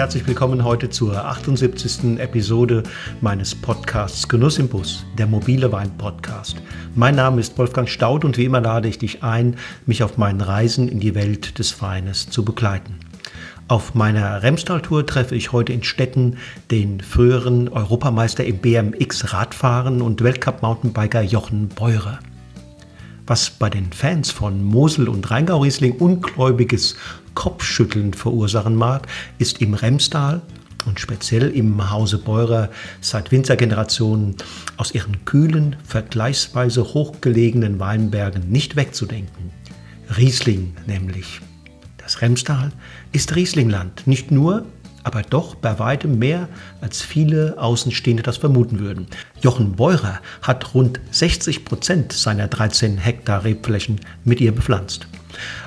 Herzlich 0.00 0.26
willkommen 0.26 0.64
heute 0.64 0.88
zur 0.88 1.26
78. 1.26 2.18
Episode 2.18 2.84
meines 3.20 3.54
Podcasts 3.54 4.26
Genuss 4.26 4.58
im 4.58 4.66
Bus, 4.66 5.04
der 5.18 5.26
mobile 5.26 5.70
Wein-Podcast. 5.72 6.56
Mein 6.94 7.16
Name 7.16 7.38
ist 7.38 7.58
Wolfgang 7.58 7.86
Staud 7.86 8.24
und 8.24 8.38
wie 8.38 8.46
immer 8.46 8.62
lade 8.62 8.88
ich 8.88 8.98
dich 8.98 9.22
ein, 9.22 9.58
mich 9.84 10.02
auf 10.02 10.16
meinen 10.16 10.40
Reisen 10.40 10.88
in 10.88 11.00
die 11.00 11.14
Welt 11.14 11.58
des 11.58 11.82
Weines 11.82 12.30
zu 12.30 12.46
begleiten. 12.46 12.98
Auf 13.68 13.94
meiner 13.94 14.42
Remstal-Tour 14.42 15.04
treffe 15.04 15.34
ich 15.34 15.52
heute 15.52 15.74
in 15.74 15.82
Stetten 15.82 16.38
den 16.70 17.02
früheren 17.02 17.68
Europameister 17.68 18.42
im 18.42 18.56
BMX 18.56 19.34
Radfahren 19.34 20.00
und 20.00 20.24
Weltcup-Mountainbiker 20.24 21.20
Jochen 21.20 21.68
Beurer. 21.68 22.20
Was 23.26 23.50
bei 23.50 23.68
den 23.68 23.92
Fans 23.92 24.30
von 24.30 24.64
Mosel 24.64 25.10
und 25.10 25.30
Rheingau-Riesling 25.30 25.92
ungläubiges 25.92 26.96
Kopfschütteln 27.40 28.12
verursachen 28.12 28.74
mag, 28.74 29.06
ist 29.38 29.62
im 29.62 29.72
Remstal 29.72 30.42
und 30.84 31.00
speziell 31.00 31.48
im 31.48 31.90
Hause 31.90 32.18
Beurer 32.18 32.68
seit 33.00 33.32
Winzergenerationen 33.32 34.36
aus 34.76 34.92
ihren 34.92 35.24
kühlen, 35.24 35.76
vergleichsweise 35.82 36.84
hochgelegenen 36.92 37.80
Weinbergen 37.80 38.50
nicht 38.50 38.76
wegzudenken. 38.76 39.52
Riesling 40.18 40.74
nämlich. 40.86 41.40
Das 41.96 42.20
Remstal 42.20 42.72
ist 43.12 43.34
Rieslingland, 43.34 44.06
nicht 44.06 44.30
nur, 44.30 44.66
aber 45.02 45.22
doch 45.22 45.54
bei 45.54 45.78
weitem 45.78 46.18
mehr, 46.18 46.48
als 46.80 47.02
viele 47.02 47.56
Außenstehende 47.58 48.22
das 48.22 48.36
vermuten 48.36 48.78
würden. 48.80 49.06
Jochen 49.40 49.76
Beurer 49.76 50.20
hat 50.42 50.74
rund 50.74 51.00
60 51.10 51.64
Prozent 51.64 52.12
seiner 52.12 52.48
13 52.48 52.98
Hektar 52.98 53.44
Rebflächen 53.44 54.00
mit 54.24 54.40
ihr 54.40 54.52
bepflanzt. 54.52 55.06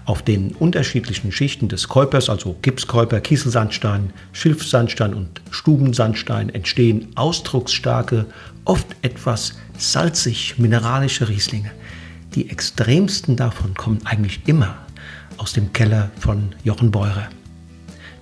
Auf 0.06 0.22
den 0.22 0.52
unterschiedlichen 0.52 1.32
Schichten 1.32 1.70
des 1.70 1.88
Käupers, 1.88 2.30
also 2.30 2.56
Gipskäuper, 2.62 3.22
Kieselsandstein, 3.22 4.12
Schilfsandstein 4.34 5.14
und 5.14 5.42
Stubensandstein, 5.52 6.50
entstehen 6.50 7.08
ausdrucksstarke, 7.16 8.26
oft 8.66 8.88
etwas 9.02 9.54
salzig-mineralische 9.78 11.30
Rieslinge. 11.30 11.72
Die 12.36 12.50
extremsten 12.50 13.36
davon 13.36 13.74
kommen 13.76 14.00
eigentlich 14.06 14.42
immer 14.48 14.78
aus 15.38 15.54
dem 15.54 15.74
Keller 15.74 16.12
von 16.20 16.54
Jochen 16.64 16.92
Beurer. 16.92 17.30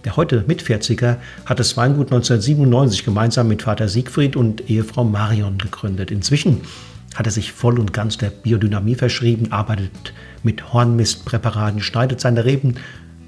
Der 0.03 0.17
heute 0.17 0.43
Mit-40er 0.47 1.17
hat 1.45 1.59
das 1.59 1.77
Weingut 1.77 2.07
1997 2.07 3.05
gemeinsam 3.05 3.47
mit 3.47 3.61
Vater 3.61 3.87
Siegfried 3.87 4.35
und 4.35 4.69
Ehefrau 4.69 5.03
Marion 5.03 5.59
gegründet. 5.59 6.09
Inzwischen 6.09 6.61
hat 7.15 7.27
er 7.27 7.31
sich 7.31 7.51
voll 7.51 7.79
und 7.79 7.93
ganz 7.93 8.17
der 8.17 8.31
Biodynamie 8.31 8.95
verschrieben, 8.95 9.51
arbeitet 9.51 10.13
mit 10.43 10.73
Hornmistpräparaten, 10.73 11.81
schneidet 11.81 12.19
seine 12.19 12.45
Reben 12.45 12.75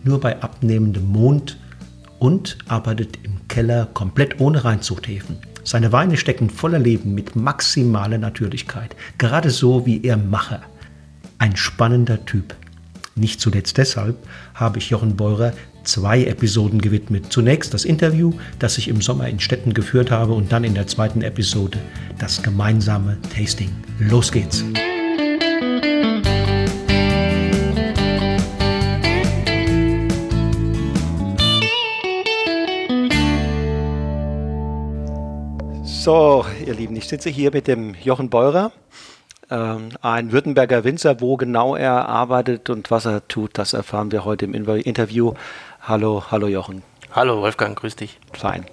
nur 0.03 0.19
bei 0.19 0.41
abnehmendem 0.41 1.05
Mond 1.05 1.59
und 2.17 2.57
arbeitet 2.67 3.19
im 3.23 3.47
Keller 3.47 3.87
komplett 3.93 4.39
ohne 4.39 4.65
Reinzuchthäfen. 4.65 5.37
Seine 5.63 5.91
Weine 5.91 6.17
stecken 6.17 6.49
voller 6.49 6.79
Leben 6.79 7.13
mit 7.13 7.35
maximaler 7.35 8.17
Natürlichkeit, 8.17 8.95
gerade 9.17 9.49
so 9.49 9.85
wie 9.85 10.03
er 10.03 10.17
Macher. 10.17 10.61
Ein 11.37 11.55
spannender 11.55 12.25
Typ. 12.25 12.55
Nicht 13.15 13.39
zuletzt 13.39 13.77
deshalb 13.77 14.17
habe 14.55 14.79
ich 14.79 14.89
Jochen 14.89 15.15
Beurer 15.15 15.53
zwei 15.83 16.23
Episoden 16.25 16.81
gewidmet. 16.81 17.31
Zunächst 17.31 17.73
das 17.73 17.85
Interview, 17.85 18.33
das 18.59 18.77
ich 18.77 18.87
im 18.87 19.01
Sommer 19.01 19.27
in 19.27 19.39
Städten 19.39 19.73
geführt 19.73 20.11
habe 20.11 20.33
und 20.33 20.51
dann 20.51 20.63
in 20.63 20.73
der 20.73 20.87
zweiten 20.87 21.21
Episode 21.21 21.79
das 22.19 22.41
gemeinsame 22.41 23.17
Tasting. 23.35 23.69
Los 23.99 24.31
geht's! 24.31 24.63
So, 35.83 36.45
ihr 36.65 36.73
Lieben, 36.73 36.97
ich 36.97 37.07
sitze 37.07 37.29
hier 37.29 37.51
mit 37.53 37.67
dem 37.67 37.95
Jochen 38.03 38.29
Beurer 38.29 38.73
ähm, 39.53 39.89
ein 40.01 40.31
Württemberger 40.31 40.83
Winzer. 40.83 41.21
Wo 41.21 41.37
genau 41.37 41.75
er 41.75 42.09
arbeitet 42.09 42.69
und 42.69 42.91
was 42.91 43.05
er 43.05 43.27
tut, 43.27 43.57
das 43.57 43.73
erfahren 43.73 44.11
wir 44.11 44.25
heute 44.25 44.45
im 44.45 44.53
Interview. 44.53 45.33
Hallo, 45.85 46.23
hallo 46.31 46.47
Jochen. 46.47 46.81
Hallo 47.11 47.41
Wolfgang, 47.41 47.77
grüß 47.77 47.97
dich. 47.97 48.17
Fein. 48.31 48.65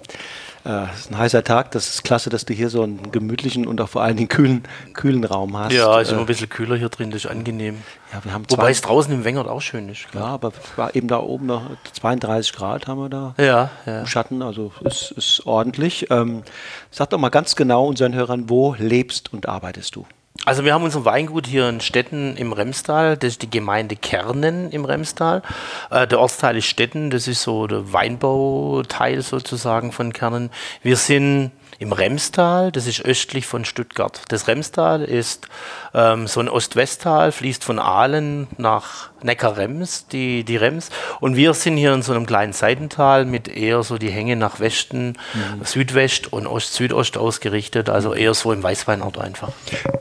Äh, 0.63 0.85
es 0.93 1.01
ist 1.01 1.11
ein 1.11 1.17
heißer 1.17 1.43
Tag. 1.43 1.71
Das 1.71 1.89
ist 1.89 2.05
klasse, 2.05 2.29
dass 2.29 2.45
du 2.45 2.53
hier 2.53 2.69
so 2.69 2.83
einen 2.83 3.11
gemütlichen 3.11 3.67
und 3.67 3.81
auch 3.81 3.89
vor 3.89 4.01
allen 4.01 4.15
Dingen 4.15 4.29
kühlen, 4.29 4.63
kühlen 4.93 5.25
Raum 5.25 5.57
hast. 5.57 5.73
Ja, 5.73 5.99
ist 5.99 6.07
äh, 6.07 6.11
immer 6.13 6.21
ein 6.21 6.25
bisschen 6.25 6.47
kühler 6.47 6.77
hier 6.77 6.87
drin, 6.87 7.11
das 7.11 7.25
ist 7.25 7.29
angenehm. 7.29 7.81
Ja, 8.13 8.23
wir 8.23 8.31
haben 8.31 8.45
Wobei 8.49 8.71
es 8.71 8.79
draußen 8.79 9.13
im 9.13 9.25
Wengert 9.25 9.49
auch 9.49 9.59
schön 9.59 9.89
ist. 9.89 10.07
Klar. 10.09 10.23
Ja, 10.23 10.29
aber 10.35 10.53
war 10.77 10.95
eben 10.95 11.09
da 11.09 11.19
oben 11.19 11.47
noch 11.47 11.63
32 11.99 12.53
Grad 12.53 12.87
haben 12.87 12.99
wir 12.99 13.09
da. 13.09 13.35
Ja, 13.37 13.71
ja. 13.85 13.99
Im 13.99 14.07
Schatten, 14.07 14.41
also 14.41 14.71
es 14.85 15.11
ist 15.11 15.45
ordentlich. 15.45 16.09
Ähm, 16.11 16.43
sag 16.91 17.09
doch 17.09 17.17
mal 17.17 17.27
ganz 17.27 17.57
genau 17.57 17.87
unseren 17.87 18.15
Hörern, 18.15 18.49
wo 18.49 18.73
lebst 18.79 19.33
und 19.33 19.49
arbeitest 19.49 19.97
du? 19.97 20.05
Also 20.43 20.65
wir 20.65 20.73
haben 20.73 20.83
unser 20.83 21.05
Weingut 21.05 21.45
hier 21.45 21.69
in 21.69 21.81
Stetten 21.81 22.35
im 22.35 22.51
Remstal, 22.51 23.15
das 23.15 23.33
ist 23.33 23.43
die 23.43 23.49
Gemeinde 23.49 23.95
Kernen 23.95 24.71
im 24.71 24.85
Remstal. 24.85 25.43
Äh, 25.91 26.07
der 26.07 26.19
Ortsteil 26.19 26.57
ist 26.57 26.65
Stetten, 26.65 27.11
das 27.11 27.27
ist 27.27 27.43
so 27.43 27.67
der 27.67 27.93
Weinbauteil 27.93 29.21
sozusagen 29.21 29.91
von 29.91 30.13
Kernen. 30.13 30.49
Wir 30.81 30.95
sind 30.95 31.51
im 31.79 31.91
Remstal, 31.91 32.71
das 32.71 32.87
ist 32.87 33.01
östlich 33.01 33.45
von 33.47 33.65
Stuttgart. 33.65 34.21
Das 34.27 34.47
Remstal 34.47 35.03
ist 35.03 35.47
ähm, 35.93 36.27
so 36.27 36.39
ein 36.39 36.49
Ost-West-Tal, 36.49 37.31
fließt 37.31 37.63
von 37.63 37.79
Aalen 37.79 38.47
nach 38.57 39.09
Neckar-Rems, 39.23 40.07
die, 40.07 40.43
die 40.43 40.57
Rems. 40.57 40.89
Und 41.19 41.35
wir 41.35 41.53
sind 41.53 41.77
hier 41.77 41.93
in 41.93 42.01
so 42.01 42.13
einem 42.13 42.25
kleinen 42.25 42.53
Seitental 42.53 43.25
mit 43.25 43.47
eher 43.47 43.83
so 43.83 43.97
die 43.97 44.11
Hänge 44.11 44.35
nach 44.35 44.59
Westen, 44.59 45.17
mhm. 45.33 45.65
Südwest 45.65 46.31
und 46.31 46.47
Ost-Südost 46.47 47.17
ausgerichtet, 47.17 47.89
also 47.89 48.13
eher 48.13 48.33
so 48.33 48.51
im 48.51 48.63
Weißweinort 48.63 49.17
einfach. 49.17 49.49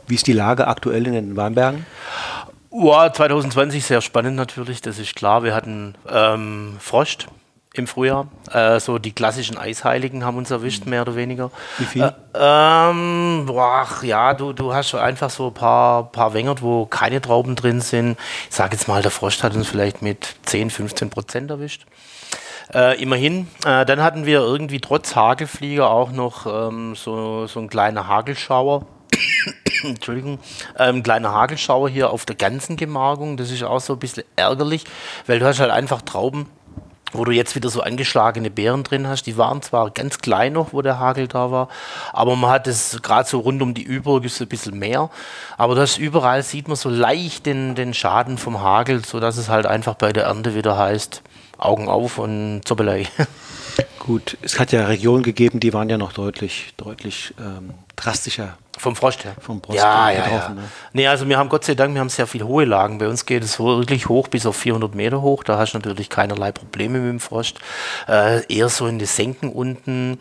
Wie 0.07 0.15
ist 0.15 0.27
die 0.27 0.33
Lage 0.33 0.67
aktuell 0.67 1.07
in 1.07 1.15
den 1.15 1.37
Weinbergen? 1.37 1.87
Ja, 2.73 3.13
2020 3.13 3.85
sehr 3.85 4.01
spannend 4.01 4.37
natürlich, 4.37 4.81
das 4.81 4.99
ist 4.99 5.17
klar. 5.17 5.43
Wir 5.43 5.55
hatten 5.55 5.97
ähm, 6.09 6.77
Frost, 6.79 7.27
im 7.75 7.87
Frühjahr. 7.87 8.27
Äh, 8.51 8.81
so 8.81 8.99
die 8.99 9.13
klassischen 9.13 9.57
Eisheiligen 9.57 10.25
haben 10.25 10.39
uns 10.39 10.51
erwischt, 10.51 10.87
mehr 10.87 11.03
oder 11.03 11.15
weniger. 11.15 11.51
Wie 11.79 11.85
viel? 11.85 12.03
Äh, 12.03 12.13
ähm, 12.35 13.45
boah, 13.47 13.87
ja, 14.03 14.35
du, 14.35 14.53
du 14.53 14.75
hast 14.75 14.95
einfach 14.95 15.31
so 15.31 15.49
ein 15.49 15.55
paar, 15.55 16.11
paar 16.11 16.35
Wengert, 16.35 16.63
wo 16.63 16.87
keine 16.87 17.21
Trauben 17.21 17.55
drin 17.55 17.81
sind. 17.81 18.19
Ich 18.49 18.57
sage 18.57 18.75
jetzt 18.75 18.89
mal, 18.89 19.03
der 19.03 19.11
Frost 19.11 19.45
hat 19.45 19.55
uns 19.55 19.69
vielleicht 19.69 20.03
mit 20.03 20.35
10, 20.47 20.71
15 20.71 21.11
Prozent 21.11 21.51
erwischt. 21.51 21.87
Äh, 22.73 23.01
immerhin. 23.03 23.49
Äh, 23.65 23.85
dann 23.85 24.03
hatten 24.03 24.27
wir 24.27 24.41
irgendwie 24.41 24.81
trotz 24.81 25.17
Hagelflieger 25.17 25.91
auch 25.91 26.13
noch 26.13 26.47
ähm, 26.47 26.95
so, 26.95 27.47
so 27.47 27.61
ein 27.61 27.69
kleiner 27.69 28.07
Hagelschauer. 28.07 28.87
Entschuldigung, 29.83 30.39
ein 30.75 30.97
ähm, 30.97 31.03
kleiner 31.03 31.33
Hagelschauer 31.33 31.89
hier 31.89 32.11
auf 32.11 32.27
der 32.27 32.37
ganzen 32.37 32.77
Gemarkung. 32.77 33.37
Das 33.37 33.51
ist 33.51 33.63
auch 33.63 33.81
so 33.81 33.95
ein 33.95 33.99
bisschen 33.99 34.25
ärgerlich, 34.37 34.85
weil 35.27 35.39
du 35.39 35.47
hast 35.47 35.59
halt 35.59 35.71
einfach 35.71 36.03
Trauben, 36.03 36.47
wo 37.12 37.25
du 37.25 37.32
jetzt 37.32 37.54
wieder 37.54 37.71
so 37.71 37.81
angeschlagene 37.82 38.50
Beeren 38.50 38.82
drin 38.82 39.06
hast. 39.06 39.25
Die 39.25 39.37
waren 39.37 39.62
zwar 39.62 39.91
ganz 39.91 40.19
klein 40.19 40.53
noch, 40.53 40.72
wo 40.72 40.82
der 40.82 40.98
Hagel 40.98 41.28
da 41.28 41.50
war, 41.50 41.69
aber 42.12 42.37
man 42.37 42.50
hat 42.50 42.66
es 42.66 43.00
gerade 43.03 43.28
so 43.28 43.41
rund 43.41 43.62
um 43.62 43.75
die 43.75 43.82
Überg 43.82 44.25
ist 44.25 44.41
ein 44.41 44.48
bisschen 44.48 44.78
mehr. 44.78 45.10
Aber 45.56 45.75
das 45.75 45.98
überall 45.98 46.43
sieht 46.43 46.69
man 46.69 46.76
so 46.76 46.88
leicht 46.88 47.47
den, 47.47 47.75
den 47.75 47.94
Schaden 47.94 48.38
vom 48.38 48.60
Hagel, 48.60 49.04
sodass 49.04 49.36
es 49.36 49.48
halt 49.48 49.66
einfach 49.66 49.95
bei 49.95 50.12
der 50.12 50.24
Ernte 50.24 50.54
wieder 50.54 50.77
heißt, 50.77 51.22
Augen 51.59 51.89
auf 51.89 52.18
und 52.18 52.62
Zoppelei. 52.65 53.07
Gut, 53.98 54.36
es 54.42 54.59
hat 54.59 54.72
ja 54.72 54.86
Regionen 54.86 55.22
gegeben, 55.22 55.60
die 55.60 55.72
waren 55.72 55.89
ja 55.89 55.98
noch 55.98 56.13
deutlich, 56.13 56.72
deutlich 56.77 57.34
ähm, 57.39 57.74
drastischer. 57.97 58.56
Vom 58.80 58.97
Frost 58.97 59.24
her? 59.24 59.34
Vom 59.38 59.62
Frost 59.62 59.77
ja, 59.77 60.10
ja, 60.10 60.27
ja. 60.27 60.48
Ne? 60.48 60.62
Nee, 60.94 61.06
also 61.06 61.28
wir 61.28 61.36
haben 61.36 61.50
Gott 61.50 61.66
sei 61.66 61.74
Dank, 61.74 61.92
wir 61.92 62.00
haben 62.00 62.09
sehr 62.09 62.27
viele 62.27 62.47
hohe 62.47 62.65
Lagen. 62.65 62.97
Bei 62.97 63.09
uns 63.09 63.27
geht 63.27 63.44
es 63.44 63.60
wirklich 63.60 64.09
hoch, 64.09 64.28
bis 64.28 64.47
auf 64.47 64.56
400 64.56 64.94
Meter 64.94 65.21
hoch. 65.21 65.44
Da 65.44 65.59
hast 65.59 65.74
du 65.74 65.78
natürlich 65.78 66.09
keinerlei 66.09 66.50
Probleme 66.50 66.98
mit 66.98 67.10
dem 67.10 67.21
Frost. 67.21 67.59
Äh, 68.09 68.42
eher 68.47 68.71
so 68.71 68.86
in 68.86 68.98
die 68.98 69.04
Senken 69.04 69.53
unten. 69.53 70.18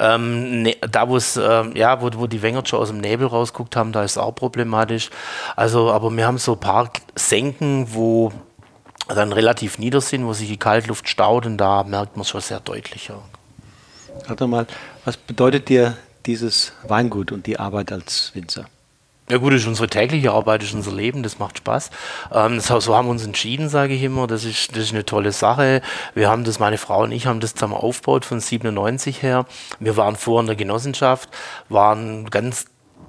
Ähm, 0.00 0.62
ne, 0.62 0.76
da, 0.90 1.06
wo 1.10 1.18
es, 1.18 1.36
äh, 1.36 1.64
ja, 1.78 2.00
wo, 2.00 2.08
wo 2.14 2.26
die 2.26 2.40
Wenger 2.40 2.64
schon 2.64 2.80
aus 2.80 2.88
dem 2.88 2.98
Nebel 2.98 3.26
rausguckt 3.26 3.76
haben, 3.76 3.92
da 3.92 4.02
ist 4.04 4.12
es 4.12 4.18
auch 4.18 4.34
problematisch. 4.34 5.10
Also, 5.54 5.92
aber 5.92 6.10
wir 6.10 6.26
haben 6.26 6.38
so 6.38 6.52
ein 6.52 6.60
paar 6.60 6.90
Senken, 7.14 7.92
wo 7.92 8.32
dann 9.06 9.34
relativ 9.34 9.78
nieder 9.78 10.00
sind, 10.00 10.24
wo 10.24 10.32
sich 10.32 10.48
die 10.48 10.56
Kaltluft 10.56 11.10
staut 11.10 11.44
und 11.44 11.58
da 11.58 11.84
merkt 11.84 12.16
man 12.16 12.22
es 12.22 12.30
schon 12.30 12.40
sehr 12.40 12.60
deutlich. 12.60 13.08
Ja. 13.08 14.34
Doch 14.34 14.46
mal, 14.46 14.66
was 15.04 15.18
bedeutet 15.18 15.68
dir 15.68 15.94
dieses 16.28 16.72
Weingut 16.86 17.32
und 17.32 17.46
die 17.46 17.58
Arbeit 17.58 17.90
als 17.90 18.30
Winzer? 18.34 18.66
Ja 19.30 19.36
gut, 19.36 19.52
das 19.52 19.62
ist 19.62 19.66
unsere 19.66 19.88
tägliche 19.88 20.32
Arbeit, 20.32 20.62
das 20.62 20.68
ist 20.70 20.74
unser 20.74 20.92
Leben, 20.92 21.22
das 21.22 21.38
macht 21.38 21.58
Spaß. 21.58 21.90
Ähm, 22.32 22.60
so, 22.60 22.80
so, 22.80 22.96
haben 22.96 23.08
wir 23.08 23.10
uns 23.10 23.26
entschieden, 23.26 23.68
sage 23.68 23.92
ich 23.92 24.02
immer. 24.02 24.26
Das 24.26 24.44
ist, 24.44 24.70
das 24.70 24.84
ist 24.84 24.92
eine 24.92 25.04
tolle 25.04 25.32
Sache. 25.32 25.82
Wir 26.14 26.30
haben 26.30 26.44
das, 26.44 26.58
meine 26.58 26.78
Frau 26.78 27.02
und 27.02 27.12
ich 27.12 27.26
haben 27.26 27.40
das 27.40 27.54
zusammen 27.54 27.74
aufgebaut 27.74 28.24
von 28.24 28.40
97 28.40 29.22
her. 29.22 29.44
Wir 29.80 29.98
waren 29.98 30.16
vorher 30.16 30.40
in 30.40 30.46
der 30.46 30.56
Genossenschaft, 30.56 31.28
waren 31.68 32.30
ganz 32.30 32.66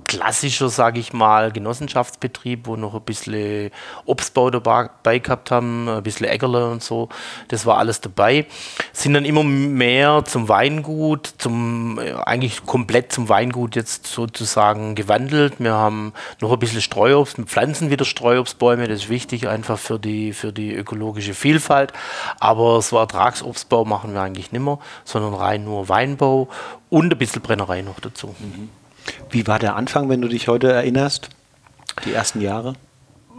klassischer, 0.10 0.70
sage 0.70 1.00
ich 1.00 1.14
mal, 1.14 1.52
Genossenschaftsbetrieb, 1.52 2.66
wo 2.66 2.76
noch 2.76 2.96
ein 2.96 3.02
bisschen 3.02 3.70
Obstbau 4.06 4.50
dabei 4.50 5.20
gehabt 5.20 5.52
haben, 5.52 5.88
ein 5.88 6.02
bisschen 6.02 6.26
Äckerle 6.26 6.72
und 6.72 6.82
so. 6.82 7.10
Das 7.50 7.68
war 7.68 7.78
alles 7.78 8.02
dabei. 8.02 8.48
Sind 8.92 9.14
dann 9.14 9.24
immer 9.24 9.44
mehr 9.44 10.24
zum 10.26 10.50
Weingut, 10.50 11.36
zum, 11.38 12.00
äh, 12.00 12.14
eigentlich 12.26 12.66
komplett 12.66 13.14
zum 13.14 13.30
Weingut 13.30 13.76
jetzt 13.76 14.08
sozusagen 14.08 14.96
gewandelt. 14.96 15.60
Wir 15.60 15.74
haben 15.76 16.14
noch 16.42 16.52
ein 16.52 16.58
bisschen 16.60 16.82
Streuobst, 16.82 17.38
pflanzen 17.46 17.92
wieder 17.92 18.04
Streuobstbäume, 18.04 18.88
das 18.88 19.04
ist 19.04 19.10
wichtig 19.10 19.48
einfach 19.48 19.78
für 19.78 20.00
die, 20.00 20.34
für 20.34 20.52
die 20.52 20.74
ökologische 20.74 21.36
Vielfalt. 21.36 21.94
Aber 22.40 22.82
so 22.82 22.98
Ertragsobstbau 22.98 23.86
machen 23.86 24.16
wir 24.16 24.22
eigentlich 24.22 24.52
nicht 24.52 24.64
mehr, 24.64 24.80
sondern 25.06 25.36
rein 25.36 25.66
nur 25.66 25.88
Weinbau 25.88 26.48
und 26.90 27.14
ein 27.14 27.18
bisschen 27.20 27.44
Brennerei 27.44 27.84
noch 27.84 28.00
dazu. 28.00 28.36
Mhm. 28.40 28.70
Wie 29.30 29.48
war 29.48 29.60
der 29.60 29.76
Anfang, 29.76 30.10
wenn 30.10 30.22
du 30.22 30.28
dich 30.28 30.48
heute 30.48 30.72
erinnerst? 30.72 31.30
Die 32.06 32.14
ersten 32.14 32.42
Jahre? 32.42 32.74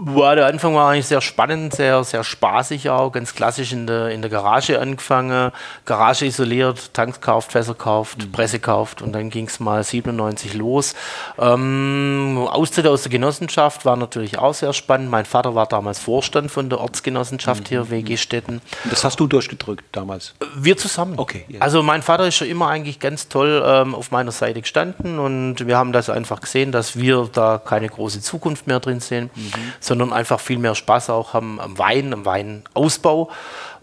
Boah, 0.03 0.35
der 0.35 0.47
Anfang 0.47 0.75
war 0.75 0.91
eigentlich 0.91 1.09
sehr 1.09 1.21
spannend, 1.21 1.75
sehr, 1.75 2.03
sehr 2.05 2.25
spaßig 2.25 2.89
auch, 2.89 3.13
ganz 3.13 3.35
klassisch 3.35 3.73
in 3.73 3.87
der, 3.87 4.09
in 4.09 4.23
der 4.23 4.31
Garage 4.31 4.81
angefangen, 4.81 5.53
Garage 5.85 6.25
isoliert, 6.25 6.95
Tanks 6.95 7.21
kauft, 7.21 7.53
Fässer 7.53 7.75
kauft, 7.75 8.25
mhm. 8.25 8.33
Presse 8.33 8.61
kauft 8.61 9.03
und 9.03 9.13
dann 9.13 9.29
ging 9.29 9.47
es 9.47 9.61
mal 9.61 9.85
97 9.85 10.55
los. 10.55 10.95
Ähm, 11.39 12.49
Austritt 12.51 12.87
aus 12.87 13.03
der 13.03 13.13
Genossenschaft 13.13 13.85
war 13.85 13.97
natürlich 13.97 14.39
auch 14.39 14.55
sehr 14.55 14.73
spannend. 14.73 15.11
Mein 15.11 15.27
Vater 15.27 15.55
war 15.55 15.67
damals 15.67 15.99
Vorstand 15.99 16.51
von 16.51 16.71
der 16.71 16.81
Ortsgenossenschaft 16.81 17.65
mhm. 17.65 17.69
hier, 17.69 17.91
WG 17.91 18.17
Städten. 18.17 18.63
Das 18.89 19.05
hast 19.05 19.21
du 19.21 19.27
durchgedrückt 19.27 19.85
damals? 19.93 20.35
Wir 20.57 20.79
zusammen. 20.79 21.19
Okay. 21.19 21.45
Yeah. 21.51 21.61
Also 21.61 21.83
mein 21.83 22.01
Vater 22.01 22.27
ist 22.27 22.37
schon 22.37 22.49
immer 22.49 22.69
eigentlich 22.69 23.01
ganz 23.01 23.29
toll 23.29 23.63
ähm, 23.67 23.95
auf 23.95 24.13
meiner 24.13 24.33
Seite 24.33 24.63
gestanden 24.63 25.19
und 25.19 25.67
wir 25.67 25.77
haben 25.77 25.93
das 25.93 26.09
einfach 26.09 26.41
gesehen, 26.41 26.73
dass 26.73 26.97
wir 26.97 27.29
da 27.31 27.61
keine 27.63 27.91
große 27.91 28.23
Zukunft 28.23 28.67
mehr 28.67 28.81
drin 28.81 29.01
sehen. 29.01 29.29
Mhm 29.35 29.90
sondern 29.91 30.13
einfach 30.13 30.39
viel 30.39 30.59
mehr 30.59 30.77
Spaß 30.77 31.11
auch 31.11 31.35
haben 31.35 31.59
am 31.61 31.77
Wein, 31.77 32.13
am 32.13 32.25
Weinausbau 32.25 33.29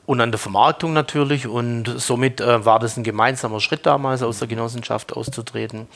und 0.06 0.22
an 0.22 0.32
der 0.32 0.40
Vermarktung 0.40 0.94
natürlich. 0.94 1.48
Und 1.48 1.94
somit 1.98 2.40
äh, 2.40 2.64
war 2.64 2.80
das 2.80 2.96
ein 2.96 3.04
gemeinsamer 3.04 3.60
Schritt 3.60 3.86
damals, 3.86 4.24
aus 4.24 4.40
der 4.40 4.48
Genossenschaft 4.48 5.12
auszutreten. 5.12 5.88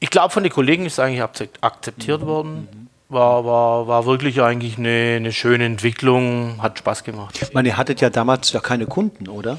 Ich 0.00 0.08
glaube, 0.08 0.30
von 0.30 0.42
den 0.42 0.50
Kollegen 0.50 0.86
ist 0.86 0.98
eigentlich 0.98 1.22
akzeptiert 1.60 2.24
worden. 2.24 2.88
War, 3.10 3.44
war, 3.44 3.86
war 3.88 4.06
wirklich 4.06 4.40
eigentlich 4.40 4.78
eine, 4.78 5.16
eine 5.16 5.32
schöne 5.32 5.66
Entwicklung, 5.66 6.62
hat 6.62 6.78
Spaß 6.78 7.04
gemacht. 7.04 7.40
Ich 7.42 7.52
meine, 7.52 7.68
ihr 7.68 7.76
hattet 7.76 8.00
ja 8.00 8.08
damals 8.08 8.52
ja 8.52 8.60
keine 8.60 8.86
Kunden, 8.86 9.28
oder? 9.28 9.58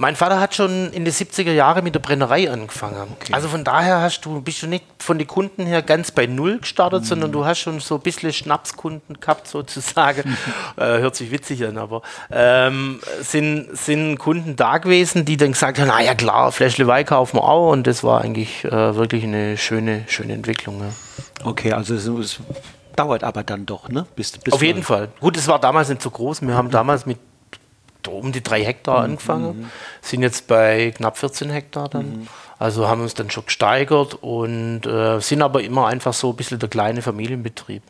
Mein 0.00 0.16
Vater 0.16 0.40
hat 0.40 0.54
schon 0.54 0.90
in 0.92 1.04
den 1.04 1.12
70er 1.12 1.52
Jahren 1.52 1.84
mit 1.84 1.94
der 1.94 2.00
Brennerei 2.00 2.50
angefangen. 2.50 3.06
Okay. 3.20 3.34
Also 3.34 3.48
von 3.48 3.64
daher 3.64 4.00
hast 4.00 4.22
du, 4.22 4.40
bist 4.40 4.62
du 4.62 4.66
nicht 4.66 4.86
von 4.98 5.18
den 5.18 5.26
Kunden 5.26 5.66
her 5.66 5.82
ganz 5.82 6.10
bei 6.10 6.24
Null 6.24 6.60
gestartet, 6.60 7.02
mhm. 7.02 7.04
sondern 7.04 7.32
du 7.32 7.44
hast 7.44 7.58
schon 7.58 7.80
so 7.80 7.96
ein 7.96 8.00
bisschen 8.00 8.32
Schnapskunden 8.32 9.20
gehabt, 9.20 9.46
sozusagen. 9.46 10.38
äh, 10.78 11.00
hört 11.00 11.16
sich 11.16 11.30
witzig 11.30 11.66
an, 11.66 11.76
aber 11.76 12.00
ähm, 12.30 13.00
sind, 13.20 13.76
sind 13.76 14.16
Kunden 14.16 14.56
da 14.56 14.78
gewesen, 14.78 15.26
die 15.26 15.36
dann 15.36 15.52
gesagt 15.52 15.78
haben, 15.78 15.88
naja 15.88 16.14
klar, 16.14 16.50
Fläschle 16.50 16.86
Wein 16.86 17.04
kaufen 17.04 17.36
wir 17.36 17.44
auch 17.44 17.70
und 17.70 17.86
das 17.86 18.02
war 18.02 18.22
eigentlich 18.22 18.64
äh, 18.64 18.96
wirklich 18.96 19.24
eine 19.24 19.58
schöne, 19.58 20.04
schöne 20.08 20.32
Entwicklung. 20.32 20.80
Ja. 20.80 21.46
Okay, 21.46 21.72
also 21.74 21.94
es, 21.94 22.06
es 22.06 22.40
dauert 22.96 23.22
aber 23.22 23.42
dann 23.42 23.66
doch, 23.66 23.90
ne? 23.90 24.06
Bis, 24.16 24.32
bis 24.32 24.54
Auf 24.54 24.62
jeden 24.62 24.82
Fall. 24.82 25.08
Gut, 25.20 25.36
es 25.36 25.46
war 25.46 25.58
damals 25.58 25.90
nicht 25.90 26.00
so 26.00 26.08
groß. 26.08 26.40
Wir 26.40 26.54
haben 26.54 26.70
damals 26.70 27.04
mit 27.04 27.18
um 28.08 28.32
die 28.32 28.42
drei 28.42 28.64
Hektar 28.64 28.98
mhm. 28.98 29.04
angefangen, 29.04 29.58
mhm. 29.58 29.70
sind 30.02 30.22
jetzt 30.22 30.46
bei 30.46 30.92
knapp 30.96 31.18
14 31.18 31.50
Hektar 31.50 31.88
dann. 31.88 32.20
Mhm. 32.20 32.28
Also 32.58 32.88
haben 32.88 33.00
uns 33.00 33.14
dann 33.14 33.30
schon 33.30 33.46
gesteigert 33.46 34.14
und 34.20 34.84
äh, 34.84 35.18
sind 35.20 35.40
aber 35.40 35.62
immer 35.62 35.86
einfach 35.86 36.12
so 36.12 36.30
ein 36.30 36.36
bisschen 36.36 36.58
der 36.58 36.68
kleine 36.68 37.00
Familienbetrieb. 37.00 37.82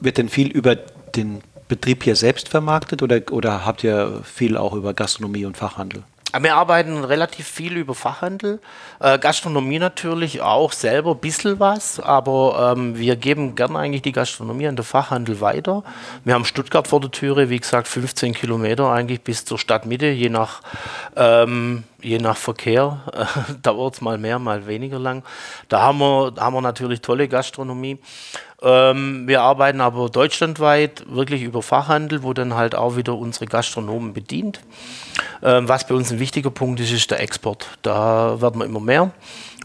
Wird 0.00 0.18
denn 0.18 0.28
viel 0.28 0.48
über 0.48 0.74
den 0.74 1.42
Betrieb 1.68 2.02
hier 2.02 2.16
selbst 2.16 2.48
vermarktet 2.48 3.02
oder, 3.02 3.20
oder 3.30 3.64
habt 3.64 3.84
ihr 3.84 4.20
viel 4.24 4.56
auch 4.56 4.74
über 4.74 4.94
Gastronomie 4.94 5.44
und 5.44 5.56
Fachhandel? 5.56 6.02
Wir 6.40 6.56
arbeiten 6.56 7.04
relativ 7.04 7.46
viel 7.46 7.76
über 7.76 7.94
Fachhandel, 7.94 8.60
äh, 8.98 9.18
Gastronomie 9.18 9.78
natürlich 9.78 10.40
auch 10.40 10.72
selber 10.72 11.12
ein 11.12 11.18
bisschen 11.18 11.60
was, 11.60 12.00
aber 12.00 12.74
ähm, 12.76 12.98
wir 12.98 13.14
geben 13.14 13.54
gerne 13.54 13.78
eigentlich 13.78 14.02
die 14.02 14.12
Gastronomie 14.12 14.66
an 14.66 14.74
den 14.74 14.84
Fachhandel 14.84 15.40
weiter. 15.40 15.84
Wir 16.24 16.34
haben 16.34 16.44
Stuttgart 16.44 16.88
vor 16.88 17.00
der 17.00 17.12
Türe, 17.12 17.50
wie 17.50 17.60
gesagt 17.60 17.86
15 17.86 18.34
Kilometer 18.34 18.90
eigentlich 18.90 19.22
bis 19.22 19.44
zur 19.44 19.58
Stadtmitte, 19.58 20.06
je 20.06 20.28
nach, 20.28 20.60
ähm, 21.14 21.84
je 22.04 22.18
nach 22.18 22.36
Verkehr 22.36 23.00
äh, 23.12 23.52
dauert 23.62 23.94
es 23.94 24.00
mal 24.00 24.18
mehr, 24.18 24.38
mal 24.38 24.66
weniger 24.66 24.98
lang. 24.98 25.24
Da 25.68 25.82
haben 25.82 25.98
wir, 25.98 26.34
haben 26.38 26.54
wir 26.54 26.60
natürlich 26.60 27.00
tolle 27.00 27.28
Gastronomie. 27.28 27.98
Ähm, 28.62 29.26
wir 29.26 29.42
arbeiten 29.42 29.80
aber 29.80 30.08
deutschlandweit 30.08 31.04
wirklich 31.08 31.42
über 31.42 31.62
Fachhandel, 31.62 32.22
wo 32.22 32.32
dann 32.32 32.54
halt 32.54 32.74
auch 32.74 32.96
wieder 32.96 33.14
unsere 33.14 33.46
Gastronomen 33.46 34.12
bedient. 34.12 34.60
Ähm, 35.42 35.68
was 35.68 35.86
bei 35.86 35.94
uns 35.94 36.12
ein 36.12 36.18
wichtiger 36.18 36.50
Punkt 36.50 36.80
ist, 36.80 36.92
ist 36.92 37.10
der 37.10 37.20
Export. 37.20 37.66
Da 37.82 38.40
werden 38.40 38.60
wir 38.60 38.66
immer 38.66 38.80
mehr. 38.80 39.10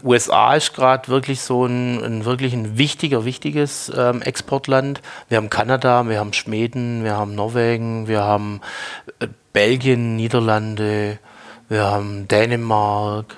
USA 0.02 0.54
ist 0.54 0.74
gerade 0.74 1.08
wirklich 1.08 1.42
so 1.42 1.66
ein, 1.66 2.02
ein, 2.02 2.24
wirklich 2.24 2.54
ein 2.54 2.78
wichtiger, 2.78 3.24
wichtiges 3.24 3.92
ähm, 3.94 4.22
Exportland. 4.22 5.02
Wir 5.28 5.36
haben 5.36 5.50
Kanada, 5.50 6.08
wir 6.08 6.18
haben 6.18 6.32
Schweden, 6.32 7.04
wir 7.04 7.16
haben 7.16 7.34
Norwegen, 7.34 8.08
wir 8.08 8.22
haben 8.22 8.60
äh, 9.20 9.28
Belgien, 9.52 10.16
Niederlande, 10.16 11.18
wir 11.70 11.84
haben 11.84 12.28
Dänemark. 12.28 13.36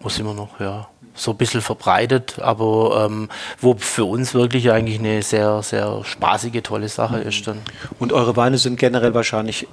Wo 0.00 0.08
sind 0.08 0.26
wir 0.26 0.34
noch? 0.34 0.58
Ja, 0.58 0.88
so 1.14 1.32
ein 1.32 1.36
bisschen 1.36 1.60
verbreitet, 1.60 2.38
aber 2.40 3.04
ähm, 3.04 3.28
wo 3.60 3.74
für 3.74 4.04
uns 4.04 4.32
wirklich 4.32 4.70
eigentlich 4.70 4.98
eine 4.98 5.22
sehr, 5.22 5.62
sehr 5.62 6.04
spaßige, 6.04 6.62
tolle 6.62 6.88
Sache 6.88 7.18
ist 7.18 7.46
dann. 7.46 7.60
Und 7.98 8.12
eure 8.12 8.36
Weine 8.36 8.58
sind 8.58 8.78
generell 8.78 9.14
wahrscheinlich 9.14 9.66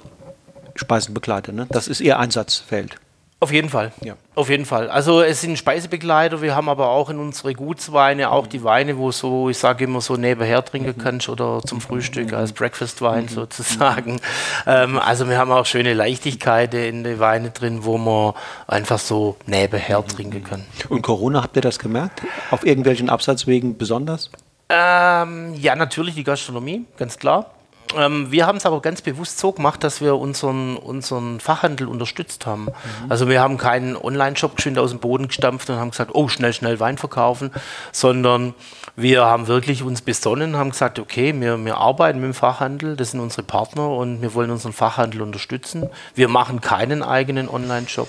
Speisenbegleiter, 0.74 1.52
ne? 1.52 1.66
Das 1.70 1.88
ist 1.88 2.00
ihr 2.00 2.18
Einsatzfeld. 2.18 2.98
Auf 3.38 3.52
jeden 3.52 3.68
Fall. 3.68 3.92
Ja. 4.00 4.14
Auf 4.34 4.48
jeden 4.48 4.64
Fall. 4.64 4.88
Also 4.88 5.20
es 5.20 5.42
sind 5.42 5.58
Speisebegleiter, 5.58 6.40
wir 6.40 6.56
haben 6.56 6.70
aber 6.70 6.88
auch 6.88 7.10
in 7.10 7.18
unsere 7.18 7.52
Gutsweine 7.52 8.30
auch 8.30 8.46
die 8.46 8.64
Weine, 8.64 8.96
wo 8.96 9.12
so, 9.12 9.50
ich 9.50 9.58
sage 9.58 9.84
immer 9.84 10.00
so 10.00 10.16
nebenher 10.16 10.64
trinken 10.64 10.94
mhm. 10.96 11.02
kannst 11.02 11.28
oder 11.28 11.60
zum 11.60 11.82
Frühstück 11.82 12.32
als 12.32 12.52
Breakfast-Wein 12.52 13.24
mhm. 13.24 13.28
sozusagen. 13.28 14.20
Ähm, 14.66 14.98
also 14.98 15.28
wir 15.28 15.36
haben 15.36 15.52
auch 15.52 15.66
schöne 15.66 15.92
Leichtigkeiten 15.92 16.82
in 16.82 17.04
den 17.04 17.18
Weine 17.18 17.50
drin, 17.50 17.84
wo 17.84 17.98
man 17.98 18.32
einfach 18.66 18.98
so 18.98 19.36
nebenher 19.44 20.00
mhm. 20.00 20.08
trinken 20.08 20.42
kann. 20.42 20.64
Und 20.88 21.02
Corona, 21.02 21.42
habt 21.42 21.56
ihr 21.56 21.62
das 21.62 21.78
gemerkt? 21.78 22.22
Auf 22.50 22.64
irgendwelchen 22.64 23.10
Absatzwegen 23.10 23.76
besonders? 23.76 24.30
Ähm, 24.70 25.54
ja, 25.54 25.76
natürlich 25.76 26.14
die 26.14 26.24
Gastronomie, 26.24 26.86
ganz 26.96 27.18
klar. 27.18 27.50
Ähm, 27.94 28.30
wir 28.30 28.46
haben 28.46 28.56
es 28.56 28.66
aber 28.66 28.80
ganz 28.80 29.02
bewusst 29.02 29.38
so 29.38 29.52
gemacht, 29.52 29.84
dass 29.84 30.00
wir 30.00 30.16
unseren, 30.16 30.76
unseren 30.76 31.40
Fachhandel 31.40 31.88
unterstützt 31.88 32.46
haben. 32.46 32.64
Mhm. 32.64 32.70
Also 33.08 33.28
wir 33.28 33.40
haben 33.40 33.58
keinen 33.58 33.96
Online-Shop 33.96 34.56
geschwind 34.56 34.78
aus 34.78 34.90
dem 34.90 34.98
Boden 34.98 35.28
gestampft 35.28 35.70
und 35.70 35.76
haben 35.76 35.90
gesagt, 35.90 36.10
oh, 36.14 36.28
schnell, 36.28 36.52
schnell 36.52 36.80
Wein 36.80 36.98
verkaufen, 36.98 37.50
sondern 37.92 38.54
wir 38.96 39.24
haben 39.24 39.46
wirklich 39.46 39.82
uns 39.82 40.02
besonnen, 40.02 40.56
haben 40.56 40.70
gesagt, 40.70 40.98
okay, 40.98 41.38
wir, 41.38 41.62
wir 41.64 41.76
arbeiten 41.76 42.20
mit 42.20 42.28
dem 42.28 42.34
Fachhandel, 42.34 42.96
das 42.96 43.12
sind 43.12 43.20
unsere 43.20 43.42
Partner 43.42 43.88
und 43.90 44.22
wir 44.22 44.34
wollen 44.34 44.50
unseren 44.50 44.72
Fachhandel 44.72 45.22
unterstützen. 45.22 45.88
Wir 46.14 46.28
machen 46.28 46.60
keinen 46.60 47.02
eigenen 47.02 47.48
Online-Shop. 47.48 48.08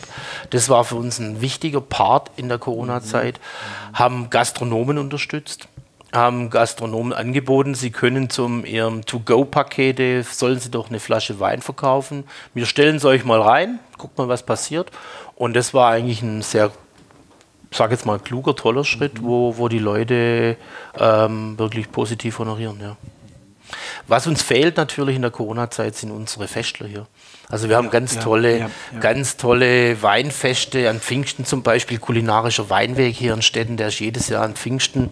Das 0.50 0.70
war 0.70 0.84
für 0.84 0.96
uns 0.96 1.20
ein 1.20 1.42
wichtiger 1.42 1.82
Part 1.82 2.32
in 2.38 2.50
der 2.50 2.58
Corona-Zeit, 2.58 3.40
mhm. 3.40 3.98
haben 3.98 4.30
Gastronomen 4.30 4.98
unterstützt 4.98 5.68
haben 6.14 6.50
Gastronomen 6.50 7.14
angeboten, 7.14 7.76
sie 7.76 7.92
können 7.92 8.30
zum 8.30 8.66
ihrem 8.66 9.06
To-Go-Pakete, 9.06 10.24
sollen 10.24 10.60
sie 10.60 10.72
doch 10.72 10.90
eine 10.90 11.00
Flasche 11.00 11.40
Wein 11.40 11.62
verkaufen. 11.62 12.24
Wir 12.54 12.66
stellen 12.66 12.96
es 12.96 13.06
euch 13.06 13.26
mal 13.26 13.42
rein, 13.42 13.80
guckt 13.98 14.18
mal, 14.18 14.28
was 14.28 14.44
passiert. 14.44 14.92
Und 15.36 15.56
das 15.56 15.74
war 15.74 15.92
eigentlich 15.92 16.22
ein 16.22 16.42
sehr, 16.42 16.72
sag 17.72 17.92
jetzt 17.92 18.06
mal, 18.06 18.20
kluger, 18.20 18.56
toller 18.56 18.86
Schritt, 18.86 19.22
wo, 19.22 19.58
wo 19.58 19.68
die 19.68 19.80
Leute 19.80 20.58
ähm, 20.98 21.60
wirklich 21.60 21.92
positiv 21.92 22.40
honorieren. 22.40 22.80
Ja. 22.82 22.98
Was 24.08 24.28
uns 24.28 24.42
fehlt 24.42 24.78
natürlich 24.78 25.18
in 25.18 25.22
der 25.22 25.32
Corona-Zeit 25.32 25.96
sind 25.96 26.12
unsere 26.12 26.48
Festler 26.48 26.88
hier. 26.88 27.08
Also 27.50 27.70
wir 27.70 27.78
haben 27.78 27.90
ganz 27.90 28.16
ja, 28.16 28.22
tolle, 28.22 28.60
ja, 28.60 28.70
ja. 28.92 29.00
ganz 29.00 29.38
tolle 29.38 30.02
Weinfeste 30.02 30.90
an 30.90 31.00
Pfingsten 31.00 31.46
zum 31.46 31.64
Beispiel, 31.64 31.98
kulinarischer 31.98 32.70
Weinweg 32.70 33.16
hier 33.16 33.34
in 33.34 33.42
Städten, 33.42 33.78
der 33.78 33.88
ist 33.88 34.00
jedes 34.00 34.28
Jahr 34.28 34.44
an 34.44 34.56
Pfingsten. 34.56 35.12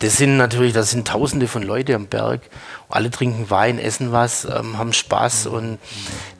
Das 0.00 0.16
sind 0.16 0.36
natürlich, 0.36 0.72
da 0.72 0.82
sind 0.82 1.06
tausende 1.06 1.46
von 1.46 1.62
Leuten 1.62 1.94
am 1.94 2.06
Berg. 2.06 2.40
Alle 2.88 3.10
trinken 3.10 3.50
Wein, 3.50 3.78
essen 3.78 4.12
was, 4.12 4.44
ähm, 4.44 4.78
haben 4.78 4.92
Spaß 4.92 5.46
und 5.46 5.78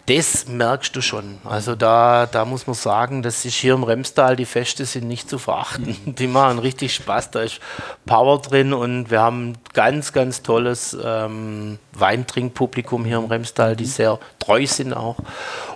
das 0.06 0.48
merkst 0.48 0.96
du 0.96 1.02
schon. 1.02 1.38
Also 1.44 1.74
da, 1.74 2.26
da 2.26 2.46
muss 2.46 2.66
man 2.66 2.74
sagen, 2.74 3.22
das 3.22 3.44
ist 3.44 3.56
hier 3.56 3.74
im 3.74 3.82
Remstal, 3.82 4.36
die 4.36 4.46
Feste 4.46 4.86
sind 4.86 5.06
nicht 5.06 5.28
zu 5.28 5.38
verachten. 5.38 5.96
Mhm. 6.06 6.14
Die 6.14 6.26
machen 6.26 6.58
richtig 6.58 6.94
Spaß, 6.94 7.30
da 7.30 7.42
ist 7.42 7.60
Power 8.06 8.40
drin 8.40 8.72
und 8.72 9.10
wir 9.10 9.20
haben 9.20 9.54
ganz, 9.74 10.14
ganz 10.14 10.42
tolles 10.42 10.96
ähm, 11.02 11.78
Weintrinkpublikum 11.92 13.04
hier 13.04 13.18
im 13.18 13.26
Remstal, 13.26 13.76
die 13.76 13.84
mhm. 13.84 13.88
sehr 13.88 14.18
treu 14.38 14.66
sind 14.66 14.94
auch. 14.94 15.16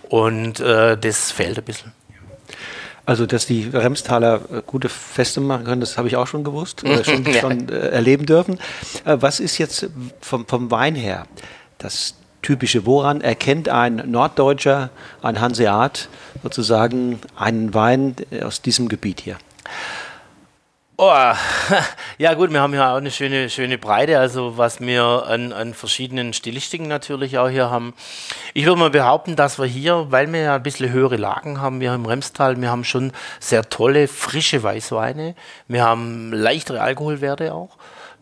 Und 0.09 0.61
äh, 0.61 0.97
das 0.97 1.31
fehlt 1.31 1.59
ein 1.59 1.65
bisschen. 1.65 1.93
Also, 3.05 3.27
dass 3.27 3.47
die 3.47 3.69
Remstaler 3.69 4.41
äh, 4.53 4.63
gute 4.65 4.89
Feste 4.89 5.41
machen 5.41 5.65
können, 5.65 5.81
das 5.81 5.99
habe 5.99 6.09
ich 6.09 6.17
auch 6.17 6.27
schon 6.27 6.45
gewusst, 6.45 6.85
oder 6.85 7.03
schon, 7.05 7.25
ja. 7.25 7.41
schon 7.41 7.69
äh, 7.69 7.89
erleben 7.89 8.27
dürfen. 8.27 8.59
Äh, 9.05 9.17
was 9.21 9.41
ist 9.41 9.59
jetzt 9.59 9.89
vom, 10.21 10.47
vom 10.47 10.71
Wein 10.71 10.95
her 10.95 11.27
das 11.79 12.15
Typische? 12.43 12.87
Woran 12.87 13.21
erkennt 13.21 13.69
ein 13.69 13.97
Norddeutscher, 14.07 14.91
ein 15.21 15.41
Hanseat 15.41 16.09
sozusagen 16.43 17.21
einen 17.37 17.75
Wein 17.75 18.17
aus 18.43 18.63
diesem 18.63 18.89
Gebiet 18.89 19.21
hier? 19.21 19.37
Oh, 20.99 21.11
ja 22.19 22.35
gut, 22.35 22.53
wir 22.53 22.61
haben 22.61 22.75
ja 22.75 22.93
auch 22.93 22.99
eine 22.99 23.11
schöne, 23.11 23.49
schöne 23.49 23.79
Breite, 23.79 24.19
also 24.19 24.59
was 24.59 24.79
wir 24.79 25.25
an, 25.27 25.55
an 25.55 25.73
verschiedenen 25.73 26.35
Stilistiken 26.35 26.87
natürlich 26.87 27.39
auch 27.39 27.49
hier 27.49 27.71
haben. 27.71 27.95
Ich 28.53 28.67
würde 28.67 28.79
mal 28.79 28.91
behaupten, 28.91 29.35
dass 29.35 29.59
wir 29.59 29.65
hier, 29.65 30.09
weil 30.11 30.31
wir 30.31 30.41
ja 30.43 30.57
ein 30.57 30.63
bisschen 30.63 30.93
höhere 30.93 31.17
Lagen 31.17 31.63
haben, 31.63 31.81
wir 31.81 31.95
im 31.95 32.05
Remstal, 32.05 32.61
wir 32.61 32.71
haben 32.71 32.85
schon 32.85 33.13
sehr 33.41 33.71
tolle, 33.71 34.07
frische 34.07 34.63
Weißweine. 34.63 35.35
Wir 35.67 35.83
haben 35.83 36.31
leichtere 36.31 36.83
Alkoholwerte 36.83 37.55
auch. 37.55 37.71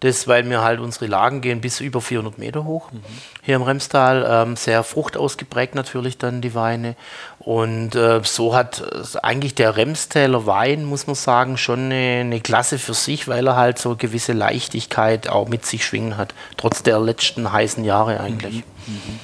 Das, 0.00 0.26
weil 0.26 0.48
wir 0.48 0.62
halt 0.62 0.80
unsere 0.80 1.06
Lagen 1.06 1.42
gehen 1.42 1.60
bis 1.60 1.80
über 1.80 2.00
400 2.00 2.38
Meter 2.38 2.64
hoch. 2.64 2.90
Mhm. 2.90 3.02
Hier 3.42 3.56
im 3.56 3.62
Remstal 3.62 4.26
ähm, 4.26 4.56
sehr 4.56 4.82
fruchtausgeprägt 4.82 5.74
natürlich 5.74 6.16
dann 6.16 6.40
die 6.40 6.54
Weine. 6.54 6.96
Und 7.38 7.94
äh, 7.94 8.20
so 8.24 8.54
hat 8.54 8.80
äh, 8.80 9.18
eigentlich 9.22 9.54
der 9.54 9.76
Remstäler 9.76 10.46
Wein, 10.46 10.84
muss 10.84 11.06
man 11.06 11.16
sagen, 11.16 11.58
schon 11.58 11.80
eine, 11.80 12.20
eine, 12.20 12.40
Klasse 12.40 12.78
für 12.78 12.94
sich, 12.94 13.28
weil 13.28 13.46
er 13.46 13.56
halt 13.56 13.78
so 13.78 13.94
gewisse 13.94 14.32
Leichtigkeit 14.32 15.28
auch 15.28 15.48
mit 15.48 15.66
sich 15.66 15.84
schwingen 15.84 16.16
hat, 16.16 16.34
trotz 16.56 16.82
der 16.82 16.98
letzten 16.98 17.52
heißen 17.52 17.84
Jahre 17.84 18.20
eigentlich. 18.20 18.64
Mhm. 18.86 18.94
mhm. 18.94 19.20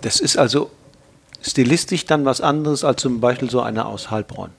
Das 0.00 0.18
ist 0.20 0.36
also 0.36 0.70
stilistisch 1.40 2.06
dann 2.06 2.24
was 2.24 2.40
anderes 2.40 2.84
als 2.84 3.02
zum 3.02 3.20
Beispiel 3.20 3.50
so 3.50 3.60
eine 3.60 3.86
aus 3.86 4.10
Heilbronn. 4.10 4.50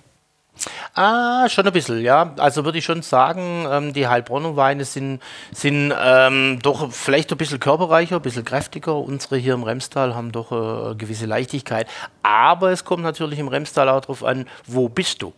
Ah, 0.93 1.49
schon 1.49 1.65
ein 1.65 1.73
bisschen, 1.73 2.01
ja. 2.01 2.33
Also 2.37 2.63
würde 2.65 2.77
ich 2.77 2.85
schon 2.85 3.01
sagen, 3.01 3.65
ähm, 3.69 3.93
die 3.93 4.07
Heilbronner 4.07 4.55
Weine 4.55 4.85
sind, 4.85 5.21
sind 5.51 5.93
ähm, 5.99 6.59
doch 6.61 6.91
vielleicht 6.91 7.31
ein 7.31 7.37
bisschen 7.37 7.59
körperreicher, 7.59 8.17
ein 8.17 8.21
bisschen 8.21 8.45
kräftiger. 8.45 8.95
Unsere 8.95 9.37
hier 9.37 9.55
im 9.55 9.63
Remstal 9.63 10.13
haben 10.13 10.31
doch 10.31 10.51
äh, 10.51 10.55
eine 10.55 10.95
gewisse 10.95 11.25
Leichtigkeit. 11.25 11.87
Aber 12.21 12.71
es 12.71 12.85
kommt 12.85 13.03
natürlich 13.03 13.39
im 13.39 13.47
Remstal 13.47 13.89
auch 13.89 14.01
darauf 14.01 14.23
an, 14.23 14.47
wo 14.67 14.87
bist 14.87 15.21
du? 15.23 15.33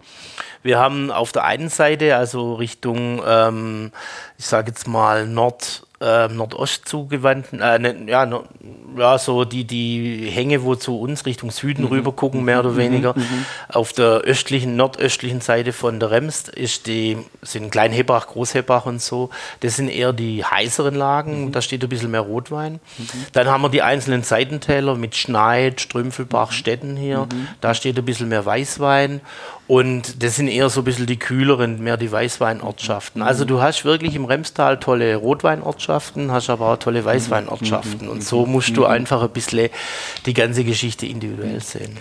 Wir 0.61 0.79
haben 0.79 1.09
auf 1.11 1.31
der 1.31 1.45
einen 1.45 1.69
Seite, 1.69 2.17
also 2.17 2.55
Richtung, 2.55 3.21
ähm, 3.25 3.91
ich 4.37 4.45
sage 4.45 4.71
jetzt 4.71 4.87
mal 4.87 5.25
Nord, 5.25 5.84
äh, 6.01 6.27
Nordost 6.27 6.87
zugewandten, 6.87 7.61
äh, 7.61 7.79
ne, 7.79 7.95
ja, 8.07 8.25
no, 8.25 8.43
ja, 8.97 9.17
so 9.17 9.45
die, 9.45 9.63
die 9.63 10.29
Hänge, 10.29 10.63
wo 10.63 10.75
zu 10.75 10.99
uns 10.99 11.25
Richtung 11.25 11.51
Süden 11.51 11.83
mhm. 11.83 11.89
rüber 11.89 12.11
gucken, 12.11 12.43
mehr 12.43 12.59
oder 12.59 12.71
mhm. 12.71 12.77
weniger. 12.77 13.13
Mhm. 13.15 13.45
Auf 13.69 13.93
der 13.93 14.21
östlichen, 14.21 14.75
nordöstlichen 14.75 15.41
Seite 15.41 15.73
von 15.73 15.99
der 15.99 16.11
Remst 16.11 16.49
ist 16.49 16.87
die, 16.87 17.17
sind 17.41 17.71
Kleinhebach, 17.71 18.27
Großhebach 18.27 18.85
und 18.85 19.01
so. 19.01 19.29
Das 19.61 19.77
sind 19.77 19.89
eher 19.89 20.13
die 20.13 20.43
heißeren 20.43 20.95
Lagen, 20.95 21.45
mhm. 21.45 21.51
da 21.51 21.61
steht 21.61 21.83
ein 21.83 21.89
bisschen 21.89 22.11
mehr 22.11 22.21
Rotwein. 22.21 22.79
Mhm. 22.97 23.07
Dann 23.33 23.47
haben 23.47 23.61
wir 23.61 23.69
die 23.69 23.81
einzelnen 23.81 24.23
Seitentäler 24.23 24.95
mit 24.95 25.15
Schneid, 25.15 25.81
Strümpfelbach, 25.81 26.51
mhm. 26.51 26.55
Städten 26.55 26.97
hier. 26.97 27.27
Da 27.61 27.73
steht 27.73 27.97
ein 27.97 28.05
bisschen 28.05 28.29
mehr 28.29 28.45
Weißwein. 28.45 29.21
Und 29.67 30.21
das 30.21 30.35
sind 30.35 30.47
eher 30.47 30.69
so 30.69 30.81
ein 30.81 30.83
bisschen 30.83 31.07
die 31.07 31.17
kühleren, 31.17 31.81
mehr 31.81 31.97
die 31.97 32.11
Weißweinortschaften. 32.11 33.23
Also 33.23 33.45
du 33.45 33.61
hast 33.61 33.83
wirklich 33.83 34.13
im 34.13 34.25
Remstal 34.25 34.79
tolle 34.79 35.15
Rotweinortschaften, 35.15 36.31
hast 36.31 36.51
aber 36.51 36.73
auch 36.73 36.77
tolle 36.77 37.03
Weißweinortschaften. 37.03 38.07
Und 38.07 38.23
so 38.23 38.45
musst 38.45 38.77
du 38.77 38.85
einfach 38.85 39.23
ein 39.23 39.31
bisschen 39.31 39.69
die 40.27 40.35
ganze 40.35 40.63
Geschichte 40.63 41.07
individuell 41.07 41.61
sehen. 41.61 41.97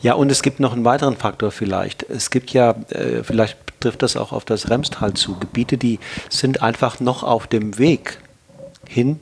Ja, 0.00 0.14
und 0.14 0.32
es 0.32 0.42
gibt 0.42 0.58
noch 0.58 0.72
einen 0.72 0.86
weiteren 0.86 1.16
Faktor 1.16 1.50
vielleicht. 1.50 2.02
Es 2.08 2.30
gibt 2.30 2.52
ja, 2.54 2.76
äh, 2.88 3.22
vielleicht 3.22 3.58
trifft 3.80 4.02
das 4.02 4.16
auch 4.16 4.32
auf 4.32 4.46
das 4.46 4.70
Remstal 4.70 5.12
zu, 5.12 5.38
Gebiete, 5.38 5.76
die 5.76 5.98
sind 6.30 6.62
einfach 6.62 7.00
noch 7.00 7.24
auf 7.24 7.46
dem 7.46 7.78
Weg 7.78 8.18
hin 8.88 9.20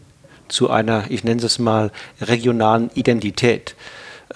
zu 0.48 0.70
einer, 0.70 1.04
ich 1.08 1.24
nenne 1.24 1.42
es 1.42 1.58
mal, 1.58 1.90
regionalen 2.20 2.90
Identität. 2.94 3.74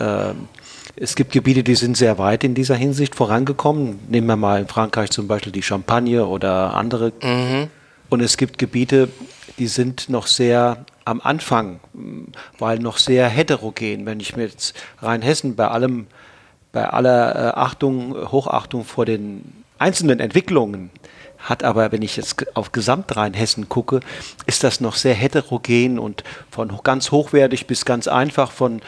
Ähm, 0.00 0.49
es 0.96 1.14
gibt 1.16 1.32
Gebiete, 1.32 1.62
die 1.62 1.74
sind 1.74 1.96
sehr 1.96 2.18
weit 2.18 2.44
in 2.44 2.54
dieser 2.54 2.76
Hinsicht 2.76 3.14
vorangekommen. 3.14 3.98
Nehmen 4.08 4.26
wir 4.26 4.36
mal 4.36 4.60
in 4.60 4.68
Frankreich 4.68 5.10
zum 5.10 5.26
Beispiel 5.26 5.52
die 5.52 5.62
Champagne 5.62 6.26
oder 6.26 6.74
andere. 6.74 7.12
Mhm. 7.22 7.68
Und 8.10 8.20
es 8.20 8.36
gibt 8.36 8.58
Gebiete, 8.58 9.08
die 9.58 9.66
sind 9.66 10.08
noch 10.08 10.26
sehr 10.26 10.84
am 11.04 11.20
Anfang, 11.20 11.80
weil 12.58 12.78
noch 12.78 12.98
sehr 12.98 13.28
heterogen. 13.28 14.06
Wenn 14.06 14.20
ich 14.20 14.36
mir 14.36 14.44
jetzt 14.44 14.74
Rheinhessen 15.00 15.56
bei 15.56 15.68
allem, 15.68 16.06
bei 16.72 16.88
aller 16.88 17.34
äh, 17.34 17.58
Achtung, 17.58 18.14
Hochachtung 18.30 18.84
vor 18.84 19.04
den 19.04 19.64
einzelnen 19.78 20.20
Entwicklungen 20.20 20.90
hat 21.44 21.62
aber, 21.62 21.92
wenn 21.92 22.02
ich 22.02 22.16
jetzt 22.16 22.56
auf 22.56 22.72
Gesamtrheinhessen 22.72 23.68
gucke, 23.68 24.00
ist 24.46 24.64
das 24.64 24.80
noch 24.80 24.96
sehr 24.96 25.14
heterogen 25.14 25.98
und 25.98 26.24
von 26.50 26.72
ganz 26.82 27.10
hochwertig 27.10 27.66
bis 27.66 27.84
ganz 27.84 28.08
einfach, 28.08 28.50
von 28.50 28.80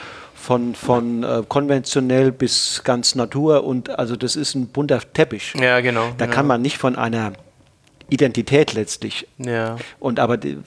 von, 0.47 0.77
von 0.77 1.25
äh, 1.25 1.43
konventionell 1.49 2.31
bis 2.31 2.83
ganz 2.85 3.17
Natur 3.17 3.65
und 3.65 3.99
also 3.99 4.15
das 4.15 4.37
ist 4.37 4.55
ein 4.55 4.69
bunter 4.69 5.01
Teppich. 5.13 5.55
Ja, 5.61 5.81
genau. 5.81 6.13
Da 6.19 6.27
genau. 6.27 6.37
kann 6.37 6.47
man 6.47 6.63
nicht 6.63 6.79
von 6.79 6.95
einer 6.95 7.33
Identität 8.11 8.73
letztlich. 8.73 9.27
Ja. 9.39 9.75
Und 9.99 10.21
aber 10.21 10.37
die, 10.37 10.59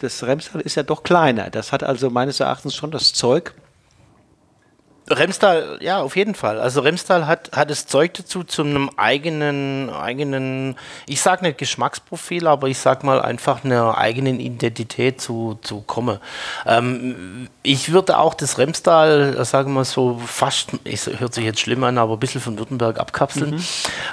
das 0.00 0.24
Remstal 0.24 0.62
ist 0.62 0.76
ja 0.76 0.84
doch 0.84 1.02
kleiner. 1.02 1.50
Das 1.50 1.70
hat 1.70 1.82
also 1.84 2.08
meines 2.08 2.40
Erachtens 2.40 2.74
schon 2.74 2.90
das 2.92 3.12
Zeug, 3.12 3.52
Remstal, 5.08 5.78
ja, 5.82 6.00
auf 6.00 6.16
jeden 6.16 6.34
Fall. 6.34 6.58
Also 6.58 6.80
Remstal 6.80 7.26
hat, 7.26 7.50
hat 7.54 7.68
das 7.68 7.86
Zeug 7.86 8.14
dazu, 8.14 8.42
zu 8.42 8.62
einem 8.62 8.90
eigenen, 8.96 9.90
eigenen, 9.90 10.76
ich 11.06 11.20
sage 11.20 11.44
nicht 11.44 11.58
Geschmacksprofil, 11.58 12.46
aber 12.46 12.68
ich 12.68 12.78
sage 12.78 13.04
mal 13.04 13.20
einfach 13.20 13.64
einer 13.64 13.98
eigenen 13.98 14.40
Identität 14.40 15.20
zu, 15.20 15.58
zu 15.62 15.82
kommen. 15.82 16.20
Ähm, 16.64 17.48
ich 17.62 17.92
würde 17.92 18.18
auch 18.18 18.32
das 18.32 18.56
Remstal, 18.56 19.44
sagen 19.44 19.70
wir 19.70 19.80
mal 19.80 19.84
so, 19.84 20.18
fast, 20.24 20.70
es 20.84 21.06
hört 21.06 21.34
sich 21.34 21.44
jetzt 21.44 21.60
schlimm 21.60 21.84
an, 21.84 21.98
aber 21.98 22.14
ein 22.14 22.20
bisschen 22.20 22.40
von 22.40 22.58
Württemberg 22.58 22.98
abkapseln, 22.98 23.56
mhm. 23.56 23.64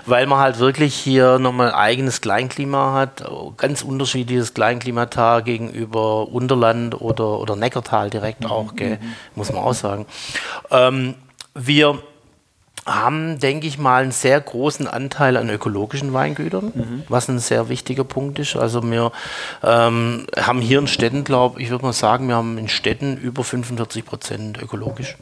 weil 0.05 0.25
man 0.25 0.39
halt 0.39 0.59
wirklich 0.59 0.93
hier 0.95 1.39
nochmal 1.39 1.73
eigenes 1.73 2.19
Kleinklima 2.19 2.93
hat, 2.93 3.23
ganz 3.55 3.81
unterschiedliches 3.81 4.53
Kleinklimata 4.53 5.39
gegenüber 5.39 6.27
Unterland 6.27 6.99
oder, 6.99 7.39
oder 7.39 7.55
Neckartal 7.55 8.09
direkt 8.09 8.41
mhm. 8.41 8.51
auch, 8.51 8.75
gell, 8.75 8.97
mhm. 9.01 9.13
muss 9.35 9.53
man 9.53 9.63
auch 9.63 9.73
sagen. 9.73 10.05
Ähm, 10.69 10.80
wir 11.53 11.99
haben, 12.85 13.39
denke 13.39 13.67
ich 13.67 13.77
mal, 13.77 14.01
einen 14.01 14.11
sehr 14.11 14.39
großen 14.41 14.87
Anteil 14.87 15.37
an 15.37 15.49
ökologischen 15.49 16.13
Weingütern, 16.13 16.71
mhm. 16.73 17.03
was 17.09 17.29
ein 17.29 17.39
sehr 17.39 17.69
wichtiger 17.69 18.03
Punkt 18.03 18.39
ist. 18.39 18.55
Also 18.55 18.81
wir 18.89 19.11
ähm, 19.63 20.25
haben 20.37 20.61
hier 20.61 20.79
in 20.79 20.87
Städten, 20.87 21.23
glaube 21.23 21.61
ich, 21.61 21.69
würde 21.69 21.85
mal 21.85 21.93
sagen, 21.93 22.27
wir 22.27 22.35
haben 22.35 22.57
in 22.57 22.69
Städten 22.69 23.17
über 23.17 23.43
45 23.43 24.05
Prozent 24.05 24.61
ökologisch. 24.61 25.15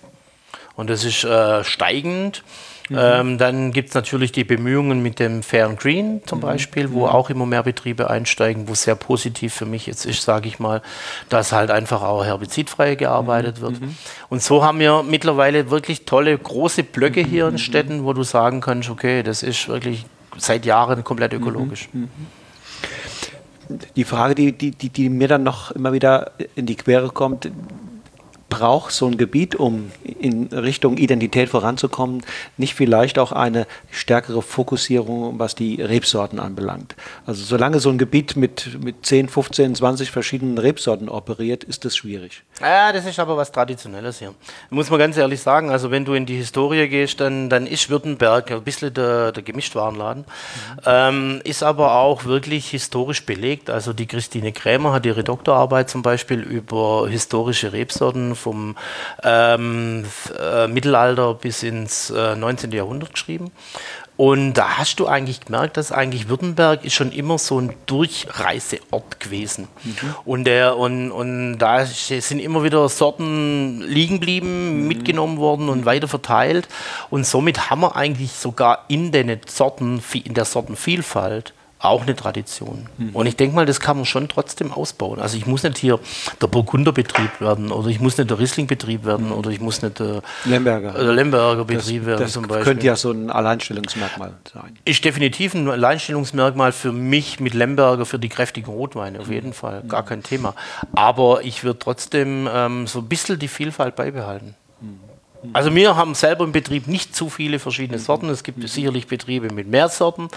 Und 0.79 0.89
das 0.89 1.03
ist 1.03 1.25
äh, 1.25 1.61
steigend. 1.65 2.41
Mhm. 2.87 2.97
Ähm, 2.97 3.37
dann 3.37 3.73
gibt 3.73 3.89
es 3.89 3.95
natürlich 3.95 4.31
die 4.31 4.45
Bemühungen 4.45 5.03
mit 5.03 5.19
dem 5.19 5.43
Fair 5.43 5.65
and 5.65 5.77
Green 5.77 6.21
zum 6.25 6.39
mhm. 6.39 6.43
Beispiel, 6.43 6.93
wo 6.93 7.01
mhm. 7.01 7.11
auch 7.11 7.29
immer 7.29 7.45
mehr 7.45 7.63
Betriebe 7.63 8.09
einsteigen, 8.09 8.69
wo 8.69 8.75
sehr 8.75 8.95
positiv 8.95 9.53
für 9.53 9.65
mich 9.65 9.87
jetzt 9.87 10.05
ist, 10.05 10.23
sage 10.23 10.47
ich 10.47 10.57
mal, 10.57 10.81
dass 11.27 11.51
halt 11.51 11.69
einfach 11.69 12.01
auch 12.01 12.23
herbizidfrei 12.23 12.95
gearbeitet 12.95 13.57
mhm. 13.57 13.61
wird. 13.61 13.81
Mhm. 13.81 13.97
Und 14.29 14.41
so 14.41 14.63
haben 14.63 14.79
wir 14.79 15.03
mittlerweile 15.03 15.69
wirklich 15.69 16.05
tolle 16.05 16.37
große 16.37 16.83
Blöcke 16.83 17.25
hier 17.25 17.49
in 17.49 17.57
Städten, 17.57 18.05
wo 18.05 18.13
du 18.13 18.23
sagen 18.23 18.61
kannst, 18.61 18.89
okay, 18.89 19.21
das 19.21 19.43
ist 19.43 19.67
wirklich 19.67 20.05
seit 20.37 20.65
Jahren 20.65 21.03
komplett 21.03 21.33
ökologisch. 21.33 21.89
Die 23.97 24.05
Frage, 24.05 24.33
die, 24.33 24.53
die, 24.53 24.71
die, 24.71 24.89
die 24.89 25.09
mir 25.09 25.27
dann 25.27 25.43
noch 25.43 25.71
immer 25.71 25.91
wieder 25.91 26.31
in 26.55 26.65
die 26.65 26.75
Quere 26.75 27.09
kommt, 27.09 27.51
braucht 28.49 28.91
so 28.91 29.05
ein 29.05 29.17
Gebiet, 29.17 29.55
um 29.55 29.91
in 30.03 30.47
Richtung 30.47 30.97
Identität 30.97 31.49
voranzukommen, 31.49 32.23
nicht 32.57 32.73
vielleicht 32.73 33.19
auch 33.19 33.31
eine 33.31 33.67
stärkere 33.91 34.41
Fokussierung, 34.41 35.39
was 35.39 35.55
die 35.55 35.81
Rebsorten 35.81 36.39
anbelangt? 36.39 36.95
Also 37.25 37.43
solange 37.43 37.79
so 37.79 37.89
ein 37.89 37.97
Gebiet 37.97 38.35
mit, 38.35 38.83
mit 38.83 39.05
10, 39.05 39.29
15, 39.29 39.75
20 39.75 40.11
verschiedenen 40.11 40.57
Rebsorten 40.57 41.09
operiert, 41.09 41.63
ist 41.63 41.85
das 41.85 41.95
schwierig. 41.95 42.43
Ja, 42.59 42.91
das 42.91 43.05
ist 43.05 43.19
aber 43.19 43.37
was 43.37 43.51
Traditionelles 43.51 44.19
hier. 44.19 44.33
Muss 44.69 44.89
man 44.89 44.99
ganz 44.99 45.15
ehrlich 45.15 45.41
sagen, 45.41 45.69
also 45.69 45.91
wenn 45.91 46.05
du 46.05 46.13
in 46.13 46.25
die 46.25 46.35
Historie 46.35 46.87
gehst, 46.87 47.19
dann, 47.19 47.49
dann 47.49 47.67
ist 47.67 47.89
Württemberg 47.89 48.51
ein 48.51 48.63
bisschen 48.63 48.93
der, 48.93 49.31
der 49.31 49.43
Gemischtwarenladen, 49.43 50.23
mhm. 50.23 50.81
ähm, 50.85 51.41
ist 51.43 51.63
aber 51.63 51.95
auch 51.95 52.25
wirklich 52.25 52.69
historisch 52.69 53.25
belegt. 53.25 53.69
Also 53.69 53.93
die 53.93 54.07
Christine 54.07 54.51
Krämer 54.51 54.93
hat 54.93 55.05
ihre 55.05 55.23
Doktorarbeit 55.23 55.89
zum 55.89 56.01
Beispiel 56.01 56.41
über 56.41 57.07
historische 57.07 57.73
Rebsorten 57.73 58.35
vom 58.39 58.75
ähm, 59.23 60.05
äh, 60.39 60.67
Mittelalter 60.67 61.33
bis 61.35 61.63
ins 61.63 62.09
äh, 62.09 62.35
19. 62.35 62.71
Jahrhundert 62.71 63.13
geschrieben. 63.13 63.51
Und 64.19 64.55
da 64.55 64.77
hast 64.77 64.99
du 64.99 65.07
eigentlich 65.07 65.45
gemerkt, 65.45 65.77
dass 65.77 65.93
eigentlich 65.93 66.27
Württemberg 66.27 66.83
ist 66.83 66.93
schon 66.93 67.13
immer 67.13 67.37
so 67.37 67.57
ein 67.57 67.73
Durchreiseort 67.85 69.17
gewesen. 69.21 69.69
Mhm. 69.85 70.15
Und, 70.25 70.43
der, 70.43 70.75
und, 70.75 71.09
und 71.09 71.57
da 71.57 71.85
sind 71.85 72.39
immer 72.39 72.61
wieder 72.65 72.89
Sorten 72.89 73.79
liegen 73.79 74.15
geblieben, 74.15 74.81
mhm. 74.81 74.87
mitgenommen 74.89 75.37
worden 75.37 75.69
und 75.69 75.85
weiter 75.85 76.09
verteilt. 76.09 76.67
Und 77.09 77.25
somit 77.25 77.69
haben 77.69 77.79
wir 77.79 77.95
eigentlich 77.95 78.33
sogar 78.33 78.83
in, 78.89 79.13
den 79.13 79.39
Sorten, 79.47 80.03
in 80.25 80.33
der 80.33 80.43
Sortenvielfalt 80.43 81.53
auch 81.79 82.01
eine 82.01 82.15
Tradition. 82.15 82.87
Mhm. 82.97 83.09
Und 83.15 83.25
ich 83.25 83.37
denke 83.37 83.55
mal, 83.55 83.65
das 83.65 83.79
kann 83.79 83.97
man 83.97 84.05
schon 84.05 84.27
trotzdem 84.27 84.71
ausbauen. 84.73 85.19
Also 85.19 85.37
ich 85.37 85.47
muss 85.47 85.63
nicht 85.63 85.77
hier 85.77 85.99
der 86.41 86.47
Burgunderbetrieb 86.47 87.39
werden 87.39 87.71
oder 87.71 87.87
ich 87.87 88.01
muss 88.01 88.17
nicht 88.17 88.29
der 88.29 88.37
Rieslingbetrieb 88.37 89.05
werden 89.05 89.27
mhm. 89.27 89.31
oder 89.31 89.49
ich 89.49 89.61
muss 89.61 89.81
nicht 89.81 89.99
der 89.99 90.21
Lemberger, 90.43 90.91
der 90.91 91.13
Lemberger 91.13 91.63
Betrieb 91.63 92.01
das, 92.01 92.05
werden 92.05 92.21
das 92.21 92.33
zum 92.33 92.47
Beispiel. 92.47 92.65
könnte 92.65 92.85
ja 92.85 92.97
so 92.97 93.11
ein 93.11 93.29
Alleinstellungsmerkmal 93.29 94.33
sein. 94.51 94.77
Ist 94.83 95.05
definitiv 95.05 95.53
ein 95.53 95.69
Alleinstellungsmerkmal 95.69 96.73
für 96.73 96.91
mich 96.91 97.39
mit 97.39 97.53
Lemberger 97.53 98.05
für 98.05 98.19
die 98.19 98.29
kräftigen 98.29 98.71
Rotweine, 98.71 99.21
auf 99.21 99.27
mhm. 99.27 99.33
jeden 99.33 99.53
Fall, 99.53 99.83
gar 99.83 100.03
kein 100.03 100.21
Thema. 100.21 100.55
Aber 100.93 101.43
ich 101.43 101.63
würde 101.63 101.79
trotzdem 101.79 102.49
ähm, 102.53 102.87
so 102.87 102.99
ein 102.99 103.07
bisschen 103.07 103.39
die 103.39 103.47
Vielfalt 103.47 103.95
beibehalten. 103.95 104.55
Also 105.53 105.73
wir 105.73 105.95
haben 105.95 106.15
selber 106.15 106.43
im 106.43 106.51
Betrieb 106.51 106.87
nicht 106.87 107.15
zu 107.15 107.29
viele 107.29 107.59
verschiedene 107.59 107.99
Sorten. 107.99 108.29
Es 108.29 108.43
gibt 108.43 108.67
sicherlich 108.67 109.07
Betriebe 109.07 109.53
mit 109.53 109.67
mehr 109.67 109.89
Sorten. 109.89 110.27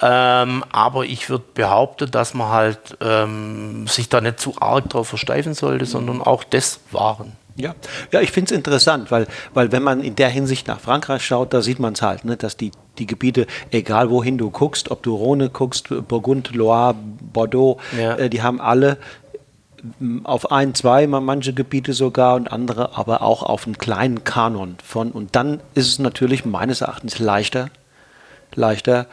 Ähm, 0.00 0.64
aber 0.70 1.04
ich 1.04 1.28
würde 1.28 1.44
behaupten, 1.54 2.10
dass 2.10 2.34
man 2.34 2.48
halt 2.48 2.96
ähm, 3.00 3.86
sich 3.88 4.08
da 4.08 4.20
nicht 4.20 4.40
zu 4.40 4.54
arg 4.60 4.88
drauf 4.90 5.08
versteifen 5.08 5.54
sollte, 5.54 5.86
sondern 5.86 6.22
auch 6.22 6.44
das 6.44 6.80
wahren. 6.92 7.32
Ja, 7.56 7.74
ja 8.12 8.20
ich 8.20 8.30
finde 8.30 8.52
es 8.52 8.56
interessant, 8.56 9.10
weil, 9.10 9.26
weil 9.54 9.72
wenn 9.72 9.82
man 9.82 10.02
in 10.02 10.14
der 10.14 10.28
Hinsicht 10.28 10.68
nach 10.68 10.78
Frankreich 10.78 11.24
schaut, 11.24 11.52
da 11.52 11.62
sieht 11.62 11.78
man 11.78 11.94
es 11.94 12.02
halt, 12.02 12.24
ne, 12.24 12.36
dass 12.36 12.56
die, 12.56 12.70
die 12.98 13.06
Gebiete, 13.06 13.46
egal 13.70 14.10
wohin 14.10 14.38
du 14.38 14.50
guckst, 14.50 14.90
ob 14.90 15.02
du 15.02 15.16
Rhone 15.16 15.48
guckst, 15.48 15.88
Burgund, 16.06 16.54
Loire, 16.54 16.94
Bordeaux, 17.32 17.78
ja. 17.98 18.16
äh, 18.16 18.30
die 18.30 18.42
haben 18.42 18.60
alle 18.60 18.98
auf 20.24 20.50
ein, 20.50 20.74
zwei, 20.74 21.06
manche 21.06 21.52
Gebiete 21.52 21.92
sogar 21.92 22.34
und 22.36 22.50
andere, 22.50 22.96
aber 22.96 23.22
auch 23.22 23.42
auf 23.42 23.66
einen 23.66 23.78
kleinen 23.78 24.24
Kanon 24.24 24.76
von. 24.84 25.10
Und 25.10 25.36
dann 25.36 25.60
ist 25.74 25.88
es 25.88 25.98
natürlich 25.98 26.44
meines 26.44 26.80
Erachtens 26.80 27.18
leichter, 27.18 27.70
leichter 28.54 29.06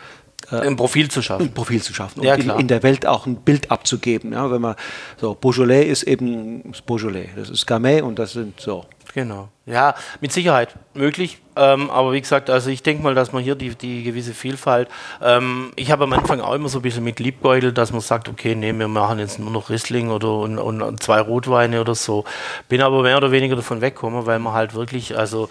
äh, 0.51 0.57
ein 0.57 0.75
Profil 0.75 1.09
zu 1.09 1.21
schaffen. 1.21 1.47
Ein 1.47 1.53
Profil 1.53 1.81
zu 1.81 1.93
schaffen 1.93 2.19
und 2.19 2.25
ja, 2.25 2.35
in, 2.35 2.49
in, 2.49 2.67
der 2.67 2.83
Welt 2.83 3.05
auch 3.05 3.25
ein 3.25 3.37
Bild 3.37 3.71
abzugeben. 3.71 4.33
Ja, 4.33 4.51
wenn 4.51 4.61
man 4.61 4.75
so 5.17 5.35
Beaujolais 5.35 5.85
ist 5.85 6.03
eben 6.03 6.73
Beaujolais, 6.85 7.29
das 7.35 7.49
ist 7.49 7.65
Gamay 7.65 8.01
und 8.01 8.19
das 8.19 8.33
sind 8.33 8.59
so. 8.59 8.85
Genau. 9.13 9.49
Ja, 9.65 9.93
mit 10.21 10.33
Sicherheit 10.33 10.75
möglich. 10.93 11.39
Ähm, 11.55 11.91
aber 11.91 12.13
wie 12.13 12.21
gesagt, 12.21 12.49
also 12.49 12.71
ich 12.71 12.81
denke 12.81 13.03
mal, 13.03 13.13
dass 13.13 13.31
man 13.31 13.43
hier 13.43 13.53
die, 13.53 13.75
die 13.75 14.03
gewisse 14.03 14.33
Vielfalt. 14.33 14.89
Ähm, 15.21 15.71
ich 15.75 15.91
habe 15.91 16.05
am 16.05 16.13
Anfang 16.13 16.41
auch 16.41 16.53
immer 16.53 16.67
so 16.67 16.79
ein 16.79 16.81
bisschen 16.81 17.03
mit 17.03 17.19
Liebgeudel, 17.19 17.71
dass 17.71 17.91
man 17.91 18.01
sagt, 18.01 18.27
okay, 18.27 18.55
nee, 18.55 18.73
wir 18.73 18.87
machen 18.87 19.19
jetzt 19.19 19.37
nur 19.37 19.51
noch 19.51 19.69
Riesling 19.69 20.09
oder 20.09 20.33
und, 20.33 20.57
und 20.57 21.03
zwei 21.03 21.21
Rotweine 21.21 21.79
oder 21.79 21.93
so. 21.93 22.25
Bin 22.69 22.81
aber 22.81 23.03
mehr 23.03 23.17
oder 23.17 23.31
weniger 23.31 23.55
davon 23.55 23.81
weggekommen, 23.81 24.25
weil 24.25 24.39
man 24.39 24.53
halt 24.53 24.73
wirklich, 24.73 25.15
also 25.15 25.47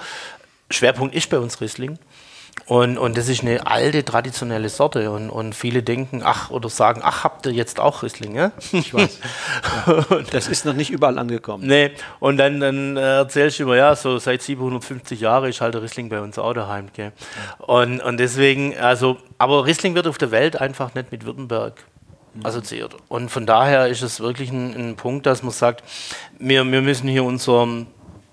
Schwerpunkt 0.71 1.15
ist 1.15 1.31
bei 1.31 1.39
uns 1.39 1.61
Riesling. 1.61 1.99
Und, 2.67 2.99
und 2.99 3.17
das 3.17 3.29
ist 3.29 3.43
eine 3.43 3.67
alte, 3.67 4.05
traditionelle 4.05 4.69
Sorte. 4.69 5.11
Und, 5.11 5.31
und 5.31 5.55
viele 5.55 5.83
denken, 5.83 6.23
ach, 6.25 6.51
oder 6.51 6.69
sagen, 6.69 7.01
ach, 7.05 7.25
habt 7.25 7.47
ihr 7.47 7.53
jetzt 7.53 7.81
auch 7.81 8.03
Rieslinge? 8.03 8.53
Ich 8.73 8.95
weiß. 8.95 9.19
Ja. 9.87 10.05
das 10.31 10.49
ist 10.49 10.65
noch 10.65 10.75
nicht 10.75 10.91
überall 10.91 11.19
angekommen. 11.19 11.67
Nee, 11.67 11.93
und 12.21 12.37
dann, 12.37 12.61
dann 12.61 12.97
erzählst 12.97 13.59
du 13.59 13.65
immer, 13.65 13.77
ja, 13.77 13.95
so 13.97 14.19
seit 14.19 14.43
750 14.43 15.21
Jahren 15.21 15.49
ist 15.49 15.61
halt 15.61 15.75
der 15.75 15.83
Riesling 15.83 16.09
bei 16.09 16.21
uns 16.21 16.39
auch 16.39 16.53
daheim. 16.53 16.89
Gell? 16.93 17.13
Und, 17.59 18.01
und 18.01 18.19
deswegen, 18.19 18.77
also, 18.79 19.19
aber 19.39 19.67
Riesling 19.67 19.95
wird 19.95 20.07
auf 20.07 20.19
der 20.19 20.31
Welt 20.31 20.61
einfach 20.61 20.95
nicht 20.95 21.11
mit 21.13 21.25
Württemberg 21.25 21.75
assoziiert. 22.43 22.97
Und 23.09 23.31
von 23.31 23.47
daher 23.47 23.89
ist 23.89 24.03
es 24.03 24.21
wirklich 24.21 24.51
ein, 24.51 24.75
ein 24.75 24.97
Punkt, 24.97 25.27
dass 25.27 25.43
man 25.43 25.53
sagt, 25.53 25.83
wir, 26.39 26.65
wir 26.65 26.83
müssen 26.83 27.09
hier 27.09 27.25
unseren 27.25 27.87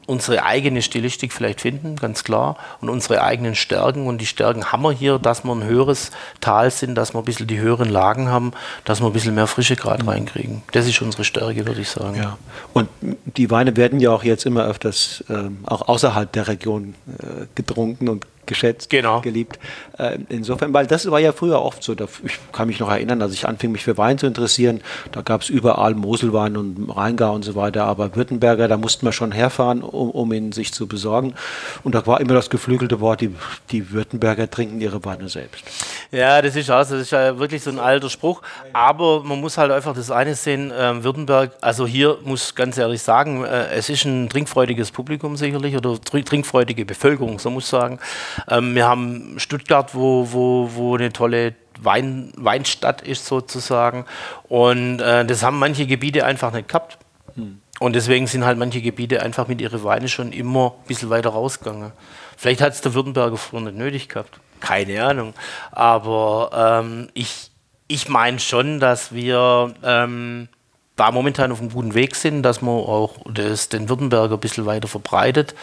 unsere 0.09 0.43
eigene 0.43 0.81
Stilistik 0.81 1.31
vielleicht 1.31 1.61
finden, 1.61 1.95
ganz 1.95 2.23
klar, 2.23 2.57
und 2.81 2.89
unsere 2.89 3.21
eigenen 3.21 3.53
Stärken. 3.53 4.07
Und 4.07 4.17
die 4.19 4.25
Stärken 4.25 4.71
haben 4.71 4.81
wir 4.81 4.91
hier, 4.91 5.19
dass 5.19 5.43
wir 5.43 5.51
ein 5.53 5.63
höheres 5.63 6.09
Tal 6.41 6.71
sind, 6.71 6.95
dass 6.95 7.13
wir 7.13 7.19
ein 7.19 7.25
bisschen 7.25 7.45
die 7.45 7.59
höheren 7.59 7.89
Lagen 7.89 8.27
haben, 8.27 8.51
dass 8.85 9.01
wir 9.01 9.05
ein 9.05 9.13
bisschen 9.13 9.35
mehr 9.35 9.45
Frische 9.45 9.75
gerade 9.75 10.01
mhm. 10.01 10.09
reinkriegen. 10.09 10.63
Das 10.71 10.87
ist 10.87 10.99
unsere 11.03 11.23
Stärke, 11.23 11.67
würde 11.67 11.81
ich 11.81 11.89
sagen. 11.89 12.15
Ja. 12.15 12.39
Und 12.73 12.89
die 13.01 13.51
Weine 13.51 13.77
werden 13.77 13.99
ja 13.99 14.09
auch 14.09 14.23
jetzt 14.23 14.47
immer 14.47 14.65
öfters 14.65 15.23
ähm, 15.29 15.59
auch 15.63 15.87
außerhalb 15.87 16.31
der 16.31 16.47
Region 16.47 16.95
äh, 17.19 17.45
getrunken 17.53 18.09
und 18.09 18.25
geschätzt, 18.49 18.89
genau. 18.89 19.21
geliebt. 19.21 19.57
Äh, 19.97 20.17
insofern, 20.27 20.73
weil 20.73 20.87
das 20.87 21.09
war 21.09 21.19
ja 21.19 21.31
früher 21.31 21.61
oft 21.61 21.81
so. 21.81 21.95
Da, 21.95 22.05
ich 22.25 22.37
kann 22.51 22.67
mich 22.67 22.79
noch 22.79 22.89
erinnern, 22.89 23.21
als 23.21 23.33
ich 23.33 23.47
anfing, 23.47 23.71
mich 23.71 23.85
für 23.85 23.97
Wein 23.97 24.17
zu 24.17 24.27
interessieren, 24.27 24.81
da 25.13 25.21
gab 25.21 25.41
es 25.41 25.49
überall 25.49 25.95
Moselwein 25.95 26.57
und 26.57 26.89
Rheingau 26.89 27.33
und 27.33 27.45
so 27.45 27.55
weiter, 27.55 27.85
aber 27.85 28.15
Württemberger, 28.15 28.67
da 28.67 28.75
mussten 28.75 29.05
wir 29.05 29.13
schon 29.13 29.31
herfahren, 29.31 29.81
um, 29.81 30.09
um 30.09 30.33
ihn 30.33 30.51
sich 30.51 30.73
zu 30.73 30.87
besorgen. 30.87 31.35
Und 31.83 31.95
da 31.95 32.05
war 32.05 32.19
immer 32.19 32.33
das 32.33 32.49
geflügelte 32.49 32.99
Wort, 32.99 33.21
die, 33.21 33.33
die 33.71 33.91
Württemberger 33.91 34.49
trinken 34.49 34.81
ihre 34.81 35.05
Weine 35.05 35.29
selbst. 35.29 35.63
Ja, 36.11 36.41
das 36.41 36.55
ist 36.55 36.69
auch, 36.71 36.79
das 36.79 36.91
ist 36.91 37.11
ja 37.11 37.37
wirklich 37.37 37.63
so 37.63 37.69
ein 37.69 37.79
alter 37.79 38.09
Spruch. 38.09 38.41
Aber 38.73 39.23
man 39.23 39.39
muss 39.39 39.57
halt 39.57 39.71
einfach 39.71 39.93
das 39.93 40.09
eine 40.11 40.35
sehen, 40.35 40.71
äh, 40.71 41.03
Württemberg, 41.03 41.51
also 41.61 41.85
hier 41.85 42.17
muss 42.23 42.55
ganz 42.55 42.77
ehrlich 42.77 43.01
sagen, 43.01 43.45
äh, 43.45 43.67
es 43.69 43.89
ist 43.89 44.05
ein 44.05 44.27
trinkfreudiges 44.27 44.91
Publikum 44.91 45.37
sicherlich 45.37 45.75
oder 45.75 45.99
trinkfreudige 46.01 46.85
Bevölkerung, 46.85 47.37
so 47.37 47.51
muss 47.51 47.65
ich 47.65 47.69
sagen. 47.69 47.99
Ähm, 48.47 48.75
wir 48.75 48.87
haben 48.87 49.35
Stuttgart, 49.37 49.95
wo, 49.95 50.31
wo, 50.31 50.69
wo 50.73 50.95
eine 50.95 51.11
tolle 51.11 51.55
Wein, 51.81 52.31
Weinstadt 52.35 53.01
ist 53.01 53.25
sozusagen. 53.25 54.05
Und 54.47 54.99
äh, 54.99 55.25
das 55.25 55.43
haben 55.43 55.59
manche 55.59 55.87
Gebiete 55.87 56.25
einfach 56.25 56.51
nicht 56.51 56.67
gehabt. 56.67 56.97
Hm. 57.35 57.61
Und 57.79 57.93
deswegen 57.93 58.27
sind 58.27 58.45
halt 58.45 58.57
manche 58.57 58.81
Gebiete 58.81 59.21
einfach 59.21 59.47
mit 59.47 59.61
ihren 59.61 59.83
Weinen 59.83 60.09
schon 60.09 60.33
immer 60.33 60.73
ein 60.77 60.87
bisschen 60.87 61.09
weiter 61.09 61.29
rausgegangen. 61.29 61.93
Vielleicht 62.37 62.61
hat 62.61 62.73
es 62.73 62.81
der 62.81 62.93
Württemberger 62.93 63.37
früher 63.37 63.61
nicht 63.61 63.77
nötig 63.77 64.09
gehabt. 64.09 64.39
Keine 64.59 65.03
Ahnung. 65.03 65.33
Aber 65.71 66.81
ähm, 66.83 67.09
ich, 67.13 67.51
ich 67.87 68.09
meine 68.09 68.39
schon, 68.39 68.81
dass 68.81 69.13
wir 69.13 69.73
ähm, 69.83 70.49
da 70.97 71.11
momentan 71.11 71.51
auf 71.53 71.61
einem 71.61 71.71
guten 71.71 71.93
Weg 71.93 72.15
sind, 72.15 72.43
dass 72.43 72.61
man 72.61 72.75
auch 72.75 73.15
das, 73.33 73.69
den 73.69 73.87
Württemberger 73.87 74.35
ein 74.35 74.39
bisschen 74.41 74.65
weiter 74.65 74.89
verbreitet. 74.89 75.55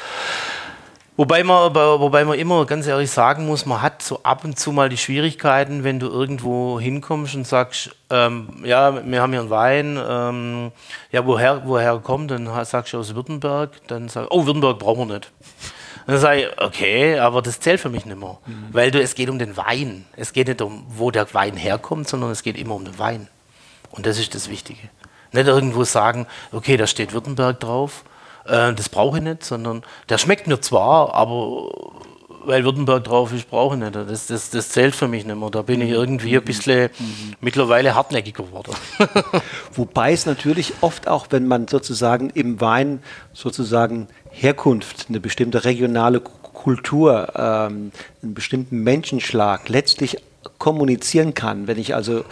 Wobei 1.18 1.42
man, 1.44 1.74
wobei 1.74 2.26
man 2.26 2.38
immer 2.38 2.66
ganz 2.66 2.86
ehrlich 2.86 3.10
sagen 3.10 3.46
muss, 3.46 3.64
man 3.64 3.80
hat 3.80 4.02
so 4.02 4.20
ab 4.22 4.44
und 4.44 4.58
zu 4.58 4.70
mal 4.70 4.90
die 4.90 4.98
Schwierigkeiten, 4.98 5.82
wenn 5.82 5.98
du 5.98 6.08
irgendwo 6.08 6.78
hinkommst 6.78 7.34
und 7.34 7.46
sagst, 7.46 7.96
ähm, 8.10 8.48
ja, 8.64 9.02
wir 9.02 9.22
haben 9.22 9.32
hier 9.32 9.40
einen 9.40 9.50
Wein, 9.50 9.98
ähm, 10.06 10.72
ja, 11.10 11.24
woher, 11.24 11.62
woher 11.64 11.96
kommt? 12.00 12.30
Dann 12.30 12.46
sagst 12.66 12.92
du 12.92 12.98
aus 12.98 13.14
Württemberg, 13.14 13.70
dann 13.86 14.10
sagst 14.10 14.30
du, 14.30 14.34
oh, 14.34 14.44
Württemberg 14.44 14.78
brauchen 14.78 15.08
wir 15.08 15.14
nicht. 15.14 15.32
dann 16.06 16.18
sage 16.18 16.40
ich, 16.42 16.60
okay, 16.60 17.18
aber 17.18 17.40
das 17.40 17.60
zählt 17.60 17.80
für 17.80 17.88
mich 17.88 18.04
nicht 18.04 18.18
mehr. 18.18 18.36
Mhm. 18.44 18.68
Weil 18.72 18.90
du, 18.90 19.00
es 19.00 19.14
geht 19.14 19.30
um 19.30 19.38
den 19.38 19.56
Wein. 19.56 20.04
Es 20.16 20.34
geht 20.34 20.48
nicht 20.48 20.60
um, 20.60 20.84
wo 20.86 21.10
der 21.10 21.32
Wein 21.32 21.56
herkommt, 21.56 22.08
sondern 22.08 22.30
es 22.30 22.42
geht 22.42 22.58
immer 22.58 22.74
um 22.74 22.84
den 22.84 22.98
Wein. 22.98 23.28
Und 23.90 24.04
das 24.04 24.18
ist 24.18 24.34
das 24.34 24.50
Wichtige. 24.50 24.90
Nicht 25.32 25.46
irgendwo 25.46 25.84
sagen, 25.84 26.26
okay, 26.52 26.76
da 26.76 26.86
steht 26.86 27.14
Württemberg 27.14 27.58
drauf 27.58 28.04
äh, 28.48 28.74
das 28.74 28.88
brauche 28.88 29.18
ich 29.18 29.24
nicht, 29.24 29.44
sondern 29.44 29.82
der 30.08 30.18
schmeckt 30.18 30.46
mir 30.46 30.60
zwar, 30.60 31.14
aber 31.14 31.70
weil 32.46 32.64
Württemberg 32.64 33.04
drauf 33.04 33.32
ist, 33.32 33.50
brauche 33.50 33.74
ich 33.74 33.82
nicht. 33.82 33.94
Das, 33.94 34.28
das, 34.28 34.50
das 34.50 34.68
zählt 34.68 34.94
für 34.94 35.08
mich 35.08 35.24
nicht 35.24 35.36
mehr. 35.36 35.50
Da 35.50 35.62
bin 35.62 35.80
ich 35.80 35.90
irgendwie 35.90 36.36
ein 36.36 36.44
bisschen 36.44 36.90
mhm. 36.98 37.34
mittlerweile 37.40 37.94
hartnäckiger 37.94 38.44
geworden. 38.44 38.72
Wobei 39.74 40.12
es 40.12 40.26
natürlich 40.26 40.72
oft 40.80 41.08
auch, 41.08 41.26
wenn 41.30 41.48
man 41.48 41.66
sozusagen 41.68 42.30
im 42.30 42.60
Wein 42.60 43.02
sozusagen 43.32 44.08
Herkunft, 44.30 45.06
eine 45.08 45.20
bestimmte 45.20 45.64
regionale 45.64 46.20
Kultur, 46.20 47.32
ähm, 47.36 47.90
einen 48.22 48.34
bestimmten 48.34 48.78
Menschenschlag 48.82 49.68
letztlich 49.68 50.18
kommunizieren 50.58 51.34
kann. 51.34 51.66
Wenn 51.66 51.78
ich 51.78 51.94
also 51.94 52.24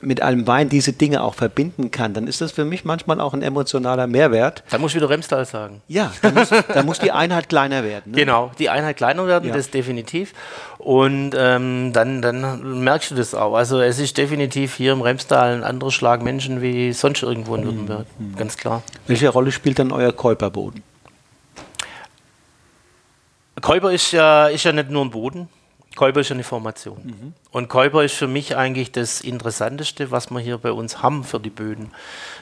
mit 0.00 0.22
einem 0.22 0.46
Wein 0.46 0.68
diese 0.68 0.92
Dinge 0.92 1.22
auch 1.22 1.34
verbinden 1.34 1.90
kann, 1.90 2.14
dann 2.14 2.26
ist 2.26 2.40
das 2.40 2.52
für 2.52 2.64
mich 2.64 2.84
manchmal 2.84 3.20
auch 3.20 3.32
ein 3.32 3.42
emotionaler 3.42 4.06
Mehrwert. 4.06 4.64
Da 4.70 4.78
muss 4.78 4.94
wieder 4.94 5.08
Remstal 5.08 5.44
sagen. 5.44 5.82
Ja, 5.88 6.12
da 6.20 6.30
muss, 6.30 6.50
da 6.50 6.82
muss 6.82 6.98
die 6.98 7.12
Einheit 7.12 7.48
kleiner 7.48 7.84
werden. 7.84 8.12
Ne? 8.12 8.18
Genau, 8.18 8.50
die 8.58 8.68
Einheit 8.70 8.96
kleiner 8.96 9.26
werden, 9.26 9.48
ja. 9.48 9.54
das 9.54 9.70
definitiv. 9.70 10.32
Und 10.78 11.32
ähm, 11.36 11.92
dann, 11.92 12.22
dann 12.22 12.82
merkst 12.82 13.12
du 13.12 13.14
das 13.14 13.34
auch. 13.34 13.54
Also 13.54 13.80
es 13.80 13.98
ist 13.98 14.18
definitiv 14.18 14.74
hier 14.74 14.92
im 14.92 15.00
Remstal 15.00 15.54
ein 15.54 15.64
anderer 15.64 15.92
Schlag 15.92 16.22
Menschen 16.22 16.60
wie 16.60 16.92
sonst 16.92 17.22
irgendwo 17.22 17.54
in 17.54 17.64
Württemberg, 17.64 18.06
mhm. 18.18 18.36
ganz 18.36 18.56
klar. 18.56 18.82
Welche 19.06 19.28
Rolle 19.28 19.52
spielt 19.52 19.78
dann 19.78 19.92
euer 19.92 20.12
Käuperboden? 20.12 20.82
Käuper 23.60 23.92
ist 23.92 24.10
ja, 24.10 24.48
ist 24.48 24.64
ja 24.64 24.72
nicht 24.72 24.90
nur 24.90 25.04
ein 25.04 25.10
Boden, 25.10 25.48
Kolber 25.94 26.20
ist 26.20 26.32
eine 26.32 26.42
Formation. 26.42 27.00
Mhm. 27.04 27.34
Und 27.52 27.68
Kolber 27.68 28.02
ist 28.02 28.14
für 28.14 28.28
mich 28.28 28.56
eigentlich 28.56 28.92
das 28.92 29.20
Interessanteste, 29.20 30.10
was 30.10 30.30
wir 30.30 30.40
hier 30.40 30.56
bei 30.56 30.72
uns 30.72 31.02
haben 31.02 31.22
für 31.22 31.38
die 31.38 31.50
Böden. 31.50 31.90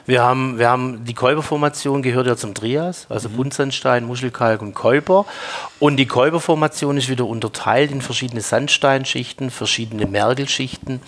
Wir 0.05 0.23
haben, 0.23 0.57
wir 0.57 0.69
haben 0.69 1.03
die 1.03 1.13
Kolberformation 1.13 2.01
gehört 2.01 2.27
ja 2.27 2.37
zum 2.37 2.53
Trias, 2.53 3.07
also 3.09 3.27
mhm. 3.27 3.33
Buntsandstein, 3.33 4.05
Muschelkalk 4.05 4.61
und 4.61 4.73
Kolber. 4.73 5.25
Und 5.79 5.97
die 5.97 6.05
Kolberformation 6.05 6.95
ist 6.95 7.09
wieder 7.09 7.25
unterteilt 7.25 7.91
in 7.91 8.01
verschiedene 8.01 8.39
Sandsteinschichten, 8.39 9.51
verschiedene 9.51 10.07
Mergelschichten. 10.07 11.01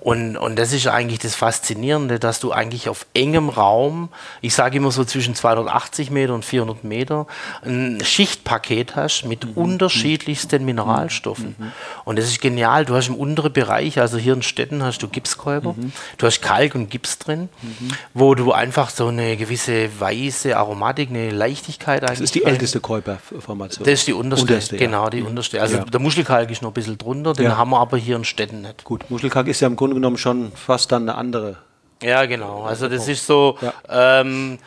Und, 0.00 0.38
und 0.38 0.58
das 0.58 0.72
ist 0.72 0.86
eigentlich 0.86 1.18
das 1.18 1.34
Faszinierende, 1.34 2.18
dass 2.18 2.40
du 2.40 2.52
eigentlich 2.52 2.88
auf 2.88 3.06
engem 3.12 3.50
Raum, 3.50 4.08
ich 4.40 4.54
sage 4.54 4.78
immer 4.78 4.90
so 4.90 5.04
zwischen 5.04 5.34
280 5.34 6.10
Meter 6.10 6.32
und 6.32 6.46
400 6.46 6.82
Meter, 6.82 7.26
ein 7.62 8.02
Schichtpaket 8.02 8.96
hast 8.96 9.24
mit 9.26 9.44
mhm. 9.44 9.52
unterschiedlichsten 9.52 10.64
Mineralstoffen. 10.64 11.56
Mhm. 11.58 11.72
Und 12.06 12.18
das 12.18 12.24
ist 12.24 12.40
genial. 12.40 12.86
Du 12.86 12.94
hast 12.94 13.08
im 13.08 13.16
unteren 13.16 13.49
Bereich, 13.50 14.00
also 14.00 14.18
hier 14.18 14.32
in 14.32 14.42
Städten 14.42 14.82
hast 14.82 15.02
du 15.02 15.08
Gipskolber, 15.08 15.74
mhm. 15.76 15.92
du 16.18 16.26
hast 16.26 16.40
Kalk 16.40 16.74
und 16.74 16.90
Gips 16.90 17.18
drin, 17.18 17.48
mhm. 17.62 17.90
wo 18.14 18.34
du 18.34 18.52
einfach 18.52 18.90
so 18.90 19.08
eine 19.08 19.36
gewisse 19.36 19.88
weiße 20.00 20.56
Aromatik, 20.56 21.10
eine 21.10 21.30
Leichtigkeit 21.30 22.02
eigentlich. 22.02 22.18
Das 22.18 22.24
ist 22.24 22.34
die 22.34 22.44
älteste 22.44 22.80
Kolberformation. 22.80 23.84
Das 23.84 24.00
ist 24.00 24.06
die 24.06 24.12
unterste, 24.12 24.42
unterste 24.42 24.76
genau, 24.76 25.04
ja. 25.04 25.10
die 25.10 25.20
mhm. 25.20 25.26
unterste. 25.26 25.60
Also 25.60 25.78
ja. 25.78 25.84
der 25.84 26.00
Muschelkalk 26.00 26.50
ist 26.50 26.62
noch 26.62 26.70
ein 26.70 26.74
bisschen 26.74 26.98
drunter, 26.98 27.32
den 27.32 27.44
ja. 27.44 27.56
haben 27.56 27.70
wir 27.70 27.80
aber 27.80 27.96
hier 27.96 28.16
in 28.16 28.24
Städten 28.24 28.62
nicht. 28.62 28.84
Gut, 28.84 29.10
Muschelkalk 29.10 29.48
ist 29.48 29.60
ja 29.60 29.66
im 29.66 29.76
Grunde 29.76 29.94
genommen 29.94 30.18
schon 30.18 30.52
fast 30.52 30.92
dann 30.92 31.02
eine 31.02 31.16
andere. 31.16 31.56
Ja, 32.02 32.24
genau. 32.26 32.62
Also 32.62 32.88
das 32.88 33.08
ist 33.08 33.26
so. 33.26 33.58
Ähm, 33.88 34.58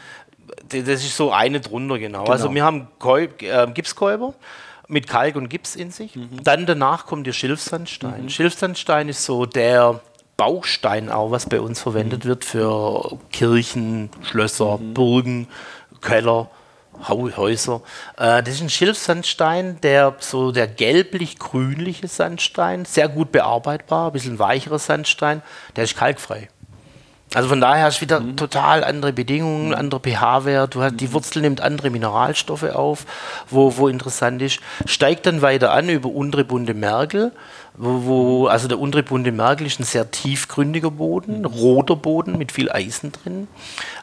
das 0.70 1.04
ist 1.04 1.16
so 1.16 1.32
eine 1.32 1.62
drunter, 1.62 1.98
genau. 1.98 2.24
genau. 2.24 2.32
Also 2.32 2.54
wir 2.54 2.64
haben 2.64 2.88
Kolb, 3.00 3.42
äh, 3.42 3.68
Gipskolber 3.74 4.34
mit 4.94 5.08
Kalk 5.08 5.36
und 5.36 5.50
Gips 5.50 5.76
in 5.76 5.92
sich. 5.92 6.16
Mhm. 6.16 6.44
Dann 6.44 6.66
danach 6.66 7.06
kommt 7.06 7.28
der 7.28 7.34
Schilfsandstein. 7.34 8.24
Mhm. 8.24 8.30
Schilfsandstein 8.30 9.10
ist 9.10 9.26
so 9.26 9.46
der 9.46 10.00
Baustein 10.38 11.10
auch, 11.10 11.32
was 11.32 11.48
bei 11.48 11.60
uns 11.60 11.82
verwendet 11.82 12.24
mhm. 12.24 12.30
wird 12.30 12.46
für 12.46 13.18
Kirchen, 13.32 14.10
Schlösser, 14.22 14.78
mhm. 14.78 14.94
Burgen, 14.94 15.48
Keller. 16.02 16.50
Häuser. 17.10 17.82
Äh, 18.18 18.44
das 18.44 18.56
ist 18.56 18.62
ein 18.62 18.70
Schilfsandstein, 18.70 19.82
der 19.82 20.16
so 20.20 20.52
der 20.52 20.68
gelblich-grünliche 20.68 22.08
Sandstein, 22.08 22.86
sehr 22.86 23.10
gut 23.10 23.32
bearbeitbar, 23.32 24.08
ein 24.08 24.14
bisschen 24.14 24.38
weicherer 24.38 24.78
Sandstein, 24.78 25.42
der 25.76 25.86
ist 25.86 25.98
kalkfrei. 25.98 26.50
Also 27.34 27.50
von 27.50 27.62
daher 27.62 27.86
hast 27.86 27.98
du 27.98 28.02
wieder 28.02 28.20
mhm. 28.20 28.38
total 28.38 28.84
andere 28.84 29.12
Bedingungen, 29.12 29.70
mhm. 29.70 29.76
andere 29.76 30.02
pH-Wert. 30.02 30.76
Die 31.00 31.08
mhm. 31.08 31.14
Wurzel 31.14 31.42
nimmt 31.42 31.62
andere 31.62 31.90
Mineralstoffe 31.90 32.64
auf, 32.64 33.06
wo, 33.50 33.76
wo 33.78 33.88
interessant 33.88 34.42
ist. 34.42 34.60
Steigt 34.86 35.26
dann 35.26 35.42
weiter 35.42 35.72
an 35.72 35.90
über 35.90 36.10
untere 36.10 36.44
bunte 36.44 36.74
Mergel, 36.74 37.32
wo, 37.76 38.04
wo, 38.06 38.48
also 38.48 38.68
der 38.68 38.78
untere 38.78 39.02
bunte 39.02 39.32
Mergel 39.32 39.66
ist 39.66 39.80
ein 39.80 39.84
sehr 39.84 40.12
tiefgründiger 40.12 40.92
Boden, 40.92 41.40
mhm. 41.40 41.46
roter 41.46 41.96
Boden 41.96 42.38
mit 42.38 42.52
viel 42.52 42.72
Eisen 42.72 43.12
drin, 43.12 43.48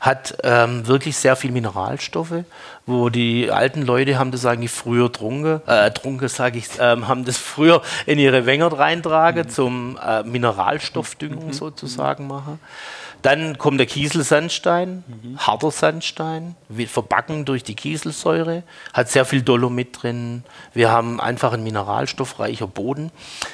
hat 0.00 0.36
ähm, 0.42 0.88
wirklich 0.88 1.16
sehr 1.16 1.36
viel 1.36 1.52
Mineralstoffe, 1.52 2.44
wo 2.86 3.10
die 3.10 3.50
alten 3.52 3.82
Leute 3.82 4.18
haben 4.18 4.32
das 4.32 4.44
eigentlich 4.44 4.72
früher 4.72 5.12
trunken, 5.12 5.60
äh, 5.68 5.92
trunken 5.92 6.28
sage 6.28 6.58
ich, 6.58 6.66
ähm, 6.80 7.06
haben 7.06 7.24
das 7.24 7.36
früher 7.36 7.80
in 8.06 8.18
ihre 8.18 8.44
Wenger 8.44 8.72
reintragen 8.72 9.44
mhm. 9.44 9.50
zum 9.50 9.98
äh, 10.04 10.24
Mineralstoffdüngung 10.24 11.48
mhm. 11.48 11.52
sozusagen 11.52 12.26
machen. 12.26 12.58
Dann 13.22 13.58
kommt 13.58 13.78
der 13.78 13.86
Kieselsandstein, 13.86 15.04
mhm. 15.06 15.38
harter 15.38 15.70
Sandstein, 15.70 16.54
wird 16.68 16.88
verbacken 16.88 17.44
durch 17.44 17.62
die 17.62 17.74
Kieselsäure, 17.74 18.62
hat 18.92 19.08
sehr 19.08 19.24
viel 19.24 19.42
Dolomit 19.42 20.02
drin. 20.02 20.44
Wir 20.72 20.90
haben 20.90 21.20
einfach 21.20 21.52
einen 21.52 21.64
mineralstoffreicher 21.64 22.66
Boden. 22.66 23.10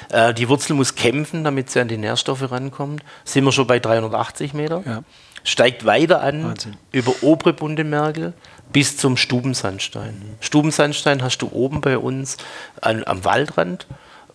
Äh, 0.09 0.33
die 0.33 0.47
Wurzel 0.47 0.73
muss 0.73 0.95
kämpfen, 0.95 1.43
damit 1.43 1.69
sie 1.69 1.81
an 1.81 1.87
die 1.87 1.97
Nährstoffe 1.97 2.49
rankommt. 2.51 3.03
Sind 3.25 3.43
wir 3.43 3.51
schon 3.51 3.67
bei 3.67 3.79
380 3.79 4.53
Meter. 4.53 4.83
Ja. 4.85 5.03
Steigt 5.43 5.85
weiter 5.85 6.21
an 6.21 6.43
Wahnsinn. 6.43 6.77
über 6.91 7.13
obere 7.21 7.53
Bundemergel 7.53 8.33
bis 8.71 8.97
zum 8.97 9.17
Stubensandstein. 9.17 10.15
Mhm. 10.15 10.35
Stubensandstein 10.39 11.23
hast 11.23 11.39
du 11.39 11.49
oben 11.51 11.81
bei 11.81 11.97
uns 11.97 12.37
an, 12.81 13.03
am 13.05 13.23
Waldrand 13.23 13.87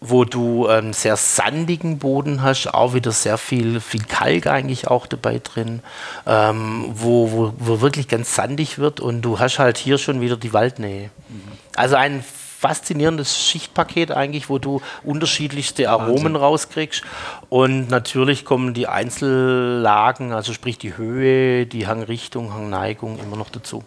wo 0.04 0.24
du 0.24 0.66
einen 0.66 0.92
sehr 0.92 1.16
sandigen 1.16 1.98
Boden 1.98 2.42
hast, 2.42 2.66
auch 2.66 2.92
wieder 2.92 3.12
sehr 3.12 3.38
viel, 3.38 3.80
viel 3.80 4.02
Kalk 4.02 4.48
eigentlich 4.48 4.88
auch 4.88 5.06
dabei 5.06 5.40
drin, 5.42 5.80
ähm, 6.26 6.86
wo, 6.92 7.30
wo, 7.30 7.52
wo 7.56 7.80
wirklich 7.80 8.08
ganz 8.08 8.34
sandig 8.34 8.78
wird 8.78 8.98
und 8.98 9.22
du 9.22 9.38
hast 9.38 9.60
halt 9.60 9.78
hier 9.78 9.98
schon 9.98 10.20
wieder 10.20 10.36
die 10.36 10.52
Waldnähe. 10.52 11.10
Mhm. 11.28 11.52
Also 11.76 11.94
ein 11.96 12.24
faszinierendes 12.62 13.44
Schichtpaket 13.44 14.12
eigentlich, 14.12 14.48
wo 14.48 14.58
du 14.58 14.80
unterschiedlichste 15.02 15.90
Aromen 15.90 16.16
Wahnsinn. 16.16 16.36
rauskriegst. 16.36 17.02
Und 17.48 17.88
natürlich 17.90 18.44
kommen 18.44 18.72
die 18.72 18.86
Einzellagen, 18.86 20.32
also 20.32 20.52
sprich 20.52 20.78
die 20.78 20.96
Höhe, 20.96 21.66
die 21.66 21.88
Hangrichtung, 21.88 22.54
Hangneigung 22.54 23.18
immer 23.18 23.36
noch 23.36 23.50
dazu. 23.50 23.82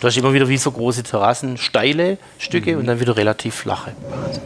Du 0.00 0.06
hast 0.06 0.16
immer 0.16 0.32
wieder 0.32 0.48
wie 0.48 0.58
so 0.58 0.70
große 0.70 1.02
Terrassen, 1.02 1.56
steile 1.56 2.18
Stücke 2.38 2.72
mhm. 2.72 2.80
und 2.80 2.86
dann 2.86 3.00
wieder 3.00 3.16
relativ 3.16 3.54
flache. 3.54 3.94
Wahnsinn. 4.08 4.42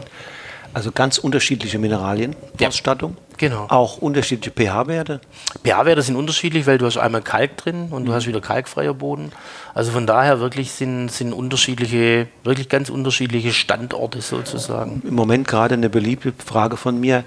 Also 0.73 0.91
ganz 0.91 1.17
unterschiedliche 1.19 1.77
Mineralien, 1.77 2.35
ja. 2.59 2.67
Ausstattung. 2.67 3.15
Genau. 3.37 3.65
Auch 3.69 3.97
unterschiedliche 3.97 4.51
pH-Werte. 4.51 5.21
pH-Werte 5.63 6.01
sind 6.01 6.15
unterschiedlich, 6.15 6.65
weil 6.65 6.77
du 6.77 6.85
hast 6.85 6.97
einmal 6.97 7.21
Kalk 7.21 7.57
drin 7.57 7.87
und 7.91 8.03
mhm. 8.03 8.07
du 8.07 8.13
hast 8.13 8.27
wieder 8.27 8.41
kalkfreier 8.41 8.93
Boden. 8.93 9.31
Also 9.73 9.91
von 9.91 10.07
daher 10.07 10.39
wirklich 10.39 10.71
sind, 10.71 11.11
sind 11.11 11.33
unterschiedliche, 11.33 12.27
wirklich 12.43 12.69
ganz 12.69 12.89
unterschiedliche 12.89 13.53
Standorte 13.53 14.21
sozusagen. 14.21 15.01
Im 15.07 15.15
Moment 15.15 15.47
gerade 15.47 15.75
eine 15.75 15.89
beliebte 15.89 16.33
Frage 16.43 16.77
von 16.77 16.99
mir. 16.99 17.23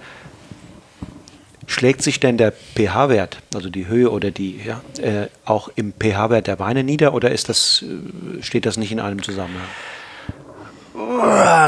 Schlägt 1.69 2.03
sich 2.03 2.21
denn 2.21 2.39
der 2.39 2.53
pH-Wert, 2.53 3.39
also 3.53 3.71
die 3.71 3.89
Höhe 3.89 4.11
oder 4.11 4.31
die, 4.31 4.61
ja, 4.65 4.81
äh, 5.03 5.27
auch 5.45 5.69
im 5.75 5.93
pH-Wert 5.93 6.47
der 6.47 6.61
Weine 6.61 6.85
nieder 6.85 7.13
oder 7.13 7.33
ist 7.33 7.49
das, 7.49 7.83
äh, 7.83 8.43
steht 8.43 8.67
das 8.67 8.77
nicht 8.77 8.93
in 8.93 9.01
einem 9.01 9.21
Zusammenhang? 9.21 9.67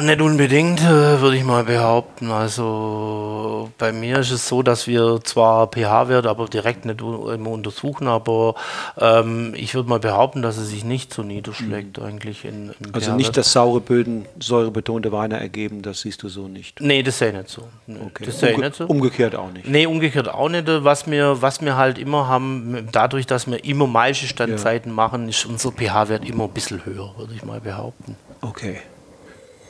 Nicht 0.02 0.20
unbedingt, 0.20 0.80
äh, 0.80 1.20
würde 1.20 1.36
ich 1.36 1.44
mal 1.44 1.64
behaupten. 1.64 2.30
Also 2.30 3.70
bei 3.78 3.92
mir 3.92 4.18
ist 4.18 4.30
es 4.30 4.48
so, 4.48 4.62
dass 4.62 4.86
wir 4.86 5.20
zwar 5.24 5.68
pH-Wert, 5.68 6.26
aber 6.26 6.46
direkt 6.46 6.84
nicht 6.84 7.00
immer 7.00 7.50
untersuchen, 7.50 8.08
aber 8.08 8.54
ähm, 8.98 9.54
ich 9.56 9.74
würde 9.74 9.88
mal 9.88 9.98
behaupten, 9.98 10.42
dass 10.42 10.56
es 10.56 10.68
sich 10.70 10.84
nicht 10.84 11.12
so 11.12 11.22
niederschlägt 11.22 11.98
mhm. 11.98 12.04
eigentlich. 12.04 12.44
In, 12.44 12.74
also 12.92 13.14
nicht, 13.14 13.36
dass 13.36 13.52
saure 13.52 13.80
Böden 13.80 14.26
säurebetonte 14.40 15.12
Weine 15.12 15.40
ergeben, 15.40 15.82
das 15.82 16.00
siehst 16.00 16.22
du 16.22 16.28
so 16.28 16.48
nicht? 16.48 16.80
Nee, 16.80 17.02
das 17.02 17.18
sehe 17.18 17.28
ich 17.28 17.36
nicht 17.36 17.48
so. 17.48 17.68
Nee, 17.86 17.98
okay. 18.06 18.24
Das 18.26 18.42
Umge 18.42 18.58
nicht 18.58 18.74
so. 18.76 18.86
Umgekehrt 18.86 19.34
auch 19.34 19.50
nicht? 19.50 19.68
Nee, 19.68 19.86
umgekehrt 19.86 20.28
auch 20.28 20.48
nicht. 20.48 20.66
Was 20.66 21.10
wir, 21.10 21.42
was 21.42 21.60
wir 21.60 21.76
halt 21.76 21.98
immer 21.98 22.28
haben, 22.28 22.88
dadurch, 22.92 23.26
dass 23.26 23.46
wir 23.46 23.64
immer 23.64 23.86
Maischestandzzeiten 23.86 24.92
ja. 24.92 24.94
machen, 24.94 25.28
ist 25.28 25.44
unser 25.46 25.72
pH-Wert 25.72 26.28
immer 26.28 26.44
ein 26.44 26.50
bisschen 26.50 26.84
höher, 26.84 27.12
würde 27.16 27.34
ich 27.34 27.44
mal 27.44 27.60
behaupten. 27.60 28.16
Okay. 28.40 28.78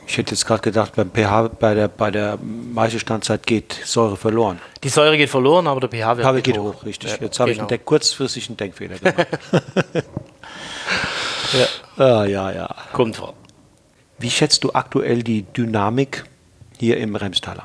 Ich 0.09 0.17
hätte 0.17 0.31
jetzt 0.31 0.47
gerade 0.47 0.61
gedacht, 0.63 0.95
beim 0.95 1.11
pH, 1.11 1.49
bei 1.59 1.75
der, 1.75 1.87
bei 1.87 2.09
der 2.09 2.39
Maischestandzeit 2.41 3.45
geht 3.45 3.79
Säure 3.85 4.17
verloren. 4.17 4.59
Die 4.83 4.89
Säure 4.89 5.15
geht 5.17 5.29
verloren, 5.29 5.67
aber 5.67 5.81
der 5.81 5.89
pH-Wert 5.89 6.35
geht, 6.37 6.45
geht 6.45 6.57
hoch. 6.57 6.73
hoch. 6.73 6.83
Richtig. 6.83 7.11
Ja, 7.11 7.17
jetzt 7.21 7.39
habe 7.39 7.53
genau. 7.53 7.67
ich 7.67 7.71
einen 7.71 7.85
kurzfristig 7.85 8.49
einen 8.49 8.57
Denkfehler 8.57 8.97
gemacht. 8.97 9.27
ja. 11.53 12.03
Ah, 12.03 12.25
ja, 12.25 12.51
ja. 12.51 12.75
Kommt 12.91 13.17
vor. 13.17 13.35
Wie 14.17 14.31
schätzt 14.31 14.63
du 14.63 14.73
aktuell 14.73 15.21
die 15.21 15.43
Dynamik 15.43 16.23
hier 16.79 16.97
im 16.97 17.15
Remstal 17.15 17.61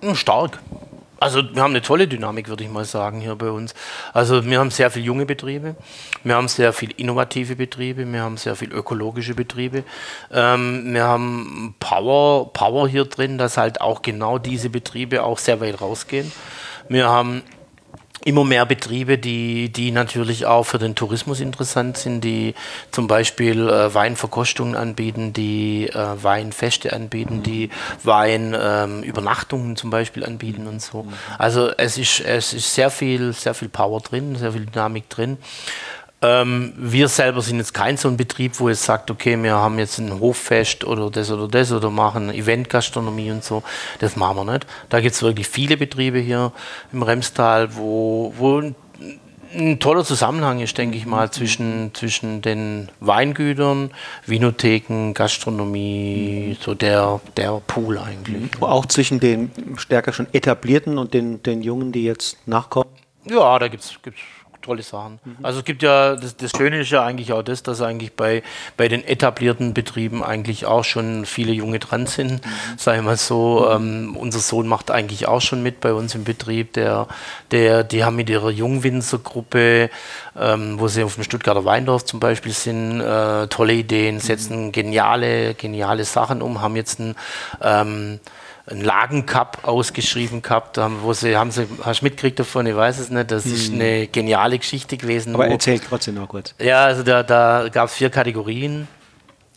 ein? 0.00 0.14
Stark. 0.14 0.60
Also 1.22 1.54
wir 1.54 1.62
haben 1.62 1.70
eine 1.70 1.82
tolle 1.82 2.08
Dynamik, 2.08 2.48
würde 2.48 2.64
ich 2.64 2.70
mal 2.70 2.84
sagen, 2.84 3.20
hier 3.20 3.36
bei 3.36 3.48
uns. 3.48 3.74
Also 4.12 4.44
wir 4.44 4.58
haben 4.58 4.72
sehr 4.72 4.90
viele 4.90 5.04
junge 5.04 5.24
Betriebe, 5.24 5.76
wir 6.24 6.34
haben 6.34 6.48
sehr 6.48 6.72
viele 6.72 6.94
innovative 6.94 7.54
Betriebe, 7.54 8.04
wir 8.12 8.22
haben 8.22 8.36
sehr 8.36 8.56
viele 8.56 8.74
ökologische 8.74 9.36
Betriebe. 9.36 9.84
Ähm, 10.32 10.92
wir 10.92 11.04
haben 11.04 11.76
Power, 11.78 12.52
Power 12.52 12.88
hier 12.88 13.04
drin, 13.04 13.38
dass 13.38 13.56
halt 13.56 13.80
auch 13.80 14.02
genau 14.02 14.38
diese 14.38 14.68
Betriebe 14.68 15.22
auch 15.22 15.38
sehr 15.38 15.60
weit 15.60 15.80
rausgehen. 15.80 16.32
Wir 16.88 17.08
haben 17.08 17.44
immer 18.24 18.44
mehr 18.44 18.66
Betriebe, 18.66 19.18
die, 19.18 19.70
die 19.70 19.90
natürlich 19.90 20.46
auch 20.46 20.64
für 20.64 20.78
den 20.78 20.94
Tourismus 20.94 21.40
interessant 21.40 21.96
sind, 21.96 22.22
die 22.22 22.54
zum 22.90 23.06
Beispiel 23.06 23.68
äh, 23.68 23.92
Weinverkostungen 23.92 24.76
anbieten, 24.76 25.32
die 25.32 25.88
äh, 25.88 26.22
Weinfeste 26.22 26.92
anbieten, 26.92 27.38
mhm. 27.38 27.42
die 27.42 27.70
Weinübernachtungen 28.04 29.70
ähm, 29.70 29.76
zum 29.76 29.90
Beispiel 29.90 30.24
anbieten 30.24 30.66
und 30.66 30.80
so. 30.80 31.06
Also 31.38 31.70
es 31.76 31.98
ist, 31.98 32.20
es 32.20 32.52
ist 32.52 32.74
sehr 32.74 32.90
viel, 32.90 33.32
sehr 33.32 33.54
viel 33.54 33.68
Power 33.68 34.00
drin, 34.00 34.36
sehr 34.36 34.52
viel 34.52 34.66
Dynamik 34.66 35.08
drin. 35.08 35.38
Ähm, 36.22 36.72
wir 36.76 37.08
selber 37.08 37.42
sind 37.42 37.58
jetzt 37.58 37.74
kein 37.74 37.96
so 37.96 38.08
ein 38.08 38.16
Betrieb, 38.16 38.60
wo 38.60 38.68
es 38.68 38.84
sagt, 38.84 39.10
okay, 39.10 39.40
wir 39.42 39.56
haben 39.56 39.78
jetzt 39.78 39.98
ein 39.98 40.20
Hoffest 40.20 40.84
oder 40.84 41.10
das 41.10 41.32
oder 41.32 41.48
das 41.48 41.72
oder 41.72 41.90
machen 41.90 42.32
Eventgastronomie 42.32 43.32
und 43.32 43.42
so. 43.42 43.64
Das 43.98 44.14
machen 44.14 44.36
wir 44.36 44.52
nicht. 44.52 44.66
Da 44.88 45.00
gibt 45.00 45.14
es 45.16 45.22
wirklich 45.22 45.48
viele 45.48 45.76
Betriebe 45.76 46.20
hier 46.20 46.52
im 46.92 47.02
Remstal, 47.02 47.74
wo, 47.74 48.32
wo 48.38 48.62
ein 49.54 49.80
toller 49.80 50.04
Zusammenhang 50.04 50.60
ist, 50.60 50.78
denke 50.78 50.96
ich 50.96 51.06
mal, 51.06 51.30
zwischen, 51.30 51.92
zwischen 51.92 52.40
den 52.40 52.88
Weingütern, 53.00 53.90
Vinotheken, 54.24 55.12
Gastronomie, 55.14 56.56
so 56.60 56.74
der, 56.74 57.20
der 57.36 57.60
Pool 57.66 57.98
eigentlich. 57.98 58.50
Auch 58.60 58.86
zwischen 58.86 59.20
den 59.20 59.50
stärker 59.76 60.12
schon 60.12 60.28
etablierten 60.32 60.98
und 60.98 61.14
den, 61.14 61.42
den 61.42 61.62
Jungen, 61.62 61.92
die 61.92 62.04
jetzt 62.04 62.46
nachkommen? 62.46 62.88
Ja, 63.24 63.58
da 63.58 63.68
gibt 63.68 63.84
es 63.84 63.94
tolle 64.62 64.82
Sachen. 64.82 65.18
Mhm. 65.24 65.36
Also 65.42 65.58
es 65.60 65.64
gibt 65.64 65.82
ja, 65.82 66.16
das, 66.16 66.36
das, 66.36 66.52
Schöne 66.56 66.80
ist 66.80 66.90
ja 66.90 67.04
eigentlich 67.04 67.32
auch 67.32 67.42
das, 67.42 67.62
dass 67.62 67.82
eigentlich 67.82 68.12
bei, 68.14 68.42
bei 68.76 68.88
den 68.88 69.04
etablierten 69.04 69.74
Betrieben 69.74 70.22
eigentlich 70.22 70.66
auch 70.66 70.84
schon 70.84 71.26
viele 71.26 71.52
Junge 71.52 71.78
dran 71.78 72.06
sind. 72.06 72.44
Mhm. 72.44 72.50
Sag 72.78 72.96
ich 72.96 73.02
mal 73.02 73.16
so, 73.16 73.68
ähm, 73.70 74.16
unser 74.16 74.38
Sohn 74.38 74.66
macht 74.66 74.90
eigentlich 74.90 75.26
auch 75.28 75.40
schon 75.40 75.62
mit 75.62 75.80
bei 75.80 75.92
uns 75.92 76.14
im 76.14 76.24
Betrieb. 76.24 76.72
Der, 76.74 77.08
der, 77.50 77.84
die 77.84 78.04
haben 78.04 78.16
mit 78.16 78.30
ihrer 78.30 78.50
Jungwinzergruppe, 78.50 79.90
ähm, 80.38 80.80
wo 80.80 80.88
sie 80.88 81.04
auf 81.04 81.16
dem 81.16 81.24
Stuttgarter 81.24 81.64
Weindorf 81.64 82.04
zum 82.04 82.20
Beispiel 82.20 82.52
sind, 82.52 83.00
äh, 83.00 83.48
tolle 83.48 83.74
Ideen, 83.74 84.20
setzen 84.20 84.66
mhm. 84.66 84.72
geniale, 84.72 85.54
geniale 85.54 86.04
Sachen 86.04 86.40
um, 86.40 86.62
haben 86.62 86.76
jetzt 86.76 87.00
ein 87.00 87.14
ähm, 87.60 88.20
einen 88.66 88.82
Lagencup 88.82 89.58
ausgeschrieben 89.62 90.42
gehabt, 90.42 90.78
wo 91.02 91.12
sie, 91.12 91.36
haben 91.36 91.50
sie, 91.50 91.66
hast 91.82 92.00
du 92.00 92.04
mitgekriegt 92.04 92.38
davon, 92.38 92.66
ich 92.66 92.76
weiß 92.76 92.98
es 92.98 93.10
nicht, 93.10 93.30
das 93.30 93.44
hm. 93.44 93.54
ist 93.54 93.72
eine 93.72 94.06
geniale 94.06 94.58
Geschichte 94.58 94.96
gewesen. 94.96 95.34
Aber 95.34 95.48
erzählt 95.48 95.82
trotzdem 95.88 96.14
noch 96.14 96.28
kurz. 96.28 96.54
Ja, 96.60 96.84
also 96.84 97.02
da, 97.02 97.22
da 97.22 97.68
gab 97.70 97.88
es 97.88 97.94
vier 97.94 98.10
Kategorien, 98.10 98.86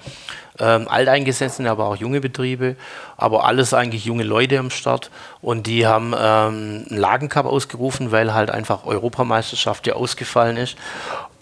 ähm, 0.58 0.88
alteingesessene, 0.88 1.70
aber 1.70 1.86
auch 1.86 1.96
junge 1.96 2.20
Betriebe, 2.20 2.76
aber 3.16 3.44
alles 3.44 3.74
eigentlich 3.74 4.04
junge 4.04 4.24
Leute 4.24 4.58
am 4.58 4.70
Start 4.70 5.10
und 5.40 5.66
die 5.66 5.86
haben 5.86 6.12
ähm, 6.12 6.86
einen 6.88 6.98
Lagencup 6.98 7.46
ausgerufen, 7.46 8.12
weil 8.12 8.34
halt 8.34 8.50
einfach 8.50 8.84
Europameisterschaft 8.84 9.86
ja 9.86 9.94
ausgefallen 9.94 10.56
ist 10.56 10.76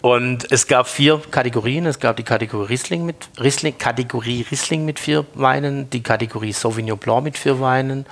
und 0.05 0.51
es 0.51 0.67
gab 0.67 0.87
vier 0.87 1.19
Kategorien. 1.31 1.87
Es 1.87 1.99
gab 1.99 2.15
die 2.15 2.21
Kategorie 2.21 2.67
Riesling 2.67 3.07
mit, 3.07 3.27
Riesling, 3.41 3.75
Kategorie 3.79 4.45
Riesling 4.51 4.85
mit 4.85 4.99
vier 4.99 5.25
Weinen, 5.33 5.89
die 5.89 6.03
Kategorie 6.03 6.53
Sauvignon 6.53 6.99
Blanc 6.99 7.23
mit 7.23 7.39
vier 7.39 7.59
Weinen, 7.59 8.05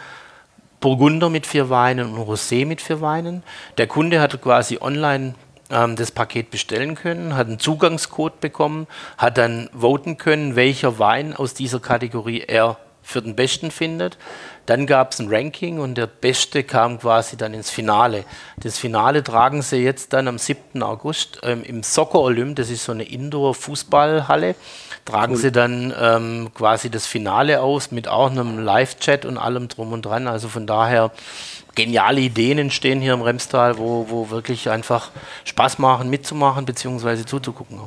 Burgunder 0.79 1.29
mit 1.29 1.45
vier 1.45 1.69
Weinen 1.69 2.11
und 2.15 2.27
Rosé 2.27 2.65
mit 2.65 2.81
vier 2.81 2.99
Weinen. 2.99 3.43
Der 3.77 3.85
Kunde 3.85 4.19
hat 4.19 4.41
quasi 4.41 4.79
online 4.81 5.35
ähm, 5.69 5.95
das 5.95 6.11
Paket 6.11 6.51
bestellen 6.51 6.95
können, 6.95 7.35
hat 7.35 7.47
einen 7.47 7.59
Zugangscode 7.59 8.39
bekommen, 8.39 8.87
hat 9.17 9.37
dann 9.37 9.69
voten 9.73 10.17
können, 10.17 10.55
welcher 10.55 10.99
Wein 10.99 11.35
aus 11.35 11.53
dieser 11.53 11.79
Kategorie 11.79 12.41
er 12.41 12.77
für 13.03 13.21
den 13.21 13.35
besten 13.35 13.69
findet. 13.69 14.17
Dann 14.65 14.87
gab 14.87 15.11
es 15.11 15.19
ein 15.19 15.27
Ranking 15.29 15.79
und 15.79 15.95
der 15.95 16.07
Beste 16.07 16.63
kam 16.63 16.99
quasi 16.99 17.35
dann 17.35 17.53
ins 17.53 17.69
Finale. 17.69 18.23
Das 18.57 18.77
Finale 18.77 19.21
tragen 19.21 19.61
sie 19.61 19.77
jetzt 19.77 20.13
dann 20.13 20.29
am 20.29 20.37
7. 20.37 20.81
August 20.81 21.41
ähm, 21.43 21.63
im 21.63 21.83
Soccer 21.83 22.19
Olymp, 22.19 22.55
das 22.55 22.69
ist 22.69 22.85
so 22.85 22.93
eine 22.93 23.03
Indoor-Fußballhalle, 23.03 24.55
tragen 25.03 25.33
cool. 25.33 25.39
sie 25.39 25.51
dann 25.51 25.93
ähm, 25.99 26.51
quasi 26.53 26.89
das 26.89 27.05
Finale 27.05 27.61
aus 27.61 27.91
mit 27.91 28.07
auch 28.07 28.31
einem 28.31 28.57
Live-Chat 28.63 29.25
und 29.25 29.37
allem 29.37 29.67
drum 29.67 29.91
und 29.91 30.05
dran. 30.05 30.27
Also 30.27 30.47
von 30.47 30.65
daher 30.65 31.11
geniale 31.75 32.21
Ideen 32.21 32.57
entstehen 32.57 33.01
hier 33.01 33.13
im 33.13 33.21
Remstal, 33.21 33.77
wo, 33.77 34.07
wo 34.09 34.29
wirklich 34.29 34.69
einfach 34.69 35.11
Spaß 35.45 35.79
machen, 35.79 36.09
mitzumachen 36.09 36.65
bzw. 36.65 37.25
zuzugucken. 37.25 37.79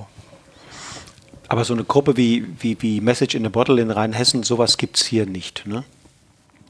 Aber 1.48 1.64
so 1.64 1.74
eine 1.74 1.84
Gruppe 1.84 2.16
wie, 2.16 2.46
wie, 2.58 2.76
wie 2.80 3.00
Message 3.00 3.34
in 3.34 3.46
a 3.46 3.48
Bottle 3.48 3.80
in 3.80 3.90
Rheinhessen, 3.90 4.42
sowas 4.42 4.78
gibt 4.78 4.96
es 4.96 5.06
hier 5.06 5.26
nicht, 5.26 5.66
ne? 5.66 5.84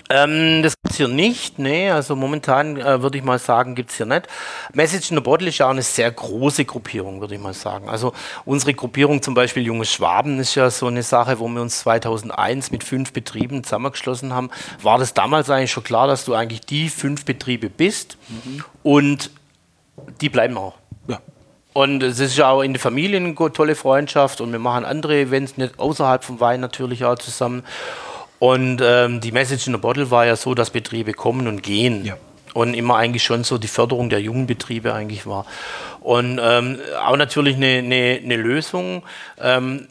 Ähm, 0.09 0.63
das 0.63 0.75
gibt 0.75 0.93
es 0.93 0.97
hier 0.99 1.09
nicht, 1.09 1.59
nee, 1.59 1.91
also 1.91 2.15
momentan 2.15 2.77
äh, 2.77 3.03
würde 3.03 3.19
ich 3.19 3.25
mal 3.25 3.41
sagen, 3.41 3.75
gibt 3.75 3.91
es 3.91 3.97
hier 3.97 4.07
nicht. 4.07 4.29
Message 4.73 5.11
in 5.11 5.17
the 5.17 5.23
Bottle 5.23 5.49
ist 5.49 5.59
ja 5.59 5.67
auch 5.67 5.71
eine 5.71 5.83
sehr 5.83 6.11
große 6.11 6.65
Gruppierung, 6.65 7.21
würde 7.21 7.35
ich 7.35 7.41
mal 7.41 7.55
sagen. 7.55 7.89
Also 7.89 8.13
unsere 8.45 8.73
Gruppierung 8.75 9.21
zum 9.21 9.35
Beispiel 9.35 9.65
Junge 9.65 9.85
Schwaben 9.85 10.39
ist 10.39 10.55
ja 10.55 10.71
so 10.71 10.87
eine 10.87 11.03
Sache, 11.03 11.41
wo 11.41 11.49
wir 11.49 11.61
uns 11.61 11.81
2001 11.81 12.71
mit 12.71 12.85
fünf 12.85 13.13
Betrieben 13.13 13.65
zusammengeschlossen 13.65 14.33
haben. 14.33 14.51
War 14.81 14.99
das 14.99 15.13
damals 15.13 15.51
eigentlich 15.51 15.73
schon 15.73 15.85
klar, 15.85 16.07
dass 16.07 16.25
du 16.25 16.35
eigentlich 16.35 16.61
die 16.61 16.89
fünf 16.89 17.25
Betriebe 17.25 17.69
bist 17.69 18.17
mhm. 18.29 18.65
und 18.85 19.31
die 20.21 20.29
bleiben 20.29 20.57
auch. 20.57 20.75
Ja. 21.09 21.19
Und 21.73 22.05
es 22.05 22.21
ist 22.21 22.37
ja 22.37 22.51
auch 22.51 22.63
in 22.63 22.75
der 22.75 22.81
Familie 22.81 23.19
eine 23.19 23.35
tolle 23.35 23.75
Freundschaft 23.75 24.41
und 24.41 24.53
wir 24.53 24.61
machen 24.61 24.85
andere 24.85 25.19
Events 25.19 25.57
nicht 25.57 25.81
außerhalb 25.81 26.23
vom 26.23 26.39
Wein 26.39 26.61
natürlich 26.61 27.05
auch 27.05 27.17
zusammen. 27.17 27.65
Und 28.39 28.81
ähm, 28.83 29.21
die 29.21 29.33
Message 29.33 29.67
in 29.67 29.73
the 29.73 29.79
Bottle 29.79 30.11
war 30.11 30.27
ja 30.27 30.37
so, 30.37 30.55
dass 30.55 30.71
Betriebe 30.71 31.13
kommen 31.13 31.47
und 31.47 31.63
gehen. 31.63 32.05
Ja. 32.05 32.17
Und 32.55 32.75
immer 32.75 32.97
eigentlich 32.97 33.23
schon 33.23 33.45
so 33.45 33.59
die 33.59 33.69
Förderung 33.69 34.09
der 34.09 34.21
jungen 34.21 34.47
Betriebe 34.47 34.95
eigentlich 34.95 35.27
war. 35.27 35.45
Und 36.01 36.41
ähm, 36.43 36.79
auch 37.05 37.17
natürlich 37.17 37.57
eine, 37.57 37.79
eine, 37.79 38.21
eine 38.23 38.37
Lösung. 38.37 39.03
Ähm, 39.41 39.89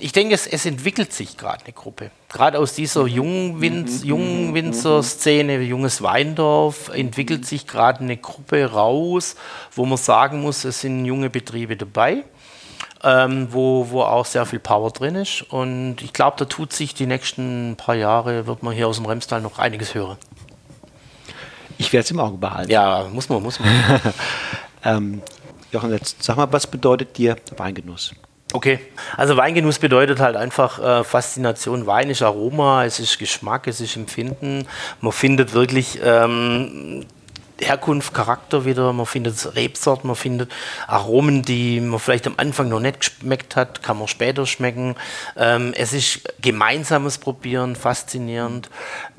ich 0.00 0.12
denke, 0.12 0.34
es, 0.34 0.46
es 0.46 0.66
entwickelt 0.66 1.12
sich 1.12 1.36
gerade 1.36 1.64
eine 1.64 1.72
Gruppe. 1.72 2.10
Gerade 2.28 2.58
aus 2.58 2.74
dieser 2.74 3.06
jungen, 3.06 3.60
Winz, 3.60 4.02
jungen 4.02 4.52
Winzer-Szene, 4.52 5.60
junges 5.60 6.02
Weindorf, 6.02 6.90
entwickelt 6.92 7.46
sich 7.46 7.66
gerade 7.66 8.00
eine 8.00 8.16
Gruppe 8.16 8.66
raus, 8.66 9.36
wo 9.72 9.86
man 9.86 9.96
sagen 9.96 10.42
muss, 10.42 10.64
es 10.64 10.80
sind 10.80 11.04
junge 11.04 11.30
Betriebe 11.30 11.76
dabei 11.76 12.24
ähm, 13.04 13.48
wo, 13.50 13.90
wo 13.90 14.02
auch 14.02 14.24
sehr 14.24 14.46
viel 14.46 14.58
Power 14.58 14.90
drin 14.90 15.14
ist. 15.14 15.42
Und 15.42 15.96
ich 16.02 16.12
glaube, 16.12 16.36
da 16.38 16.46
tut 16.46 16.72
sich 16.72 16.94
die 16.94 17.06
nächsten 17.06 17.76
paar 17.76 17.94
Jahre, 17.94 18.46
wird 18.46 18.62
man 18.62 18.74
hier 18.74 18.88
aus 18.88 18.96
dem 18.96 19.06
Remstal 19.06 19.40
noch 19.40 19.58
einiges 19.58 19.94
hören. 19.94 20.16
Ich 21.76 21.92
werde 21.92 22.04
es 22.04 22.10
im 22.10 22.20
Auge 22.20 22.38
behalten. 22.38 22.70
Ja, 22.70 23.06
muss 23.12 23.28
man, 23.28 23.42
muss 23.42 23.60
man. 23.60 23.68
ähm, 24.84 25.22
Jochen, 25.70 25.90
jetzt 25.90 26.22
sag 26.22 26.36
mal, 26.36 26.50
was 26.52 26.66
bedeutet 26.66 27.18
dir 27.18 27.36
Weingenuss? 27.56 28.14
Okay, 28.52 28.78
also 29.16 29.36
Weingenuss 29.36 29.80
bedeutet 29.80 30.20
halt 30.20 30.36
einfach 30.36 30.78
äh, 30.78 31.02
Faszination. 31.02 31.86
Wein 31.86 32.08
ist 32.08 32.22
Aroma, 32.22 32.84
es 32.84 33.00
ist 33.00 33.18
Geschmack, 33.18 33.66
es 33.66 33.80
ist 33.80 33.96
Empfinden. 33.96 34.68
Man 35.00 35.10
findet 35.10 35.54
wirklich 35.54 35.98
ähm, 36.04 37.04
Herkunft, 37.60 38.12
Charakter 38.14 38.64
wieder, 38.64 38.92
man 38.92 39.06
findet 39.06 39.54
Rebsorten, 39.54 40.08
man 40.08 40.16
findet 40.16 40.50
Aromen, 40.86 41.42
die 41.42 41.80
man 41.80 42.00
vielleicht 42.00 42.26
am 42.26 42.34
Anfang 42.36 42.68
noch 42.68 42.80
nicht 42.80 43.00
geschmeckt 43.00 43.56
hat, 43.56 43.82
kann 43.82 43.98
man 43.98 44.08
später 44.08 44.46
schmecken. 44.46 44.96
Ähm, 45.36 45.72
es 45.76 45.92
ist 45.92 46.22
gemeinsames 46.40 47.18
Probieren, 47.18 47.76
faszinierend. 47.76 48.70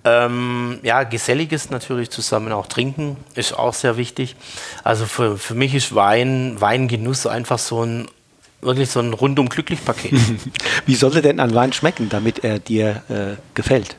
Ähm, 0.04 0.80
ja, 0.84 1.04
geselliges 1.04 1.70
natürlich 1.70 2.10
zusammen 2.10 2.52
auch 2.52 2.68
trinken 2.68 3.18
ist 3.36 3.58
auch 3.58 3.74
sehr 3.74 3.98
wichtig. 3.98 4.36
Also 4.84 5.06
für, 5.06 5.38
für 5.38 5.56
mich 5.56 5.74
ist 5.74 5.96
Wein, 5.96 6.60
Weingenuss 6.60 7.26
einfach 7.28 7.60
so 7.60 7.84
ein 7.84 8.08
wirklich 8.62 8.90
so 8.90 9.00
ein 9.00 9.14
rundum 9.14 9.48
glücklich 9.48 9.84
Paket. 9.86 10.14
Wie 10.86 10.96
sollte 10.96 11.22
denn 11.22 11.40
ein 11.40 11.54
Wein 11.54 11.72
schmecken, 11.72 12.10
damit 12.10 12.44
er 12.44 12.60
dir 12.60 13.04
äh, 13.10 13.36
gefällt? 13.54 13.96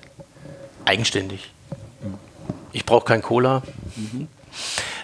Eigenständig. 0.84 1.52
Ich 2.72 2.84
brauche 2.84 3.04
kein 3.06 3.22
Cola. 3.22 3.62
Mhm. 3.96 4.28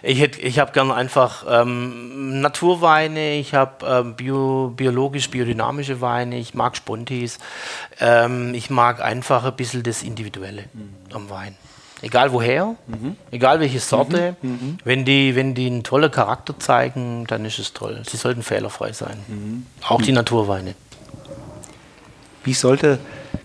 Ich, 0.03 0.21
ich 0.21 0.59
habe 0.59 0.73
gern 0.73 0.91
einfach 0.91 1.45
ähm, 1.49 2.41
Naturweine, 2.41 3.35
ich 3.35 3.55
habe 3.55 3.87
ähm, 3.87 4.15
bio, 4.15 4.73
biologisch, 4.75 5.31
biodynamische 5.31 6.01
Weine, 6.01 6.39
ich 6.39 6.55
mag 6.55 6.77
Spontis, 6.77 7.39
ähm, 8.01 8.55
ich 8.55 8.71
mag 8.71 9.01
einfach 9.01 9.45
ein 9.45 9.55
bisschen 9.55 9.83
das 9.83 10.03
Individuelle 10.03 10.65
mhm. 10.73 11.15
am 11.15 11.31
Wein. 11.31 11.57
Egal 12.01 12.33
woher, 12.33 12.75
mhm. 12.89 13.17
egal 13.31 13.61
welche 13.61 13.79
Sorte, 13.79 14.37
mhm. 14.43 14.51
mhm. 14.51 14.79
wenn, 14.83 15.05
die, 15.05 15.37
wenn 15.37 15.55
die 15.55 15.67
einen 15.67 15.85
tollen 15.85 16.11
Charakter 16.11 16.59
zeigen, 16.59 17.27
dann 17.29 17.45
ist 17.45 17.61
es 17.61 17.73
toll. 17.73 18.03
Sie 18.09 18.17
sollten 18.17 18.43
fehlerfrei 18.43 18.93
sein. 18.93 19.19
Mhm. 19.29 19.67
Auch 19.87 20.03
die 20.03 20.11
Naturweine. 20.11 20.75
Wie 22.43 22.55
sollte 22.55 22.99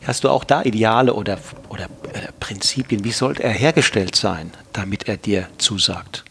Hast 0.08 0.24
du 0.24 0.30
auch 0.30 0.46
da 0.46 0.62
Ideale 0.62 1.13
oder, 1.13 1.38
oder 1.67 1.84
äh, 2.13 2.32
Prinzipien? 2.39 3.04
Wie 3.04 3.12
sollte 3.12 3.43
er 3.43 3.52
hergestellt 3.52 4.15
sein, 4.15 4.52
damit 4.72 5.10
er 5.10 5.17
dir 5.17 5.50
zusagt? 5.58 6.24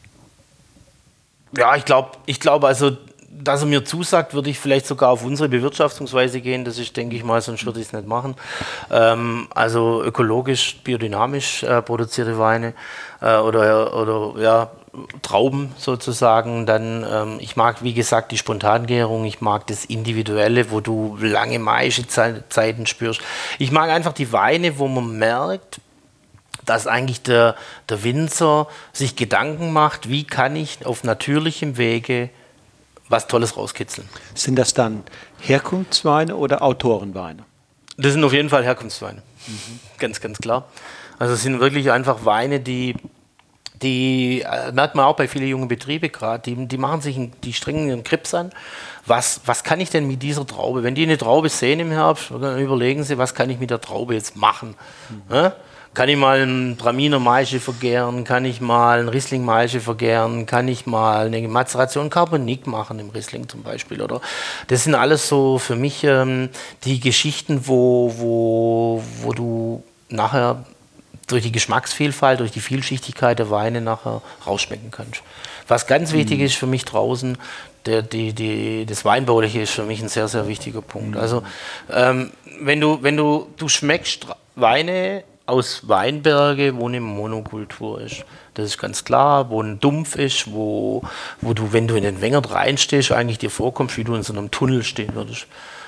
Ja, 1.55 1.77
ich 1.77 1.85
glaube, 1.85 2.13
ich 2.25 2.41
glaub 2.41 2.65
also, 2.65 2.97
dass 3.29 3.61
er 3.61 3.67
mir 3.67 3.85
zusagt, 3.85 4.33
würde 4.33 4.49
ich 4.49 4.59
vielleicht 4.59 4.87
sogar 4.87 5.11
auf 5.11 5.25
unsere 5.25 5.51
Bewirtschaftungsweise 5.51 6.41
gehen. 6.41 6.65
Das 6.65 6.79
ist, 6.79 6.97
denke 6.97 7.17
ich 7.17 7.23
mal, 7.23 7.43
sonst 7.43 7.67
würde 7.67 7.79
ich 7.81 7.89
es 7.89 7.93
nicht 7.93 8.07
machen. 8.07 8.35
Ähm, 8.91 9.47
also 9.55 10.03
ökologisch, 10.03 10.79
biodynamisch 10.83 11.63
äh, 11.63 11.83
produzierte 11.83 12.39
Weine 12.39 12.73
äh, 13.21 13.37
oder, 13.37 13.95
oder 13.95 14.41
ja, 14.41 14.71
Trauben 15.23 15.73
sozusagen. 15.79 16.67
Dann, 16.67 17.05
ähm, 17.11 17.39
ich 17.41 17.57
mag, 17.57 17.83
wie 17.83 17.95
gesagt, 17.95 18.33
die 18.33 18.39
Spontangärung, 18.39 19.25
ich 19.25 19.41
mag 19.41 19.67
das 19.67 19.85
Individuelle, 19.85 20.71
wo 20.71 20.81
du 20.81 21.17
lange 21.21 21.59
Maischezeiten 21.59 22.87
spürst. 22.87 23.21
Ich 23.59 23.71
mag 23.71 23.91
einfach 23.91 24.13
die 24.13 24.33
Weine, 24.33 24.79
wo 24.79 24.89
man 24.89 25.19
merkt, 25.19 25.81
dass 26.65 26.87
eigentlich 26.87 27.23
der, 27.23 27.55
der 27.89 28.03
Winzer 28.03 28.67
sich 28.93 29.17
Gedanken 29.17 29.73
macht, 29.73 30.09
wie 30.09 30.25
kann 30.25 30.57
ich 30.57 30.85
auf 30.85 31.05
natürlichem 31.05 31.77
Wege 31.77 32.31
was 33.09 33.29
Tolles 33.29 33.57
rauskitzeln. 33.57 34.09
Sind 34.35 34.57
das 34.57 34.75
dann 34.75 35.05
Herkunftsweine 35.41 36.37
oder 36.37 36.63
Autorenweine? 36.63 37.45
Das 37.97 38.13
sind 38.13 38.25
auf 38.25 38.33
jeden 38.33 38.51
Fall 38.51 38.65
Herkunftsweine. 38.65 39.23
Mhm. 39.47 39.81
Ganz, 39.99 40.21
ganz 40.21 40.39
klar. 40.39 40.67
Also 41.19 41.35
es 41.35 41.43
sind 41.43 41.61
wirklich 41.61 41.91
einfach 41.91 42.25
Weine, 42.25 42.61
die 42.61 42.97
die 43.83 44.43
äh, 44.43 44.73
merkt 44.73 44.95
man 44.95 45.05
auch 45.05 45.17
bei 45.17 45.29
vielen 45.29 45.49
jungen 45.49 45.69
Betrieben 45.69 46.11
gerade, 46.11 46.43
die, 46.43 46.67
die 46.67 46.79
machen 46.79 47.01
sich, 47.01 47.19
die 47.45 47.53
strengen 47.53 47.89
ihren 47.89 48.05
Krips 48.05 48.35
an. 48.35 48.51
Was, 49.05 49.41
was 49.47 49.65
kann 49.65 49.81
ich 49.81 49.91
denn 49.91 50.07
mit 50.07 50.23
dieser 50.23 50.47
Traube? 50.47 50.83
Wenn 50.83 50.95
die 50.95 51.05
eine 51.05 51.19
Traube 51.19 51.49
sehen 51.49 51.81
im 51.81 51.91
Herbst, 51.91 52.31
dann 52.31 52.59
überlegen 52.59 53.05
sie, 53.05 53.19
was 53.19 53.35
kann 53.35 53.51
ich 53.51 53.59
mit 53.59 53.71
der 53.71 53.81
Traube 53.81 54.15
jetzt 54.15 54.37
machen? 54.37 54.75
Mhm. 55.09 55.35
Ja? 55.35 55.53
Kann 55.97 56.11
ich 56.11 56.17
mal 56.19 56.41
einen 56.41 56.77
Braminer 56.77 57.19
Maische 57.19 57.59
vergären? 57.59 58.25
Kann 58.25 58.45
ich 58.45 58.61
mal 58.61 58.99
einen 58.99 59.09
Riesling 59.09 59.47
Maische 59.47 59.81
vergären? 59.81 60.45
Kann 60.45 60.69
ich 60.69 60.85
mal 60.85 61.29
eine 61.29 61.49
Mazeration 61.49 62.11
Carbonik 62.11 62.67
machen 62.67 62.99
im 62.99 63.09
Riesling 63.09 63.49
zum 63.49 63.63
Beispiel? 63.63 64.03
Oder 64.03 64.21
das 64.67 64.85
sind 64.85 64.95
alles 64.95 65.27
so 65.27 65.59
für 65.59 65.75
mich 65.75 66.05
ähm, 66.05 66.51
die 66.85 67.01
Geschichten, 67.01 67.67
wo, 67.67 68.13
wo, 68.19 69.03
wo 69.23 69.33
du 69.33 69.83
nachher 70.11 70.67
durch 71.27 71.43
die 71.43 71.53
Geschmacksvielfalt, 71.53 72.41
durch 72.41 72.53
die 72.53 72.61
Vielschichtigkeit 72.61 73.39
der 73.39 73.51
Weine 73.51 73.81
nachher 73.81 74.23
rausschmecken 74.47 74.91
kannst. 74.91 75.23
Was 75.69 75.87
ganz 75.87 76.13
wichtig 76.13 76.39
mhm. 76.39 76.45
ist 76.45 76.55
für 76.57 76.67
mich 76.67 76.85
draußen, 76.85 77.39
der, 77.87 78.03
die, 78.03 78.33
die, 78.33 78.87
das 78.87 79.05
Weinbauliche 79.05 79.61
ist 79.61 79.73
für 79.73 79.85
mich 79.85 80.03
ein 80.03 80.09
sehr, 80.09 80.29
sehr 80.29 80.49
wichtiger 80.49 80.83
Punkt. 80.83 81.17
Mhm. 81.17 81.21
Also 81.21 81.43
ähm, 81.91 82.33
wenn 82.61 82.81
du, 82.81 83.03
wenn 83.03 83.17
du, 83.17 83.49
du 83.57 83.69
schmeckst 83.69 84.27
Weine 84.55 85.25
aus 85.47 85.89
Weinberge, 85.89 86.77
wo 86.77 86.89
eine 86.89 87.01
Monokultur 87.01 88.01
ist. 88.01 88.25
Das 88.55 88.67
ist 88.67 88.79
ganz 88.79 89.05
klar, 89.05 89.49
wo 89.49 89.63
ein 89.63 89.79
Dumpf 89.79 90.17
ist, 90.17 90.53
wo, 90.53 91.03
wo 91.41 91.55
du, 91.55 91.73
wenn 91.73 91.87
du 91.87 91.95
in 91.95 92.03
den 92.03 92.21
Wengert 92.21 92.51
reinstehst, 92.51 93.13
eigentlich 93.13 93.39
dir 93.39 93.51
vorkommst, 93.51 93.97
wie 93.97 94.05
du 94.05 94.15
in 94.15 94.25
so 94.25 94.33
einem 94.33 94.51
Tunnel 94.51 94.83
stehen 94.83 95.15
würdest. 95.15 95.47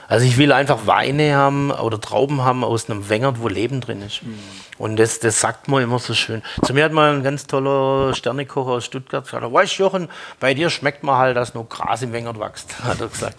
Also 0.09 0.25
ich 0.25 0.39
will 0.39 0.53
einfach 0.53 0.87
Weine 0.87 1.35
haben 1.35 1.71
oder 1.71 2.01
Trauben 2.01 2.41
haben 2.41 2.65
aus 2.65 2.89
einem 2.89 3.11
Wengert, 3.11 3.41
wo 3.41 3.49
Leben 3.49 3.83
drin 3.83 4.01
ist. 4.01 4.23
Mhm. 4.23 4.39
Und 4.79 4.97
das, 4.97 5.21
das 5.21 5.39
sagt 5.39 5.69
man 5.69 5.83
immer 5.83 5.99
so 5.99 6.15
schön. 6.15 6.43
Zu 6.65 6.73
mir 6.73 6.85
hat 6.85 6.93
mal 6.93 7.15
ein 7.15 7.23
ganz 7.23 7.47
toller 7.47 8.15
Sternekocher 8.15 8.71
aus 8.71 8.87
Stuttgart 8.87 9.25
gesagt, 9.25 9.53
weißt 9.53 9.79
du 9.79 9.83
Jochen, 9.83 10.09
bei 10.41 10.55
dir 10.55 10.71
schmeckt 10.71 11.03
man 11.03 11.19
halt, 11.19 11.37
dass 11.37 11.53
nur 11.53 11.69
Gras 11.69 12.01
im 12.01 12.13
Wengert 12.13 12.41
wächst, 12.41 12.75
hat 12.85 13.03
er 13.03 13.09
gesagt. 13.09 13.37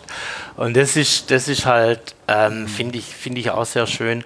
Und 0.58 0.78
das 0.78 0.96
ist, 0.96 1.32
das 1.32 1.48
ist 1.48 1.66
halt, 1.66 2.16
ähm, 2.28 2.68
finde 2.68 3.00
ich, 3.00 3.06
find 3.06 3.40
ich 3.40 3.50
auch 3.50 3.66
sehr 3.66 3.88
schön, 3.88 4.24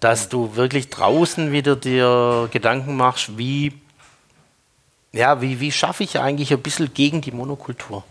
dass 0.00 0.30
du 0.30 0.56
wirklich 0.56 0.88
draußen 0.88 1.52
wieder 1.52 1.76
dir 1.76 2.48
Gedanken 2.50 2.96
machst, 2.96 3.36
wie, 3.36 3.74
ja, 5.12 5.42
wie, 5.42 5.60
wie 5.60 5.70
schaffe 5.70 6.04
ich 6.04 6.18
eigentlich 6.18 6.52
ein 6.52 6.62
bisschen 6.62 6.94
gegen 6.94 7.20
die 7.20 7.32
Monokultur. 7.32 8.02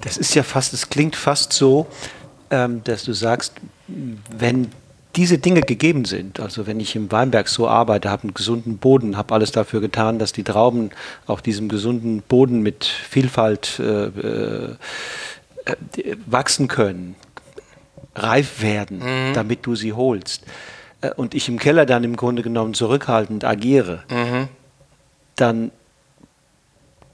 Das 0.00 0.16
ist 0.16 0.34
ja 0.34 0.42
fast, 0.42 0.74
es 0.74 0.90
klingt 0.90 1.16
fast 1.16 1.52
so, 1.52 1.86
dass 2.50 3.04
du 3.04 3.12
sagst, 3.12 3.54
wenn 3.86 4.68
diese 5.16 5.38
Dinge 5.38 5.60
gegeben 5.60 6.04
sind, 6.04 6.40
also 6.40 6.66
wenn 6.66 6.80
ich 6.80 6.96
im 6.96 7.10
Weinberg 7.12 7.48
so 7.48 7.68
arbeite, 7.68 8.10
habe 8.10 8.24
einen 8.24 8.34
gesunden 8.34 8.78
Boden, 8.78 9.16
habe 9.16 9.34
alles 9.34 9.52
dafür 9.52 9.80
getan, 9.80 10.18
dass 10.18 10.32
die 10.32 10.42
Trauben 10.42 10.90
auf 11.26 11.42
diesem 11.42 11.68
gesunden 11.68 12.22
Boden 12.22 12.62
mit 12.62 12.84
Vielfalt 12.84 13.78
äh, 13.78 14.06
äh, 14.06 14.76
wachsen 16.26 16.68
können, 16.68 17.14
reif 18.16 18.60
werden, 18.60 18.98
mhm. 18.98 19.34
damit 19.34 19.66
du 19.66 19.76
sie 19.76 19.92
holst, 19.92 20.44
äh, 21.00 21.10
und 21.10 21.34
ich 21.34 21.48
im 21.48 21.58
Keller 21.58 21.86
dann 21.86 22.02
im 22.04 22.16
Grunde 22.16 22.42
genommen 22.42 22.74
zurückhaltend 22.74 23.44
agiere, 23.44 24.02
mhm. 24.10 24.48
dann 25.36 25.70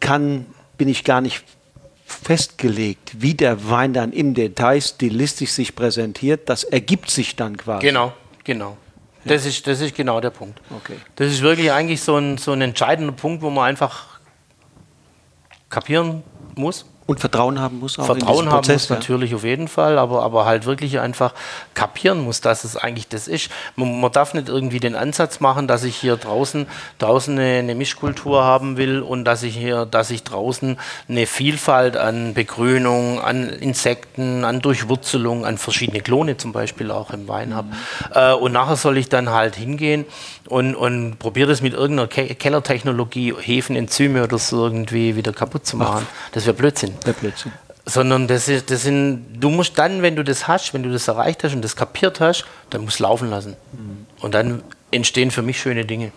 kann, 0.00 0.46
bin 0.78 0.88
ich 0.88 1.04
gar 1.04 1.20
nicht 1.20 1.44
festgelegt, 2.10 3.12
wie 3.18 3.34
der 3.34 3.70
Wein 3.70 3.92
dann 3.92 4.12
im 4.12 4.34
Detail 4.34 4.80
stilistisch 4.80 5.50
sich 5.52 5.74
präsentiert, 5.74 6.48
das 6.48 6.64
ergibt 6.64 7.10
sich 7.10 7.36
dann 7.36 7.56
quasi. 7.56 7.86
Genau, 7.86 8.12
genau. 8.44 8.76
Ja. 9.24 9.34
Das, 9.34 9.46
ist, 9.46 9.66
das 9.66 9.80
ist 9.80 9.94
genau 9.94 10.20
der 10.20 10.30
Punkt. 10.30 10.60
Okay. 10.70 10.96
Das 11.16 11.28
ist 11.28 11.42
wirklich 11.42 11.70
eigentlich 11.72 12.00
so 12.00 12.16
ein, 12.16 12.38
so 12.38 12.52
ein 12.52 12.62
entscheidender 12.62 13.12
Punkt, 13.12 13.42
wo 13.42 13.50
man 13.50 13.68
einfach 13.68 14.20
kapieren 15.68 16.22
muss, 16.56 16.84
und 17.10 17.18
Vertrauen 17.18 17.58
haben 17.58 17.80
muss 17.80 17.98
auch 17.98 18.06
Vertrauen 18.06 18.46
haben 18.46 18.58
Prozess, 18.58 18.82
muss 18.82 18.90
ja. 18.90 18.94
natürlich 18.94 19.34
auf 19.34 19.42
jeden 19.42 19.66
Fall, 19.66 19.98
aber, 19.98 20.22
aber 20.22 20.44
halt 20.44 20.64
wirklich 20.64 21.00
einfach 21.00 21.34
kapieren 21.74 22.20
muss, 22.20 22.40
dass 22.40 22.62
es 22.62 22.76
eigentlich 22.76 23.08
das 23.08 23.26
ist. 23.26 23.50
Man, 23.74 24.00
man 24.00 24.12
darf 24.12 24.32
nicht 24.32 24.48
irgendwie 24.48 24.78
den 24.78 24.94
Ansatz 24.94 25.40
machen, 25.40 25.66
dass 25.66 25.82
ich 25.82 25.96
hier 25.96 26.16
draußen, 26.16 26.68
draußen 27.00 27.36
eine, 27.36 27.58
eine, 27.58 27.74
Mischkultur 27.74 28.44
haben 28.44 28.76
will 28.76 29.00
und 29.00 29.24
dass 29.24 29.42
ich 29.42 29.56
hier, 29.56 29.86
dass 29.86 30.12
ich 30.12 30.22
draußen 30.22 30.78
eine 31.08 31.26
Vielfalt 31.26 31.96
an 31.96 32.32
Begrünung, 32.32 33.20
an 33.20 33.48
Insekten, 33.48 34.44
an 34.44 34.60
Durchwurzelung, 34.60 35.44
an 35.44 35.58
verschiedene 35.58 36.02
Klone 36.02 36.36
zum 36.36 36.52
Beispiel 36.52 36.92
auch 36.92 37.10
im 37.10 37.26
Wein 37.26 37.56
habe. 37.56 37.70
Mhm. 37.70 37.74
Äh, 38.14 38.34
und 38.34 38.52
nachher 38.52 38.76
soll 38.76 38.96
ich 38.98 39.08
dann 39.08 39.30
halt 39.30 39.56
hingehen 39.56 40.04
und, 40.46 40.76
und 40.76 41.18
probiere 41.18 41.48
das 41.48 41.60
mit 41.60 41.72
irgendeiner 41.72 42.06
Ke 42.06 42.36
Kellertechnologie, 42.36 43.34
Hefen, 43.40 43.74
Enzyme 43.74 44.22
oder 44.22 44.38
so 44.38 44.62
irgendwie 44.62 45.16
wieder 45.16 45.32
kaputt 45.32 45.66
zu 45.66 45.76
machen. 45.76 46.06
Ach. 46.08 46.30
Das 46.30 46.46
wäre 46.46 46.54
Blödsinn 46.54 46.99
der 47.06 47.12
Blödsinn. 47.12 47.52
Sondern 47.86 48.28
das, 48.28 48.48
ist, 48.48 48.70
das 48.70 48.82
sind, 48.82 49.40
du 49.40 49.50
musst 49.50 49.78
dann, 49.78 50.02
wenn 50.02 50.16
du 50.16 50.22
das 50.22 50.46
hast, 50.46 50.74
wenn 50.74 50.82
du 50.82 50.92
das 50.92 51.08
erreicht 51.08 51.42
hast 51.44 51.54
und 51.54 51.62
das 51.62 51.76
kapiert 51.76 52.20
hast, 52.20 52.44
dann 52.68 52.84
musst 52.84 53.00
du 53.00 53.04
laufen 53.04 53.30
lassen. 53.30 53.56
Mhm. 53.72 54.06
Und 54.20 54.34
dann 54.34 54.62
entstehen 54.90 55.30
für 55.30 55.42
mich 55.42 55.60
schöne 55.60 55.84
Dinge. 55.84 56.12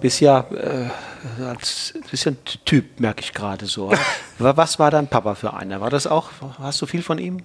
Bist 0.00 0.20
ja, 0.20 0.46
äh, 0.50 1.44
als, 1.44 1.94
bist 2.10 2.24
ja 2.24 2.32
ein 2.32 2.38
Typ, 2.64 3.00
merke 3.00 3.20
ich 3.20 3.32
gerade 3.32 3.66
so. 3.66 3.92
Was 4.38 4.78
war 4.78 4.90
dein 4.90 5.08
Papa 5.08 5.34
für 5.34 5.54
einer? 5.54 5.80
War 5.80 5.90
das 5.90 6.06
auch, 6.06 6.30
hast 6.58 6.80
du 6.82 6.86
viel 6.86 7.02
von 7.02 7.18
ihm? 7.18 7.42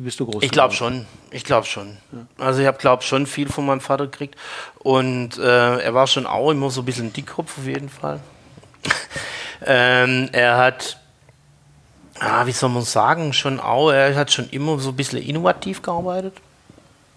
Wie 0.00 0.04
bist 0.04 0.18
du 0.18 0.24
groß? 0.24 0.42
Ich 0.42 0.50
glaube 0.50 0.72
schon. 0.72 1.04
Ich 1.30 1.44
glaube 1.44 1.66
schon. 1.66 1.98
Ja. 2.12 2.44
Also 2.44 2.60
ich 2.62 2.66
habe 2.66 2.78
glaube 2.78 3.02
schon 3.02 3.26
viel 3.26 3.50
von 3.50 3.66
meinem 3.66 3.82
Vater 3.82 4.06
gekriegt 4.06 4.34
und 4.78 5.36
äh, 5.36 5.78
er 5.78 5.92
war 5.92 6.06
schon 6.06 6.24
auch 6.24 6.50
immer 6.50 6.70
so 6.70 6.80
ein 6.80 6.84
bisschen 6.86 7.12
Dickkopf 7.12 7.58
auf 7.58 7.66
jeden 7.66 7.90
Fall. 7.90 8.20
ähm, 9.66 10.30
er 10.32 10.56
hat 10.56 10.98
ah, 12.20 12.46
wie 12.46 12.52
soll 12.52 12.70
man 12.70 12.82
sagen, 12.82 13.32
schon 13.32 13.58
auch, 13.58 13.90
er 13.90 14.14
hat 14.14 14.32
schon 14.32 14.48
immer 14.50 14.78
so 14.78 14.90
ein 14.90 14.96
bisschen 14.96 15.20
innovativ 15.20 15.82
gearbeitet, 15.82 16.34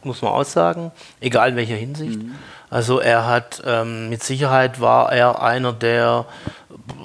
muss 0.04 0.22
man 0.22 0.32
auch 0.32 0.46
sagen, 0.46 0.92
egal 1.22 1.50
in 1.50 1.56
welcher 1.56 1.76
Hinsicht. 1.76 2.22
Mhm. 2.22 2.36
Also 2.70 3.00
er 3.00 3.28
hat, 3.28 3.62
ähm, 3.66 4.10
mit 4.10 4.24
Sicherheit 4.24 4.82
war 4.82 5.12
er 5.12 5.44
einer, 5.44 5.74
der 5.74 6.26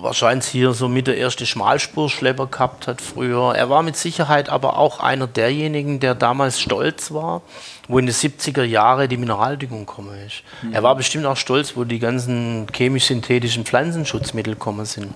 wahrscheinlich 0.00 0.46
hier 0.46 0.72
so 0.72 0.88
mit 0.88 1.06
der 1.06 1.18
erste 1.18 1.44
Schmalspurschlepper 1.46 2.46
gehabt 2.46 2.86
hat 2.86 3.00
früher. 3.00 3.54
Er 3.54 3.68
war 3.68 3.82
mit 3.82 3.96
Sicherheit 3.96 4.48
aber 4.48 4.78
auch 4.78 5.00
einer 5.00 5.26
derjenigen, 5.26 6.00
der 6.00 6.14
damals 6.14 6.58
stolz 6.58 7.12
war, 7.12 7.42
wo 7.86 7.98
in 7.98 8.06
den 8.06 8.14
70er 8.14 8.64
Jahren 8.64 9.08
die 9.08 9.16
Mineraldüngung 9.16 9.86
gekommen 9.86 10.18
ist. 10.26 10.42
Mhm. 10.62 10.72
Er 10.72 10.82
war 10.82 10.94
bestimmt 10.94 11.26
auch 11.26 11.36
stolz, 11.36 11.76
wo 11.76 11.84
die 11.84 11.98
ganzen 11.98 12.66
chemisch-synthetischen 12.72 13.64
Pflanzenschutzmittel 13.64 14.54
gekommen 14.54 14.86
sind. 14.86 15.12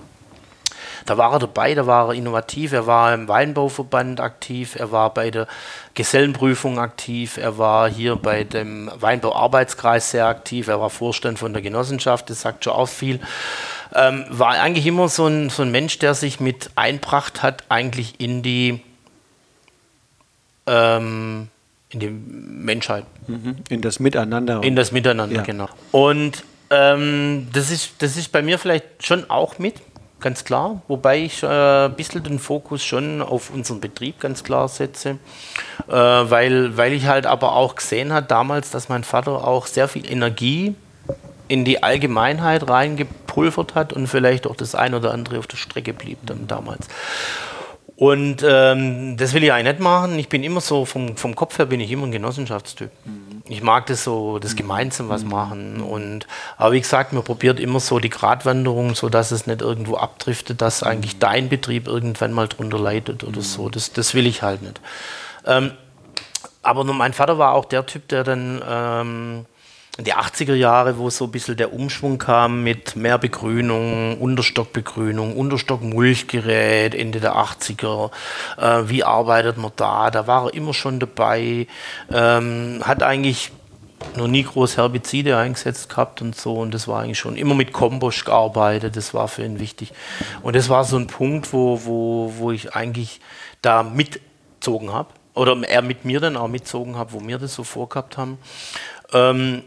Da 1.05 1.17
war 1.17 1.33
er 1.33 1.39
dabei, 1.39 1.73
da 1.75 1.85
war 1.85 2.09
er 2.09 2.13
innovativ, 2.13 2.71
er 2.71 2.87
war 2.87 3.13
im 3.13 3.27
Weinbauverband 3.27 4.19
aktiv, 4.19 4.75
er 4.75 4.91
war 4.91 5.13
bei 5.13 5.31
der 5.31 5.47
Gesellenprüfung 5.93 6.79
aktiv, 6.79 7.37
er 7.37 7.57
war 7.57 7.89
hier 7.89 8.15
bei 8.15 8.43
dem 8.43 8.89
Weinbauarbeitskreis 8.95 10.11
sehr 10.11 10.27
aktiv, 10.27 10.67
er 10.67 10.79
war 10.79 10.89
Vorstand 10.89 11.39
von 11.39 11.53
der 11.53 11.61
Genossenschaft, 11.61 12.29
das 12.29 12.41
sagt 12.41 12.63
schon 12.63 12.73
auch 12.73 12.87
viel. 12.87 13.19
Ähm, 13.95 14.25
war 14.29 14.49
eigentlich 14.49 14.87
immer 14.87 15.09
so 15.09 15.27
ein, 15.27 15.49
so 15.49 15.61
ein 15.61 15.71
Mensch, 15.71 15.99
der 15.99 16.15
sich 16.15 16.39
mit 16.39 16.71
einbracht 16.75 17.43
hat, 17.43 17.63
eigentlich 17.69 18.19
in 18.19 18.41
die, 18.41 18.81
ähm, 20.65 21.49
in 21.89 21.99
die 21.99 22.09
Menschheit. 22.09 23.05
Mhm. 23.27 23.57
In 23.69 23.81
das 23.81 23.99
Miteinander. 23.99 24.63
In 24.63 24.75
das 24.75 24.91
Miteinander, 24.91 25.37
ja. 25.37 25.41
genau. 25.43 25.69
Und 25.91 26.43
ähm, 26.71 27.49
das, 27.53 27.69
ist, 27.69 27.91
das 27.99 28.17
ist 28.17 28.31
bei 28.31 28.41
mir 28.41 28.57
vielleicht 28.57 29.05
schon 29.05 29.29
auch 29.29 29.59
mit 29.59 29.75
ganz 30.23 30.43
klar. 30.43 30.81
Wobei 30.87 31.19
ich 31.19 31.43
äh, 31.43 31.85
ein 31.85 31.93
bisschen 31.93 32.23
den 32.23 32.39
Fokus 32.39 32.83
schon 32.83 33.21
auf 33.21 33.51
unseren 33.51 33.79
Betrieb 33.79 34.19
ganz 34.19 34.43
klar 34.43 34.67
setze, 34.67 35.19
äh, 35.87 35.93
weil, 35.93 36.75
weil 36.75 36.93
ich 36.93 37.05
halt 37.05 37.27
aber 37.27 37.55
auch 37.55 37.75
gesehen 37.75 38.11
habe 38.11 38.25
damals, 38.25 38.71
dass 38.71 38.89
mein 38.89 39.03
Vater 39.03 39.47
auch 39.47 39.67
sehr 39.67 39.87
viel 39.87 40.09
Energie 40.09 40.75
in 41.47 41.65
die 41.65 41.83
Allgemeinheit 41.83 42.67
reingepulvert 42.67 43.75
hat 43.75 43.93
und 43.93 44.07
vielleicht 44.07 44.47
auch 44.47 44.55
das 44.55 44.73
ein 44.73 44.95
oder 44.95 45.11
andere 45.11 45.37
auf 45.37 45.45
der 45.45 45.57
Strecke 45.57 45.93
blieb 45.93 46.17
dann 46.25 46.47
damals. 46.47 46.87
Und 47.95 48.43
ähm, 48.43 49.17
das 49.17 49.33
will 49.33 49.43
ich 49.43 49.53
eigentlich 49.53 49.73
nicht 49.73 49.79
machen. 49.79 50.17
Ich 50.17 50.27
bin 50.27 50.43
immer 50.43 50.61
so, 50.61 50.85
vom, 50.85 51.15
vom 51.15 51.35
Kopf 51.35 51.59
her 51.59 51.67
bin 51.67 51.79
ich 51.79 51.91
immer 51.91 52.07
ein 52.07 52.11
Genossenschaftstyp. 52.11 52.89
Mhm. 53.05 53.22
Ich 53.49 53.61
mag 53.61 53.87
das 53.87 54.05
so, 54.05 54.39
das 54.39 54.55
gemeinsam 54.55 55.09
was 55.09 55.23
mhm. 55.23 55.29
machen. 55.29 55.81
Und, 55.81 56.27
aber 56.57 56.73
wie 56.73 56.81
gesagt, 56.81 57.11
man 57.11 57.23
probiert 57.23 57.59
immer 57.59 57.79
so 57.79 57.99
die 57.99 58.09
Gratwanderung, 58.09 58.95
so 58.95 59.09
dass 59.09 59.31
es 59.31 59.47
nicht 59.47 59.61
irgendwo 59.61 59.97
abdriftet, 59.97 60.61
dass 60.61 60.81
eigentlich 60.81 61.19
dein 61.19 61.49
Betrieb 61.49 61.87
irgendwann 61.87 62.31
mal 62.31 62.47
drunter 62.47 62.79
leidet 62.79 63.23
oder 63.23 63.41
so. 63.41 63.69
Das, 63.69 63.91
das 63.91 64.13
will 64.13 64.27
ich 64.27 64.43
halt 64.43 64.61
nicht. 64.61 64.79
Ähm, 65.45 65.71
aber 66.61 66.85
mein 66.85 67.11
Vater 67.11 67.37
war 67.37 67.53
auch 67.53 67.65
der 67.65 67.85
Typ, 67.85 68.07
der 68.07 68.23
dann 68.23 68.61
ähm, 68.65 69.45
die 69.99 70.13
80er 70.15 70.55
Jahre, 70.55 70.97
wo 70.97 71.09
so 71.11 71.25
ein 71.25 71.31
bisschen 71.31 71.55
der 71.55 71.71
Umschwung 71.71 72.17
kam 72.17 72.63
mit 72.63 72.95
mehr 72.95 73.19
Begrünung, 73.19 74.19
Unterstockbegrünung, 74.19 75.37
Unterstockmulchgerät, 75.37 76.95
Ende 76.95 77.19
der 77.19 77.35
80er. 77.35 78.09
Äh, 78.57 78.89
wie 78.89 79.03
arbeitet 79.03 79.57
man 79.57 79.71
da? 79.75 80.09
Da 80.09 80.25
war 80.25 80.45
er 80.45 80.53
immer 80.55 80.73
schon 80.73 80.99
dabei. 80.99 81.67
Ähm, 82.11 82.81
hat 82.83 83.03
eigentlich 83.03 83.51
noch 84.15 84.27
nie 84.27 84.43
groß 84.43 84.77
Herbizide 84.77 85.37
eingesetzt 85.37 85.89
gehabt 85.89 86.23
und 86.23 86.35
so. 86.35 86.55
Und 86.55 86.73
das 86.73 86.87
war 86.87 87.03
eigentlich 87.03 87.19
schon 87.19 87.37
immer 87.37 87.53
mit 87.53 87.71
Kompost 87.71 88.25
gearbeitet. 88.25 88.95
Das 88.95 89.13
war 89.13 89.27
für 89.27 89.45
ihn 89.45 89.59
wichtig. 89.59 89.93
Und 90.41 90.55
das 90.55 90.69
war 90.69 90.85
so 90.85 90.97
ein 90.97 91.05
Punkt, 91.05 91.53
wo, 91.53 91.85
wo, 91.85 92.33
wo 92.37 92.51
ich 92.51 92.73
eigentlich 92.75 93.21
da 93.61 93.83
mitzogen 93.83 94.91
habe. 94.91 95.09
Oder 95.35 95.55
er 95.67 95.83
mit 95.83 96.03
mir 96.03 96.19
dann 96.19 96.35
auch 96.35 96.47
mitzogen 96.47 96.95
habe, 96.95 97.13
wo 97.13 97.21
wir 97.27 97.37
das 97.37 97.53
so 97.53 97.63
vorgehabt 97.63 98.17
haben. 98.17 98.39
Ähm, 99.13 99.63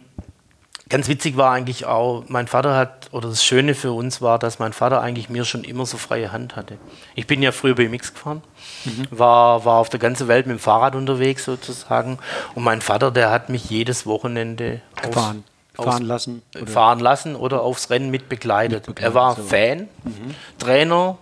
Ganz 0.89 1.09
witzig 1.09 1.37
war 1.37 1.53
eigentlich 1.53 1.85
auch, 1.85 2.25
mein 2.29 2.47
Vater 2.47 2.77
hat, 2.77 3.09
oder 3.11 3.29
das 3.29 3.45
Schöne 3.45 3.75
für 3.75 3.91
uns 3.91 4.23
war, 4.23 4.39
dass 4.39 4.61
mein 4.61 4.73
Vater 4.73 5.01
eigentlich 5.01 5.29
mir 5.29 5.45
schon 5.45 5.65
immer 5.65 5.85
so 5.85 5.97
freie 5.97 6.31
Hand 6.31 6.55
hatte. 6.55 6.79
Ich 7.17 7.27
bin 7.27 7.43
ja 7.43 7.51
früher 7.51 7.75
BMX 7.75 8.15
gefahren, 8.15 8.41
mhm. 8.85 9.09
war, 9.11 9.65
war 9.65 9.79
auf 9.79 9.89
der 9.89 9.99
ganzen 9.99 10.29
Welt 10.29 10.47
mit 10.47 10.59
dem 10.59 10.61
Fahrrad 10.61 10.95
unterwegs 10.95 11.45
sozusagen. 11.45 12.19
Und 12.55 12.63
mein 12.63 12.83
Vater, 12.83 13.11
der 13.11 13.33
hat 13.33 13.49
mich 13.49 13.69
jedes 13.69 14.07
Wochenende 14.07 14.81
fahren, 15.11 15.43
fahren 15.75 16.05
lassen, 16.05 16.43
oder? 16.55 16.67
fahren 16.69 17.01
lassen 17.01 17.35
oder 17.35 17.63
aufs 17.63 17.91
Rennen 17.91 18.11
mit 18.13 18.29
begleitet. 18.29 18.87
Mit 18.87 18.95
begleitet 18.95 19.13
er 19.13 19.21
war 19.21 19.35
so. 19.35 19.43
Fan, 19.43 19.89
mhm. 20.05 20.35
Trainer, 20.61 21.19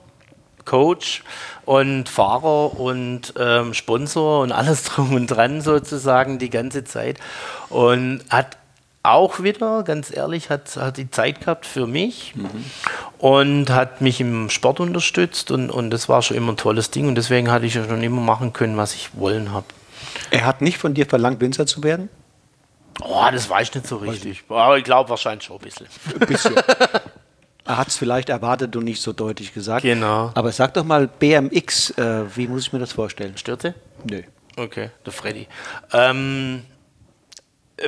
Coach 0.66 1.22
und 1.64 2.10
Fahrer 2.10 2.78
und 2.78 3.32
ähm, 3.38 3.72
Sponsor 3.72 4.42
und 4.42 4.52
alles 4.52 4.84
drum 4.84 5.14
und 5.14 5.28
dran 5.28 5.62
sozusagen 5.62 6.38
die 6.38 6.50
ganze 6.50 6.84
Zeit 6.84 7.18
und 7.70 8.20
hat 8.28 8.58
auch 9.04 9.42
wieder, 9.42 9.82
ganz 9.84 10.14
ehrlich, 10.14 10.50
hat, 10.50 10.76
hat 10.76 10.96
die 10.96 11.10
Zeit 11.10 11.40
gehabt 11.40 11.66
für 11.66 11.86
mich 11.86 12.34
mhm. 12.34 12.64
und 13.18 13.70
hat 13.70 14.00
mich 14.00 14.20
im 14.20 14.50
Sport 14.50 14.80
unterstützt 14.80 15.50
und, 15.50 15.70
und 15.70 15.90
das 15.90 16.08
war 16.08 16.22
schon 16.22 16.36
immer 16.36 16.52
ein 16.52 16.56
tolles 16.56 16.90
Ding 16.90 17.06
und 17.06 17.14
deswegen 17.14 17.50
hatte 17.50 17.66
ich 17.66 17.74
ja 17.74 17.84
schon 17.84 18.02
immer 18.02 18.22
machen 18.22 18.52
können, 18.52 18.76
was 18.76 18.94
ich 18.94 19.10
wollen 19.14 19.52
habe. 19.52 19.66
Er 20.30 20.46
hat 20.46 20.62
nicht 20.62 20.78
von 20.78 20.94
dir 20.94 21.06
verlangt, 21.06 21.40
Winzer 21.40 21.66
zu 21.66 21.82
werden? 21.82 22.08
Oh, 23.02 23.26
das 23.30 23.48
weiß 23.50 23.68
ich 23.68 23.74
nicht 23.74 23.86
so 23.86 23.96
richtig. 23.98 24.44
Aber 24.48 24.78
ich 24.78 24.84
glaube 24.84 25.10
wahrscheinlich 25.10 25.44
schon 25.44 25.56
ein 25.56 25.62
bisschen. 25.62 25.86
Ein 26.18 26.26
bisschen. 26.26 26.54
er 27.66 27.76
hat 27.76 27.88
es 27.88 27.96
vielleicht 27.96 28.28
erwartet 28.28 28.74
und 28.76 28.84
nicht 28.84 29.02
so 29.02 29.12
deutlich 29.12 29.52
gesagt. 29.52 29.82
Genau. 29.82 30.30
Aber 30.34 30.50
sag 30.52 30.74
doch 30.74 30.84
mal 30.84 31.08
BMX, 31.08 31.90
äh, 31.90 32.36
wie 32.36 32.46
muss 32.46 32.66
ich 32.66 32.72
mir 32.72 32.78
das 32.78 32.92
vorstellen? 32.92 33.36
Stürze? 33.36 33.74
Nö. 34.08 34.22
Okay, 34.56 34.90
der 35.04 35.12
Freddy. 35.12 35.48
Ähm, 35.92 36.62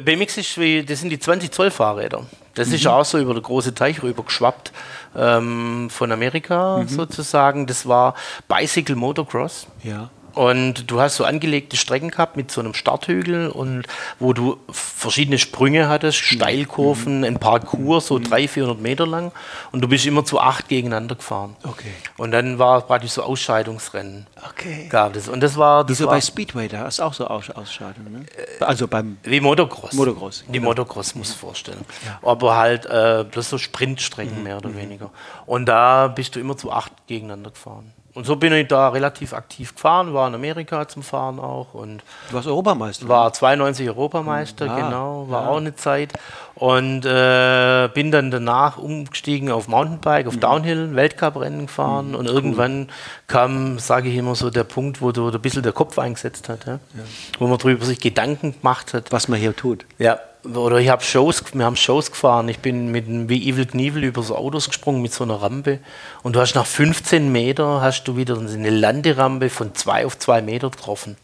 BMX 0.02 0.36
ist 0.38 0.58
wie, 0.58 0.84
das 0.84 1.00
sind 1.00 1.10
die 1.10 1.18
20 1.18 1.52
Zoll 1.52 1.70
Fahrräder. 1.70 2.26
Das 2.54 2.68
mhm. 2.68 2.74
ist 2.74 2.86
auch 2.86 3.04
so 3.04 3.18
über 3.18 3.34
den 3.34 3.42
großen 3.42 3.74
Teich 3.74 4.02
rüber 4.02 4.24
geschwappt 4.24 4.72
ähm, 5.14 5.88
von 5.90 6.10
Amerika 6.10 6.78
mhm. 6.78 6.88
sozusagen. 6.88 7.66
Das 7.66 7.86
war 7.86 8.14
Bicycle 8.48 8.96
Motocross. 8.96 9.66
Ja. 9.82 10.10
Und 10.36 10.90
du 10.90 11.00
hast 11.00 11.16
so 11.16 11.24
angelegte 11.24 11.78
Strecken 11.78 12.10
gehabt 12.10 12.36
mit 12.36 12.50
so 12.50 12.60
einem 12.60 12.74
Starthügel 12.74 13.48
und 13.48 13.86
wo 14.18 14.34
du 14.34 14.58
verschiedene 14.70 15.38
Sprünge 15.38 15.88
hattest, 15.88 16.18
mhm. 16.18 16.36
Steilkurven, 16.36 17.18
mhm. 17.18 17.24
ein 17.24 17.38
Parcours, 17.38 18.08
so 18.08 18.18
mhm. 18.18 18.24
300, 18.24 18.50
400 18.50 18.80
Meter 18.82 19.06
lang. 19.06 19.32
Und 19.72 19.80
du 19.80 19.88
bist 19.88 20.04
immer 20.04 20.26
zu 20.26 20.38
acht 20.38 20.68
gegeneinander 20.68 21.14
gefahren. 21.14 21.56
Okay. 21.62 21.90
Und 22.18 22.32
dann 22.32 22.58
war 22.58 22.82
praktisch 22.82 23.12
so 23.12 23.22
Ausscheidungsrennen. 23.22 24.26
Okay. 24.50 24.88
Gab 24.90 25.16
es. 25.16 25.26
Und 25.30 25.40
das 25.40 25.56
war. 25.56 25.84
Das 25.84 25.92
Wie 25.92 26.02
so 26.02 26.06
war 26.06 26.16
bei 26.16 26.20
Speedway, 26.20 26.68
da 26.68 26.86
ist 26.86 27.00
auch 27.00 27.14
so 27.14 27.26
Aus 27.28 27.48
Ausscheidung, 27.48 28.12
ne? 28.12 28.26
Also 28.60 28.88
beim. 28.88 29.16
Wie 29.22 29.40
Motocross. 29.40 29.94
Motocross. 29.94 30.44
Die 30.48 30.52
genau. 30.52 30.66
Motocross 30.68 31.14
muss 31.14 31.30
ich 31.30 31.36
vorstellen. 31.36 31.82
Ja. 32.04 32.20
Aber 32.28 32.56
halt 32.56 32.84
äh, 32.84 33.24
bloß 33.24 33.48
so 33.48 33.56
Sprintstrecken 33.56 34.36
mhm. 34.36 34.42
mehr 34.42 34.58
oder 34.58 34.68
mhm. 34.68 34.76
weniger. 34.76 35.10
Und 35.46 35.64
da 35.64 36.08
bist 36.08 36.36
du 36.36 36.40
immer 36.40 36.58
zu 36.58 36.70
acht 36.70 36.92
gegeneinander 37.06 37.52
gefahren. 37.52 37.95
Und 38.16 38.24
so 38.24 38.36
bin 38.36 38.50
ich 38.54 38.66
da 38.66 38.88
relativ 38.88 39.34
aktiv 39.34 39.74
gefahren, 39.74 40.14
war 40.14 40.26
in 40.26 40.34
Amerika 40.34 40.88
zum 40.88 41.02
Fahren 41.02 41.38
auch. 41.38 41.74
Und 41.74 42.02
du 42.30 42.34
warst 42.34 42.48
Europameister? 42.48 43.06
War 43.08 43.30
92 43.30 43.90
Europameister, 43.90 44.70
ah, 44.70 44.74
genau, 44.74 45.26
war 45.28 45.42
ja. 45.42 45.48
auch 45.50 45.58
eine 45.58 45.76
Zeit. 45.76 46.14
Und 46.54 47.04
äh, 47.04 47.90
bin 47.92 48.10
dann 48.10 48.30
danach 48.30 48.78
umgestiegen 48.78 49.50
auf 49.50 49.68
Mountainbike, 49.68 50.28
auf 50.28 50.36
mhm. 50.36 50.40
Downhill, 50.40 50.96
Weltcuprennen 50.96 51.66
gefahren. 51.66 52.12
Mhm. 52.12 52.14
Und 52.14 52.26
irgendwann 52.26 52.78
cool. 52.78 52.86
kam, 53.26 53.78
sage 53.78 54.08
ich 54.08 54.16
immer 54.16 54.34
so, 54.34 54.48
der 54.48 54.64
Punkt, 54.64 55.02
wo 55.02 55.12
du 55.12 55.28
ein 55.28 55.42
bisschen 55.42 55.62
der 55.62 55.72
Kopf 55.72 55.98
eingesetzt 55.98 56.48
hat. 56.48 56.64
Ja? 56.64 56.72
Ja. 56.72 57.02
Wo 57.38 57.48
man 57.48 57.58
darüber 57.58 57.84
sich 57.84 58.00
Gedanken 58.00 58.54
gemacht 58.58 58.94
hat. 58.94 59.12
Was 59.12 59.28
man 59.28 59.38
hier 59.38 59.54
tut. 59.54 59.84
Ja, 59.98 60.18
oder 60.54 60.78
ich 60.78 60.88
habe 60.88 61.02
Shows, 61.02 61.42
wir 61.52 61.64
haben 61.64 61.76
Shows 61.76 62.10
gefahren. 62.10 62.48
Ich 62.48 62.60
bin 62.60 62.90
mit 62.90 63.06
einem 63.06 63.28
wie 63.28 63.48
Evil 63.48 63.66
Knievel 63.66 64.04
über 64.04 64.22
so 64.22 64.36
Autos 64.36 64.68
gesprungen 64.68 65.02
mit 65.02 65.12
so 65.12 65.24
einer 65.24 65.42
Rampe. 65.42 65.80
Und 66.22 66.36
du 66.36 66.40
hast 66.40 66.54
nach 66.54 66.66
15 66.66 67.30
Meter 67.30 67.80
hast 67.80 68.04
du 68.04 68.16
wieder 68.16 68.38
eine 68.38 68.70
Landerampe 68.70 69.50
von 69.50 69.74
zwei 69.74 70.06
auf 70.06 70.18
zwei 70.18 70.42
Meter 70.42 70.70
getroffen. 70.70 71.16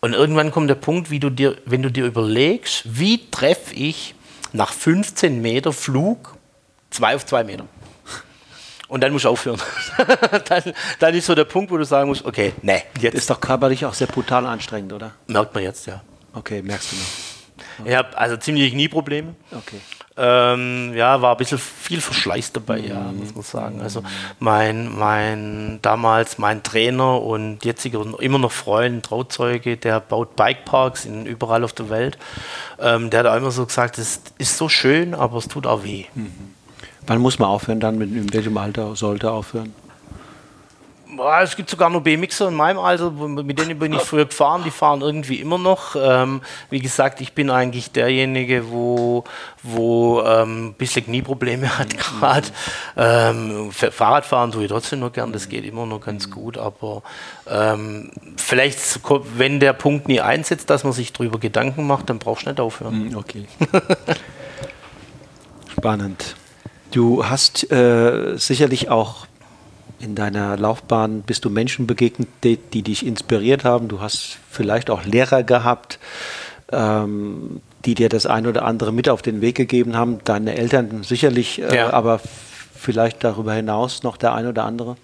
Und 0.00 0.14
irgendwann 0.14 0.50
kommt 0.50 0.68
der 0.68 0.74
Punkt, 0.74 1.10
wie 1.10 1.20
du 1.20 1.30
dir, 1.30 1.56
wenn 1.64 1.82
du 1.82 1.90
dir 1.90 2.04
überlegst, 2.04 2.82
wie 2.84 3.30
treffe 3.30 3.74
ich 3.74 4.14
nach 4.52 4.72
15 4.72 5.40
Meter 5.40 5.72
Flug 5.72 6.36
zwei 6.90 7.14
auf 7.14 7.24
zwei 7.24 7.44
Meter. 7.44 7.66
Und 8.88 9.00
dann 9.00 9.12
musst 9.12 9.24
du 9.24 9.30
aufhören. 9.30 9.60
dann, 10.48 10.74
dann, 10.98 11.14
ist 11.14 11.26
so 11.26 11.34
der 11.34 11.44
Punkt, 11.44 11.70
wo 11.70 11.78
du 11.78 11.84
sagen 11.84 12.08
musst, 12.08 12.26
okay, 12.26 12.52
ne, 12.60 12.82
jetzt. 13.00 13.14
Ist 13.14 13.30
doch 13.30 13.40
körperlich 13.40 13.86
auch 13.86 13.94
sehr 13.94 14.06
brutal 14.06 14.44
anstrengend, 14.44 14.92
oder? 14.92 15.12
Merkt 15.28 15.54
man 15.54 15.62
jetzt, 15.64 15.86
ja. 15.86 16.02
Okay, 16.34 16.60
merkst 16.60 16.92
du 16.92 16.96
noch. 16.96 17.31
Ich 17.84 17.94
habe 17.94 18.16
also 18.16 18.36
ziemliche 18.36 18.70
Knieprobleme. 18.70 19.34
Okay. 19.50 19.80
Ähm, 20.14 20.92
ja, 20.94 21.22
war 21.22 21.32
ein 21.32 21.36
bisschen 21.38 21.58
viel 21.58 22.02
Verschleiß 22.02 22.52
dabei, 22.52 22.80
ja, 22.80 23.00
mhm. 23.00 23.20
muss 23.20 23.34
man 23.34 23.44
sagen. 23.44 23.80
Also 23.80 24.02
mein, 24.40 24.94
mein 24.96 25.78
damals 25.80 26.36
mein 26.36 26.62
Trainer 26.62 27.22
und 27.22 27.64
jetziger 27.64 28.04
immer 28.20 28.38
noch 28.38 28.52
Freund, 28.52 29.06
Trauzeuge, 29.06 29.78
der 29.78 30.00
baut 30.00 30.36
Bikeparks 30.36 31.06
in, 31.06 31.24
überall 31.24 31.64
auf 31.64 31.72
der 31.72 31.88
Welt. 31.88 32.18
Ähm, 32.78 33.08
der 33.08 33.20
hat 33.20 33.26
auch 33.26 33.36
immer 33.36 33.50
so 33.50 33.64
gesagt, 33.64 33.96
es 33.96 34.20
ist 34.36 34.58
so 34.58 34.68
schön, 34.68 35.14
aber 35.14 35.38
es 35.38 35.48
tut 35.48 35.66
auch 35.66 35.82
weh. 35.82 36.04
Mhm. 36.14 36.52
Wann 37.06 37.18
muss 37.18 37.38
man 37.38 37.48
aufhören 37.48 37.80
dann? 37.80 37.96
Mit, 37.96 38.10
in 38.10 38.32
welchem 38.32 38.56
Alter 38.58 38.94
sollte 38.94 39.30
aufhören? 39.30 39.74
Boah, 41.14 41.40
es 41.42 41.56
gibt 41.56 41.68
sogar 41.68 41.90
noch 41.90 42.00
BMXer 42.00 42.48
in 42.48 42.54
meinem 42.54 42.78
Alter, 42.78 43.10
mit 43.10 43.58
denen 43.58 43.78
bin 43.78 43.92
ich 43.92 44.00
früher 44.00 44.24
gefahren, 44.24 44.62
die 44.64 44.70
fahren 44.70 45.02
irgendwie 45.02 45.36
immer 45.36 45.58
noch. 45.58 45.94
Ähm, 45.94 46.40
wie 46.70 46.80
gesagt, 46.80 47.20
ich 47.20 47.34
bin 47.34 47.50
eigentlich 47.50 47.92
derjenige, 47.92 48.70
wo, 48.70 49.24
wo 49.62 50.22
ähm, 50.22 50.68
ein 50.68 50.74
bisschen 50.74 51.04
Knieprobleme 51.04 51.78
hat 51.78 51.98
gerade. 51.98 52.48
Ähm, 52.96 53.70
Fahrradfahren 53.72 54.52
tue 54.52 54.64
ich 54.64 54.70
trotzdem 54.70 55.00
noch 55.00 55.12
gern, 55.12 55.32
das 55.32 55.50
geht 55.50 55.66
immer 55.66 55.84
noch 55.84 56.00
ganz 56.00 56.30
gut, 56.30 56.56
aber 56.56 57.02
ähm, 57.46 58.10
vielleicht, 58.36 58.78
wenn 59.36 59.60
der 59.60 59.74
Punkt 59.74 60.08
nie 60.08 60.20
einsetzt, 60.20 60.70
dass 60.70 60.82
man 60.82 60.94
sich 60.94 61.12
darüber 61.12 61.38
Gedanken 61.38 61.86
macht, 61.86 62.08
dann 62.08 62.18
brauchst 62.18 62.46
du 62.46 62.50
nicht 62.50 62.60
aufhören. 62.60 63.10
Hm, 63.10 63.16
okay. 63.16 63.46
Spannend. 65.72 66.36
Du 66.90 67.26
hast 67.26 67.70
äh, 67.70 68.36
sicherlich 68.36 68.88
auch 68.88 69.26
in 70.02 70.16
deiner 70.16 70.56
Laufbahn 70.56 71.22
bist 71.22 71.44
du 71.44 71.50
Menschen 71.50 71.86
begegnet, 71.86 72.28
die, 72.42 72.56
die 72.56 72.82
dich 72.82 73.06
inspiriert 73.06 73.64
haben. 73.64 73.88
Du 73.88 74.00
hast 74.00 74.38
vielleicht 74.50 74.90
auch 74.90 75.04
Lehrer 75.04 75.44
gehabt, 75.44 76.00
ähm, 76.72 77.60
die 77.84 77.94
dir 77.94 78.08
das 78.08 78.26
ein 78.26 78.46
oder 78.46 78.64
andere 78.64 78.92
mit 78.92 79.08
auf 79.08 79.22
den 79.22 79.40
Weg 79.40 79.54
gegeben 79.56 79.96
haben. 79.96 80.18
Deine 80.24 80.56
Eltern 80.56 81.04
sicherlich, 81.04 81.62
äh, 81.62 81.76
ja. 81.76 81.92
aber 81.92 82.20
vielleicht 82.74 83.22
darüber 83.22 83.54
hinaus 83.54 84.02
noch 84.02 84.16
der 84.16 84.34
ein 84.34 84.46
oder 84.46 84.64
andere? 84.64 84.96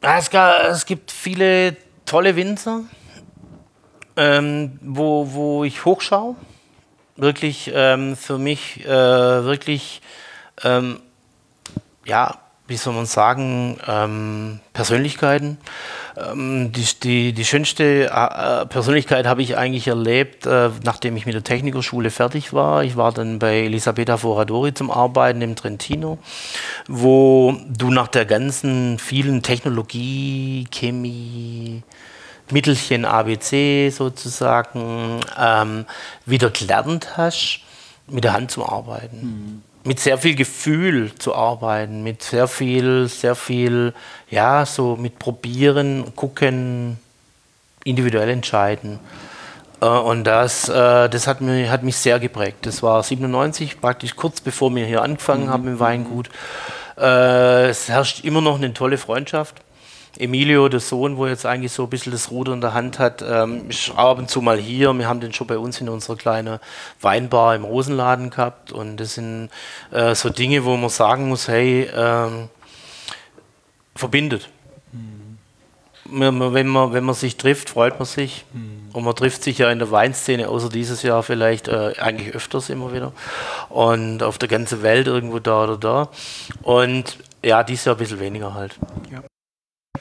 Es, 0.00 0.30
gab, 0.30 0.64
es 0.64 0.84
gibt 0.84 1.12
viele 1.12 1.76
tolle 2.06 2.34
Winzer, 2.34 2.82
ähm, 4.16 4.78
wo, 4.82 5.32
wo 5.32 5.64
ich 5.64 5.84
hochschaue. 5.84 6.34
Wirklich 7.16 7.70
ähm, 7.72 8.16
für 8.16 8.38
mich 8.38 8.84
äh, 8.84 8.88
wirklich 8.88 10.02
ähm, 10.64 11.00
ja, 12.04 12.38
wie 12.66 12.76
soll 12.76 12.94
man 12.94 13.04
sagen, 13.04 13.78
ähm, 13.86 14.60
Persönlichkeiten. 14.72 15.58
Ähm, 16.16 16.72
die, 16.72 16.86
die, 17.02 17.32
die 17.34 17.44
schönste 17.44 18.10
äh, 18.10 18.62
äh, 18.62 18.66
Persönlichkeit 18.66 19.26
habe 19.26 19.42
ich 19.42 19.58
eigentlich 19.58 19.86
erlebt, 19.86 20.46
äh, 20.46 20.70
nachdem 20.82 21.16
ich 21.16 21.26
mit 21.26 21.34
der 21.34 21.44
Technikerschule 21.44 22.10
fertig 22.10 22.54
war. 22.54 22.82
Ich 22.82 22.96
war 22.96 23.12
dann 23.12 23.38
bei 23.38 23.64
Elisabetta 23.64 24.16
Foradori 24.16 24.72
zum 24.72 24.90
Arbeiten 24.90 25.42
im 25.42 25.56
Trentino, 25.56 26.18
wo 26.88 27.54
du 27.68 27.90
nach 27.90 28.08
der 28.08 28.24
ganzen 28.24 28.98
vielen 28.98 29.42
Technologie, 29.42 30.66
Chemie, 30.70 31.82
Mittelchen 32.50 33.04
ABC 33.04 33.90
sozusagen 33.90 35.20
ähm, 35.38 35.84
wieder 36.24 36.48
gelernt 36.48 37.18
hast, 37.18 37.60
mit 38.06 38.24
der 38.24 38.32
Hand 38.32 38.50
zu 38.50 38.66
arbeiten. 38.66 39.62
Mhm 39.62 39.73
mit 39.84 40.00
sehr 40.00 40.18
viel 40.18 40.34
Gefühl 40.34 41.14
zu 41.14 41.34
arbeiten, 41.34 42.02
mit 42.02 42.22
sehr 42.22 42.48
viel, 42.48 43.08
sehr 43.08 43.34
viel, 43.34 43.92
ja, 44.30 44.64
so 44.64 44.96
mit 44.96 45.18
probieren, 45.18 46.12
gucken, 46.16 46.98
individuell 47.84 48.30
entscheiden. 48.30 48.98
Äh, 49.80 49.86
und 49.86 50.24
das, 50.24 50.68
äh, 50.68 51.08
das 51.08 51.26
hat, 51.26 51.40
mir, 51.40 51.70
hat 51.70 51.82
mich 51.82 51.96
sehr 51.96 52.18
geprägt. 52.18 52.66
Das 52.66 52.82
war 52.82 53.02
97, 53.02 53.80
praktisch 53.80 54.16
kurz 54.16 54.40
bevor 54.40 54.74
wir 54.74 54.86
hier 54.86 55.02
angefangen 55.02 55.46
mhm. 55.46 55.50
haben 55.50 55.68
im 55.68 55.80
Weingut. 55.80 56.30
Äh, 56.98 57.68
es 57.68 57.88
herrscht 57.88 58.24
immer 58.24 58.40
noch 58.40 58.56
eine 58.56 58.72
tolle 58.72 58.98
Freundschaft. 58.98 59.63
Emilio, 60.18 60.68
der 60.68 60.80
Sohn, 60.80 61.16
wo 61.16 61.26
jetzt 61.26 61.44
eigentlich 61.44 61.72
so 61.72 61.84
ein 61.84 61.90
bisschen 61.90 62.12
das 62.12 62.30
Ruder 62.30 62.52
in 62.52 62.60
der 62.60 62.74
Hand 62.74 62.98
hat, 62.98 63.22
ähm, 63.26 63.68
ist 63.68 63.90
ab 63.96 64.18
und 64.18 64.30
zu 64.30 64.40
mal 64.40 64.58
hier. 64.58 64.92
Wir 64.92 65.08
haben 65.08 65.20
den 65.20 65.32
schon 65.32 65.46
bei 65.46 65.58
uns 65.58 65.80
in 65.80 65.88
unserer 65.88 66.16
kleinen 66.16 66.60
Weinbar 67.00 67.56
im 67.56 67.64
Rosenladen 67.64 68.30
gehabt. 68.30 68.70
Und 68.70 68.98
das 68.98 69.14
sind 69.14 69.50
äh, 69.90 70.14
so 70.14 70.30
Dinge, 70.30 70.64
wo 70.64 70.76
man 70.76 70.90
sagen 70.90 71.28
muss, 71.28 71.48
hey, 71.48 71.88
ähm, 71.94 72.48
verbindet. 73.96 74.48
Mhm. 74.92 75.38
Wenn, 76.06 76.68
man, 76.68 76.92
wenn 76.92 77.04
man 77.04 77.14
sich 77.14 77.36
trifft, 77.36 77.70
freut 77.70 77.98
man 77.98 78.06
sich. 78.06 78.44
Mhm. 78.52 78.90
Und 78.92 79.04
man 79.04 79.16
trifft 79.16 79.42
sich 79.42 79.58
ja 79.58 79.70
in 79.72 79.80
der 79.80 79.90
Weinszene, 79.90 80.48
außer 80.48 80.68
dieses 80.68 81.02
Jahr 81.02 81.24
vielleicht, 81.24 81.66
äh, 81.66 81.94
eigentlich 81.98 82.34
öfters 82.34 82.70
immer 82.70 82.92
wieder. 82.92 83.12
Und 83.68 84.22
auf 84.22 84.38
der 84.38 84.48
ganzen 84.48 84.82
Welt 84.82 85.08
irgendwo 85.08 85.40
da 85.40 85.64
oder 85.64 85.76
da. 85.76 86.08
Und 86.62 87.18
ja, 87.44 87.64
dieses 87.64 87.86
Jahr 87.86 87.96
ein 87.96 87.98
bisschen 87.98 88.20
weniger 88.20 88.54
halt. 88.54 88.76
Ja. 89.10 89.22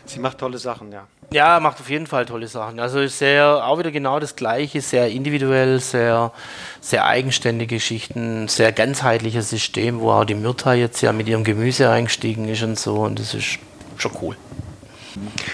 Sie 0.06 0.20
macht 0.20 0.38
tolle 0.38 0.58
Sachen, 0.58 0.92
ja. 0.92 1.08
Ja, 1.32 1.60
macht 1.60 1.80
auf 1.80 1.90
jeden 1.90 2.06
Fall 2.06 2.26
tolle 2.26 2.48
Sachen. 2.48 2.80
Also 2.80 3.08
sehr, 3.08 3.66
auch 3.66 3.80
wieder 3.80 3.92
genau 3.92 4.20
das 4.20 4.36
Gleiche, 4.36 4.82
sehr 4.82 5.10
individuell, 5.10 5.80
sehr, 5.80 6.32
sehr 6.80 7.06
eigenständige 7.06 7.76
Geschichten, 7.76 8.48
sehr 8.48 8.72
ganzheitliches 8.72 9.50
System, 9.50 10.00
wo 10.00 10.12
auch 10.12 10.26
die 10.26 10.36
Myrta 10.36 10.74
jetzt 10.74 11.02
ja 11.02 11.12
mit 11.12 11.28
ihrem 11.28 11.44
Gemüse 11.44 11.90
eingestiegen 11.90 12.48
ist 12.48 12.62
und 12.62 12.78
so. 12.78 12.96
Und 12.98 13.20
das 13.20 13.34
ist 13.34 13.58
schon 13.98 14.12
cool. 14.22 14.36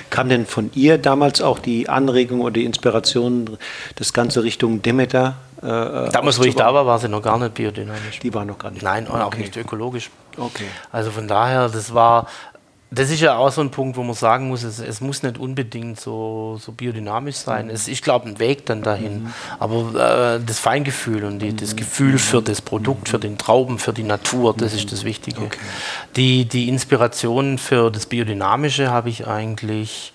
Kam 0.10 0.30
denn 0.30 0.46
von 0.46 0.72
ihr 0.74 0.98
damals 0.98 1.42
auch 1.42 1.60
die 1.60 1.90
Anregung 1.90 2.42
oder 2.42 2.54
die 2.54 2.66
Inspiration, 2.66 3.58
das 3.96 4.14
Ganze 4.14 4.44
Richtung 4.44 4.82
Demeter? 4.82 5.36
Äh, 5.62 6.10
damals, 6.12 6.40
wo 6.40 6.44
ich 6.44 6.56
da 6.56 6.74
war, 6.74 6.86
war 6.86 7.00
sie 7.00 7.10
noch 7.10 7.22
gar 7.22 7.38
nicht 7.38 7.54
biodynamisch. 7.54 8.20
Die 8.20 8.34
war 8.34 8.46
noch 8.46 8.58
gar 8.58 8.72
nicht. 8.72 8.82
Nein, 8.82 9.08
und 9.08 9.22
auch 9.22 9.36
nicht 9.36 9.58
ökologisch. 9.58 10.10
Okay. 10.38 10.68
Also 10.92 11.12
von 11.12 11.28
daher, 11.28 11.68
das 11.68 11.94
war 11.94 12.28
das 12.92 13.12
ist 13.12 13.22
ja 13.22 13.38
auch 13.38 13.52
so 13.52 13.62
ein 13.62 13.70
Punkt, 13.70 13.98
wo 13.98 14.04
man 14.04 14.16
sagen 14.16 14.48
muss, 14.48 14.64
es, 14.64 14.80
es 14.80 15.00
muss 15.00 15.22
nicht 15.22 15.38
unbedingt 15.38 16.00
so, 16.00 16.58
so 16.60 16.72
biodynamisch 16.72 17.36
sein. 17.36 17.66
Mhm. 17.66 17.72
Es 17.72 17.88
ist, 17.88 18.04
glaube 18.04 18.28
ein 18.28 18.40
Weg 18.40 18.66
dann 18.66 18.82
dahin. 18.82 19.24
Mhm. 19.24 19.34
Aber 19.60 20.36
äh, 20.36 20.40
das 20.44 20.58
Feingefühl 20.58 21.24
und 21.24 21.40
die, 21.40 21.56
das 21.56 21.74
mhm. 21.74 21.78
Gefühl 21.78 22.18
für 22.18 22.42
das 22.42 22.62
Produkt, 22.62 23.10
für 23.10 23.20
den 23.20 23.38
Trauben, 23.38 23.78
für 23.78 23.94
die 23.94 24.04
Natur, 24.04 24.56
das 24.58 24.74
ist 24.74 24.92
das 24.92 25.04
Wichtige. 25.04 25.42
Okay. 25.42 25.60
Die, 26.16 26.46
die 26.46 26.68
Inspiration 26.68 27.60
für 27.60 27.92
das 27.92 28.08
Biodynamische 28.08 28.90
habe 28.90 29.10
ich 29.10 29.28
eigentlich, 29.28 30.12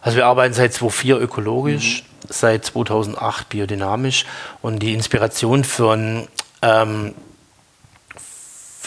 also 0.00 0.16
wir 0.16 0.26
arbeiten 0.26 0.54
seit 0.54 0.72
2004 0.72 1.20
ökologisch, 1.20 2.04
mhm. 2.04 2.26
seit 2.30 2.64
2008 2.64 3.50
biodynamisch 3.50 4.24
und 4.62 4.78
die 4.78 4.94
Inspiration 4.94 5.62
für 5.62 5.92
ein 5.92 6.28
ähm, 6.62 7.14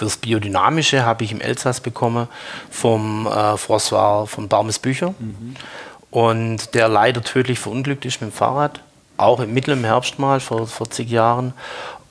Fürs 0.01 0.17
Biodynamische 0.17 1.05
habe 1.05 1.23
ich 1.23 1.31
im 1.31 1.41
Elsass 1.41 1.79
bekommen 1.79 2.27
vom 2.71 3.27
äh, 3.27 3.29
François 3.29 4.25
von 4.25 4.47
Barmes 4.47 4.79
Bücher. 4.79 5.13
Mhm. 5.19 5.53
Und 6.09 6.73
der 6.73 6.87
leider 6.87 7.21
tödlich 7.21 7.59
verunglückt 7.59 8.03
ist 8.05 8.19
mit 8.19 8.31
dem 8.31 8.33
Fahrrad, 8.33 8.81
auch 9.17 9.39
im 9.41 9.53
mittleren 9.53 9.83
Herbst 9.83 10.17
mal 10.17 10.39
vor 10.39 10.65
40 10.65 11.07
Jahren. 11.07 11.53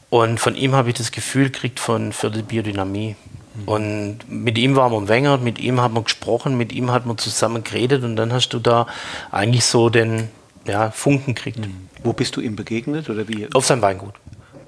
Und 0.09 0.39
von 0.39 0.55
ihm 0.55 0.77
habe 0.77 0.91
ich 0.91 0.95
das 0.95 1.11
Gefühl 1.11 1.47
gekriegt 1.51 1.81
von, 1.81 2.13
für 2.13 2.31
die 2.31 2.43
Biodynamie. 2.43 3.17
Mhm. 3.57 3.69
Und 3.69 4.19
mit 4.29 4.57
ihm 4.57 4.77
waren 4.77 4.93
wir 4.93 4.99
im 4.99 5.09
Wenger, 5.09 5.39
mit 5.39 5.59
ihm 5.59 5.81
haben 5.81 5.95
wir 5.95 6.05
gesprochen, 6.05 6.57
mit 6.57 6.71
ihm 6.71 6.93
hat 6.93 7.07
man 7.07 7.19
zusammen 7.19 7.65
geredet 7.65 8.05
und 8.05 8.15
dann 8.15 8.33
hast 8.33 8.51
du 8.51 8.61
da 8.61 8.87
eigentlich 9.33 9.65
so 9.65 9.91
den 9.91 10.29
ja, 10.65 10.93
Funken 10.93 11.35
gekriegt. 11.35 11.59
Mhm. 11.59 11.89
Wo 12.05 12.13
bist 12.13 12.37
du 12.37 12.41
ihm 12.41 12.55
begegnet 12.55 13.11
oder 13.11 13.27
wie? 13.27 13.49
Auf 13.53 13.67
seinem 13.67 13.83
Weingut. 13.83 14.15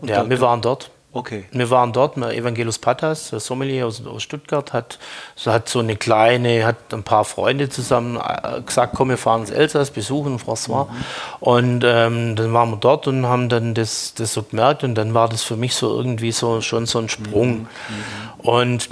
Und 0.00 0.08
ja, 0.08 0.28
wir 0.28 0.40
waren 0.40 0.60
dort. 0.60 0.90
Okay. 1.14 1.44
Wir 1.52 1.68
waren 1.68 1.92
dort, 1.92 2.16
Evangelus 2.16 2.78
Patas, 2.78 3.30
der 3.30 3.40
Sommelier 3.40 3.86
aus, 3.86 4.04
aus, 4.06 4.22
Stuttgart, 4.22 4.72
hat 4.72 4.98
so, 5.36 5.52
hat 5.52 5.68
so 5.68 5.80
eine 5.80 5.96
kleine, 5.96 6.64
hat 6.64 6.94
ein 6.94 7.02
paar 7.02 7.26
Freunde 7.26 7.68
zusammen 7.68 8.16
äh, 8.16 8.62
gesagt, 8.62 8.94
komm, 8.96 9.10
wir 9.10 9.18
fahren 9.18 9.42
ins 9.42 9.50
Elsass, 9.50 9.90
besuchen 9.90 10.38
François. 10.38 10.86
Mhm. 10.86 10.94
Und 11.40 11.84
ähm, 11.84 12.36
dann 12.36 12.52
waren 12.54 12.70
wir 12.70 12.78
dort 12.78 13.06
und 13.08 13.26
haben 13.26 13.50
dann 13.50 13.74
das, 13.74 14.14
das 14.14 14.32
so 14.32 14.42
gemerkt 14.42 14.84
und 14.84 14.94
dann 14.94 15.12
war 15.12 15.28
das 15.28 15.42
für 15.42 15.56
mich 15.56 15.74
so 15.74 15.94
irgendwie 15.94 16.32
so 16.32 16.62
schon 16.62 16.86
so 16.86 16.98
ein 16.98 17.10
Sprung. 17.10 17.50
Mhm. 17.50 17.58
Mhm. 17.58 18.48
Und 18.48 18.88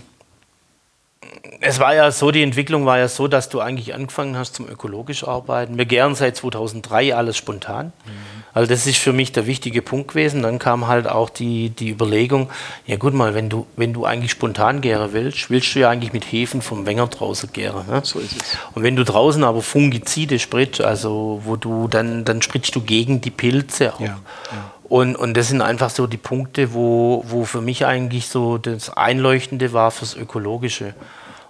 es 1.61 1.79
war 1.79 1.95
ja 1.95 2.11
so, 2.11 2.31
die 2.31 2.43
Entwicklung 2.43 2.87
war 2.87 2.99
ja 2.99 3.09
so, 3.09 3.29
dass 3.29 3.49
du 3.51 3.61
eigentlich 3.61 3.95
angefangen 3.95 4.37
hast 4.37 4.55
zum 4.55 4.67
ökologisch 4.69 5.27
arbeiten. 5.27 5.77
Wir 5.77 5.85
gern 5.85 6.15
seit 6.15 6.37
2003 6.37 7.15
alles 7.15 7.37
spontan. 7.37 7.93
Mhm. 8.07 8.41
Also 8.53 8.69
das 8.69 8.87
ist 8.87 8.99
für 8.99 9.13
mich 9.13 9.33
der 9.33 9.47
wichtige 9.47 9.83
Punkt 9.83 10.09
gewesen. 10.09 10.43
Dann 10.43 10.59
kam 10.59 10.89
halt 10.89 11.07
auch 11.07 11.29
die, 11.29 11.71
die 11.71 11.91
Überlegung, 11.91 12.51
ja 12.87 12.97
gut 12.97 13.15
mal, 13.15 13.35
wenn 13.35 13.49
du, 13.49 13.67
wenn 13.77 13.93
du 13.93 14.07
eigentlich 14.07 14.31
spontan 14.31 14.81
gären 14.81 15.13
willst, 15.13 15.51
willst 15.51 15.75
du 15.75 15.81
ja 15.81 15.91
eigentlich 15.91 16.13
mit 16.13 16.25
Hefen 16.25 16.63
vom 16.63 16.87
Wenger 16.87 17.07
draußen 17.07 17.53
gären. 17.53 17.87
Ne? 17.87 18.01
So 18.05 18.19
ist 18.19 18.33
es. 18.33 18.59
Und 18.75 18.83
wenn 18.83 18.97
du 18.97 19.05
draußen 19.05 19.45
aber 19.45 19.61
Fungizide 19.61 20.39
spritzt, 20.39 20.81
also 20.81 21.43
wo 21.45 21.57
du 21.57 21.89
dann, 21.89 22.25
dann 22.25 22.41
spritzt 22.43 22.75
du 22.75 22.81
gegen 22.81 23.21
die 23.21 23.31
Pilze 23.31 23.95
auch. 23.95 24.01
Ja, 24.01 24.07
ja. 24.07 24.73
Und, 24.89 25.15
und 25.15 25.37
das 25.37 25.49
sind 25.49 25.63
einfach 25.63 25.91
so 25.91 26.09
die 26.09 26.17
Punkte, 26.17 26.75
wo, 26.75 27.23
wo 27.29 27.45
für 27.45 27.61
mich 27.61 27.87
eigentlich 27.87 28.27
so 28.27 28.59
das 28.59 28.91
Einleuchtende 28.91 29.73
war 29.73 29.93
fürs 29.93 30.17
Ökologische. 30.17 30.95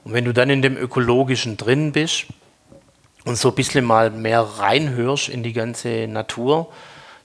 Und 0.04 0.12
wenn 0.12 0.24
du 0.24 0.32
dann 0.32 0.50
in 0.50 0.62
dem 0.62 0.76
Ökologischen 0.76 1.56
drin 1.56 1.92
bist 1.92 2.26
und 3.24 3.36
so 3.36 3.50
ein 3.50 3.54
bisschen 3.54 3.84
mal 3.84 4.10
mehr 4.10 4.40
reinhörst 4.40 5.28
in 5.28 5.42
die 5.42 5.52
ganze 5.52 6.06
Natur, 6.08 6.68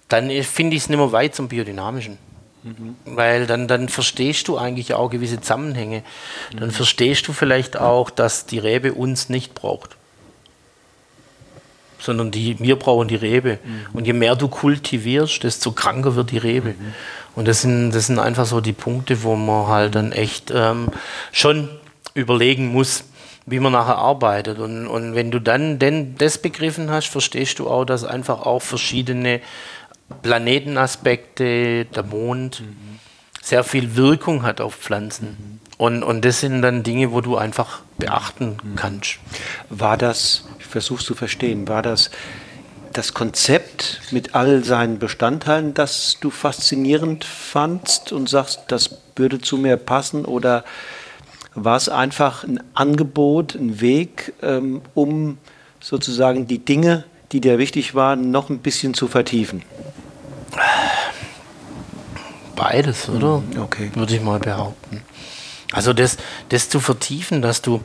dann 0.07 0.29
finde 0.43 0.75
ich 0.75 0.83
es 0.83 0.89
nicht 0.89 0.97
mehr 0.97 1.11
weit 1.11 1.35
zum 1.35 1.47
Biodynamischen. 1.47 2.17
Mhm. 2.63 2.95
Weil 3.05 3.45
dann, 3.45 3.67
dann 3.67 3.89
verstehst 3.89 4.47
du 4.47 4.57
eigentlich 4.57 4.93
auch 4.93 5.09
gewisse 5.09 5.39
Zusammenhänge. 5.39 6.03
Dann 6.55 6.69
mhm. 6.69 6.73
verstehst 6.73 7.27
du 7.27 7.33
vielleicht 7.33 7.77
auch, 7.77 8.09
dass 8.09 8.45
die 8.45 8.59
Rebe 8.59 8.93
uns 8.93 9.29
nicht 9.29 9.53
braucht. 9.53 9.95
Sondern 11.99 12.31
die, 12.31 12.59
wir 12.59 12.75
brauchen 12.75 13.07
die 13.07 13.15
Rebe. 13.15 13.59
Mhm. 13.63 13.85
Und 13.93 14.07
je 14.07 14.13
mehr 14.13 14.35
du 14.35 14.47
kultivierst, 14.47 15.43
desto 15.43 15.71
kranker 15.71 16.15
wird 16.15 16.31
die 16.31 16.39
Rebe. 16.39 16.69
Mhm. 16.69 16.93
Und 17.35 17.47
das 17.47 17.61
sind, 17.61 17.91
das 17.91 18.07
sind 18.07 18.19
einfach 18.19 18.45
so 18.45 18.61
die 18.61 18.73
Punkte, 18.73 19.23
wo 19.23 19.35
man 19.35 19.67
halt 19.67 19.95
dann 19.95 20.11
echt 20.11 20.51
ähm, 20.53 20.89
schon 21.31 21.69
überlegen 22.15 22.71
muss, 22.71 23.03
wie 23.45 23.59
man 23.59 23.73
nachher 23.73 23.97
arbeitet. 23.97 24.57
Und, 24.57 24.87
und 24.87 25.13
wenn 25.13 25.29
du 25.29 25.39
dann 25.39 25.77
denn 25.77 26.15
das 26.17 26.39
begriffen 26.39 26.89
hast, 26.89 27.07
verstehst 27.07 27.59
du 27.59 27.67
auch, 27.67 27.85
dass 27.85 28.03
einfach 28.03 28.41
auch 28.41 28.61
verschiedene 28.61 29.41
Planetenaspekte, 30.23 31.85
der 31.85 32.03
Mond, 32.03 32.61
mhm. 32.61 32.99
sehr 33.41 33.63
viel 33.63 33.95
Wirkung 33.95 34.41
hat 34.41 34.61
auf 34.61 34.75
Pflanzen. 34.75 35.27
Mhm. 35.27 35.59
Und, 35.77 36.03
und 36.03 36.25
das 36.25 36.39
sind 36.39 36.61
dann 36.61 36.83
Dinge, 36.83 37.11
wo 37.11 37.21
du 37.21 37.37
einfach 37.37 37.81
beachten 37.97 38.57
mhm. 38.63 38.75
kannst. 38.75 39.19
War 39.69 39.97
das, 39.97 40.45
ich 40.59 40.65
versuche 40.65 41.01
es 41.01 41.05
zu 41.05 41.15
verstehen, 41.15 41.67
war 41.67 41.81
das 41.81 42.09
das 42.93 43.13
Konzept 43.13 43.99
mit 44.11 44.35
all 44.35 44.63
seinen 44.63 44.99
Bestandteilen, 44.99 45.73
das 45.73 46.17
du 46.21 46.29
faszinierend 46.29 47.25
fandst 47.25 48.13
und 48.13 48.29
sagst, 48.29 48.61
das 48.69 49.01
würde 49.17 49.41
zu 49.41 49.57
mir 49.57 49.75
passen 49.75 50.23
oder 50.23 50.63
war 51.55 51.77
es 51.77 51.89
einfach 51.89 52.43
ein 52.43 52.61
Angebot, 52.73 53.55
ein 53.55 53.81
Weg, 53.81 54.33
ähm, 54.41 54.81
um 54.93 55.37
sozusagen 55.79 56.47
die 56.47 56.59
Dinge, 56.59 57.05
die 57.31 57.41
dir 57.41 57.57
wichtig 57.57 57.95
waren, 57.95 58.31
noch 58.31 58.49
ein 58.49 58.59
bisschen 58.59 58.93
zu 58.93 59.07
vertiefen? 59.07 59.63
Beides, 62.55 63.09
oder? 63.09 63.41
Hm, 63.51 63.61
okay. 63.61 63.91
Würde 63.93 64.15
ich 64.15 64.21
mal 64.21 64.39
behaupten. 64.39 65.01
Also 65.71 65.93
das, 65.93 66.17
das 66.49 66.69
zu 66.69 66.79
vertiefen, 66.79 67.41
dass 67.41 67.61
du, 67.61 67.81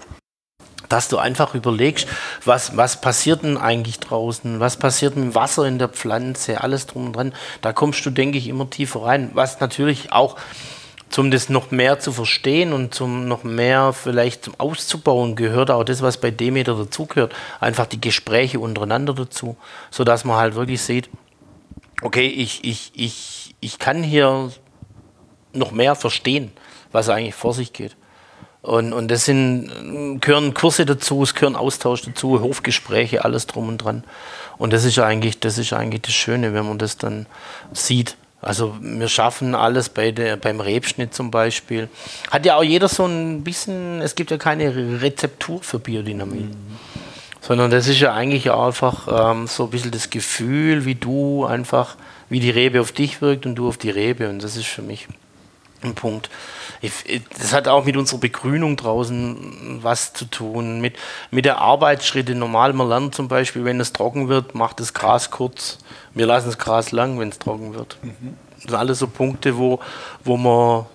dass 0.88 1.08
du 1.08 1.18
einfach 1.18 1.54
überlegst, 1.54 2.06
was, 2.44 2.76
was 2.76 3.00
passiert 3.00 3.42
denn 3.42 3.56
eigentlich 3.56 3.98
draußen, 3.98 4.60
was 4.60 4.76
passiert 4.76 5.16
mit 5.16 5.34
Wasser 5.34 5.64
in 5.66 5.78
der 5.78 5.88
Pflanze, 5.88 6.60
alles 6.60 6.86
drum 6.86 7.06
und 7.06 7.16
dran. 7.16 7.34
Da 7.62 7.72
kommst 7.72 8.04
du, 8.06 8.10
denke 8.10 8.38
ich, 8.38 8.48
immer 8.48 8.68
tiefer 8.70 9.02
rein. 9.02 9.30
Was 9.34 9.60
natürlich 9.60 10.12
auch 10.12 10.36
zum 11.11 11.30
das 11.30 11.48
noch 11.48 11.70
mehr 11.72 11.98
zu 11.98 12.12
verstehen 12.12 12.72
und 12.72 12.94
zum 12.94 13.26
noch 13.26 13.44
mehr 13.44 13.92
vielleicht 13.92 14.44
zum 14.44 14.54
auszubauen, 14.58 15.36
gehört 15.36 15.70
auch 15.70 15.84
das, 15.84 16.02
was 16.02 16.18
bei 16.18 16.30
Demeter 16.30 16.74
dazugehört, 16.74 17.34
einfach 17.58 17.86
die 17.86 18.00
Gespräche 18.00 18.61
untereinander 18.61 19.12
dazu, 19.12 19.56
sodass 19.90 20.24
man 20.24 20.36
halt 20.36 20.54
wirklich 20.54 20.80
sieht, 20.80 21.11
okay, 22.02 22.26
ich, 22.26 22.64
ich, 22.64 22.92
ich, 22.94 23.54
ich 23.61 23.78
kann 23.78 24.02
hier 24.02 24.50
noch 25.52 25.72
mehr 25.72 25.96
verstehen, 25.96 26.52
was 26.92 27.08
eigentlich 27.08 27.34
vor 27.34 27.54
sich 27.54 27.72
geht. 27.72 27.96
Und, 28.62 28.92
und 28.92 29.11
das 29.11 29.24
sind, 29.24 30.20
gehören 30.20 30.54
Kurse 30.54 30.84
dazu, 30.84 31.22
es 31.22 31.34
gehören 31.34 31.56
Austausch 31.56 32.02
dazu, 32.02 32.40
Hofgespräche, 32.40 33.24
alles 33.24 33.46
drum 33.46 33.68
und 33.68 33.78
dran. 33.78 34.04
Und 34.58 34.72
das 34.72 34.84
ist 34.84 34.98
eigentlich, 34.98 35.40
das 35.40 35.56
ist 35.56 35.72
eigentlich 35.72 36.02
das 36.02 36.12
Schöne, 36.12 36.52
wenn 36.52 36.66
man 36.66 36.78
das 36.78 36.98
dann 36.98 37.26
sieht. 37.72 38.16
Also 38.43 38.76
wir 38.80 39.09
schaffen 39.09 39.55
alles 39.55 39.91
bei 39.91 40.12
der, 40.12 40.36
beim 40.36 40.61
Rebschnitt 40.61 41.14
zum 41.14 41.30
Beispiel. 41.30 41.88
Hat 42.30 42.47
ja 42.47 42.57
auch 42.57 42.62
jeder 42.62 42.88
so 42.88 43.05
ein 43.05 43.43
bisschen, 43.45 44.01
es 44.01 44.14
gibt 44.14 44.30
ja 44.30 44.38
keine 44.38 44.74
Rezeptur 45.03 45.62
für 45.62 45.78
Biodynamie. 45.78 46.41
Mhm. 46.41 46.57
Sondern 47.43 47.70
das 47.70 47.86
ist 47.86 48.01
ja 48.01 48.14
eigentlich 48.14 48.51
einfach 48.51 49.32
ähm, 49.32 49.47
so 49.47 49.64
ein 49.64 49.70
bisschen 49.70 49.91
das 49.91 50.11
Gefühl, 50.11 50.84
wie 50.84 50.95
du 50.95 51.45
einfach, 51.45 51.97
wie 52.28 52.41
die 52.41 52.51
Rebe 52.51 52.80
auf 52.80 52.93
dich 52.93 53.20
wirkt 53.20 53.45
und 53.47 53.57
du 53.57 53.68
auf 53.68 53.76
die 53.76 53.91
Rebe. 53.91 54.28
Und 54.28 54.43
das 54.43 54.57
ist 54.57 54.66
für 54.66 54.82
mich 54.82 55.07
ein 55.84 55.94
Punkt. 55.94 56.30
Das 57.38 57.52
hat 57.52 57.68
auch 57.68 57.84
mit 57.84 57.96
unserer 57.96 58.20
Begrünung 58.20 58.76
draußen 58.76 59.80
was 59.82 60.12
zu 60.12 60.24
tun, 60.24 60.80
mit, 60.80 60.96
mit 61.30 61.44
der 61.44 61.58
Arbeitsschritte. 61.58 62.34
Normal, 62.34 62.72
man 62.72 62.88
lernt 62.88 63.14
zum 63.14 63.28
Beispiel, 63.28 63.64
wenn 63.64 63.80
es 63.80 63.92
trocken 63.92 64.28
wird, 64.28 64.54
macht 64.54 64.80
das 64.80 64.94
Gras 64.94 65.30
kurz. 65.30 65.78
Wir 66.14 66.26
lassen 66.26 66.46
das 66.46 66.58
Gras 66.58 66.92
lang, 66.92 67.18
wenn 67.18 67.28
es 67.28 67.38
trocken 67.38 67.74
wird. 67.74 67.98
Mhm. 68.02 68.36
Das 68.54 68.62
sind 68.64 68.74
alles 68.74 68.98
so 68.98 69.08
Punkte, 69.08 69.56
wo, 69.56 69.80
wo 70.24 70.36
man, 70.36 70.86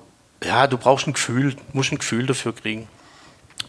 ja, 0.44 0.68
du 0.68 0.78
brauchst 0.78 1.08
ein 1.08 1.14
Gefühl, 1.14 1.56
musst 1.74 1.92
ein 1.92 1.98
Gefühl 1.98 2.26
dafür 2.26 2.54
kriegen. 2.54 2.88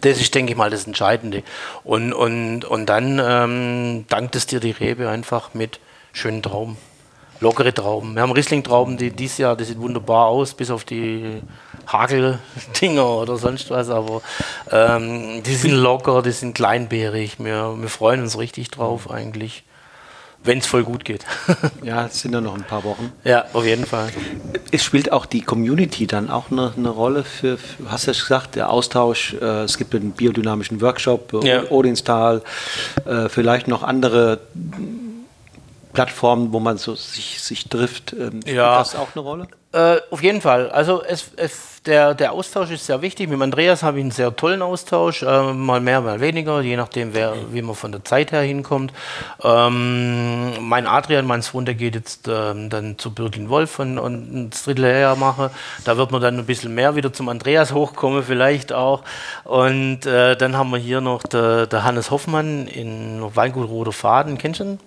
Das 0.02 0.20
ist, 0.20 0.34
denke 0.34 0.52
ich 0.52 0.58
mal, 0.58 0.70
das 0.70 0.86
Entscheidende. 0.86 1.42
Und, 1.82 2.12
und, 2.12 2.64
und 2.64 2.86
dann 2.86 3.20
ähm, 3.22 4.04
dankt 4.08 4.36
es 4.36 4.46
dir 4.46 4.60
die 4.60 4.72
Rebe 4.72 5.08
einfach 5.08 5.54
mit 5.54 5.80
schönen 6.12 6.42
Trauben 6.42 6.76
lockere 7.40 7.72
Trauben. 7.72 8.14
Wir 8.14 8.22
haben 8.22 8.32
Riesling-Trauben, 8.32 8.96
die 8.96 9.10
dieses 9.10 9.38
Jahr, 9.38 9.56
die 9.56 9.64
sieht 9.64 9.78
wunderbar 9.78 10.26
aus, 10.26 10.54
bis 10.54 10.70
auf 10.70 10.84
die 10.84 11.42
Hageldinger 11.86 13.08
oder 13.20 13.36
sonst 13.36 13.70
was, 13.70 13.90
aber 13.90 14.22
ähm, 14.70 15.42
die 15.42 15.54
sind 15.54 15.72
locker, 15.72 16.22
die 16.22 16.32
sind 16.32 16.54
kleinbeerig. 16.54 17.36
Wir, 17.38 17.76
wir 17.78 17.88
freuen 17.88 18.22
uns 18.22 18.38
richtig 18.38 18.70
drauf 18.70 19.10
eigentlich, 19.10 19.64
wenn 20.42 20.58
es 20.58 20.66
voll 20.66 20.84
gut 20.84 21.04
geht. 21.04 21.24
ja, 21.82 22.06
es 22.06 22.20
sind 22.20 22.32
ja 22.32 22.40
noch 22.40 22.54
ein 22.54 22.64
paar 22.64 22.84
Wochen. 22.84 23.12
Ja, 23.24 23.44
auf 23.52 23.64
jeden 23.64 23.84
Fall. 23.84 24.08
Es 24.70 24.82
spielt 24.82 25.12
auch 25.12 25.26
die 25.26 25.42
Community 25.42 26.06
dann 26.06 26.30
auch 26.30 26.50
eine, 26.50 26.72
eine 26.76 26.88
Rolle 26.88 27.24
für, 27.24 27.58
für, 27.58 27.90
hast 27.90 28.06
du 28.06 28.12
ja 28.12 28.18
gesagt, 28.18 28.56
der 28.56 28.70
Austausch, 28.70 29.34
äh, 29.34 29.64
es 29.64 29.76
gibt 29.76 29.94
einen 29.94 30.12
biodynamischen 30.12 30.80
Workshop, 30.80 31.32
äh, 31.44 31.48
ja. 31.48 31.70
Odinstal, 31.70 32.42
äh, 33.04 33.28
vielleicht 33.28 33.68
noch 33.68 33.82
andere 33.82 34.40
Plattformen, 35.96 36.52
wo 36.52 36.60
man 36.60 36.78
so 36.78 36.94
sich, 36.94 37.42
sich 37.42 37.68
trifft. 37.68 38.12
Ähm, 38.12 38.40
ja. 38.46 38.78
das 38.78 38.94
auch 38.94 39.08
eine 39.14 39.22
Rolle? 39.22 39.48
Äh, 39.72 39.96
auf 40.10 40.22
jeden 40.22 40.40
Fall. 40.40 40.70
Also 40.70 41.02
es, 41.02 41.30
es, 41.36 41.75
der, 41.86 42.14
der 42.14 42.32
Austausch 42.32 42.70
ist 42.70 42.86
sehr 42.86 43.02
wichtig. 43.02 43.28
Mit 43.28 43.40
Andreas 43.40 43.82
habe 43.82 43.98
ich 43.98 44.02
einen 44.02 44.10
sehr 44.10 44.34
tollen 44.34 44.62
Austausch. 44.62 45.22
Äh, 45.22 45.52
mal 45.52 45.80
mehr, 45.80 46.00
mal 46.00 46.20
weniger, 46.20 46.60
je 46.60 46.76
nachdem, 46.76 47.14
wer, 47.14 47.34
wie 47.52 47.62
man 47.62 47.74
von 47.74 47.92
der 47.92 48.04
Zeit 48.04 48.32
her 48.32 48.42
hinkommt. 48.42 48.92
Ähm, 49.42 50.52
mein 50.60 50.86
Adrian, 50.86 51.26
mein 51.26 51.42
Sohn, 51.42 51.64
der 51.64 51.74
geht 51.74 51.94
jetzt 51.94 52.28
ähm, 52.28 52.70
dann 52.70 52.98
zu 52.98 53.14
Birkin 53.14 53.48
Wolf 53.48 53.78
und, 53.78 53.98
und 53.98 54.50
das 54.50 54.64
Drittel 54.64 54.86
her 54.86 55.16
mache. 55.16 55.50
Da 55.84 55.96
wird 55.96 56.10
man 56.10 56.20
dann 56.20 56.38
ein 56.38 56.46
bisschen 56.46 56.74
mehr 56.74 56.96
wieder 56.96 57.12
zum 57.12 57.28
Andreas 57.28 57.72
hochkommen, 57.72 58.22
vielleicht 58.22 58.72
auch. 58.72 59.02
Und 59.44 60.06
äh, 60.06 60.36
dann 60.36 60.56
haben 60.56 60.70
wir 60.70 60.78
hier 60.78 61.00
noch 61.00 61.22
der, 61.22 61.66
der 61.66 61.84
Hannes 61.84 62.10
Hoffmann 62.10 62.66
in 62.66 63.22
Weingut 63.34 63.68
Roter 63.68 63.92
Faden. 63.92 64.38
Kennst 64.38 64.60
du 64.60 64.64
ihn? 64.64 64.80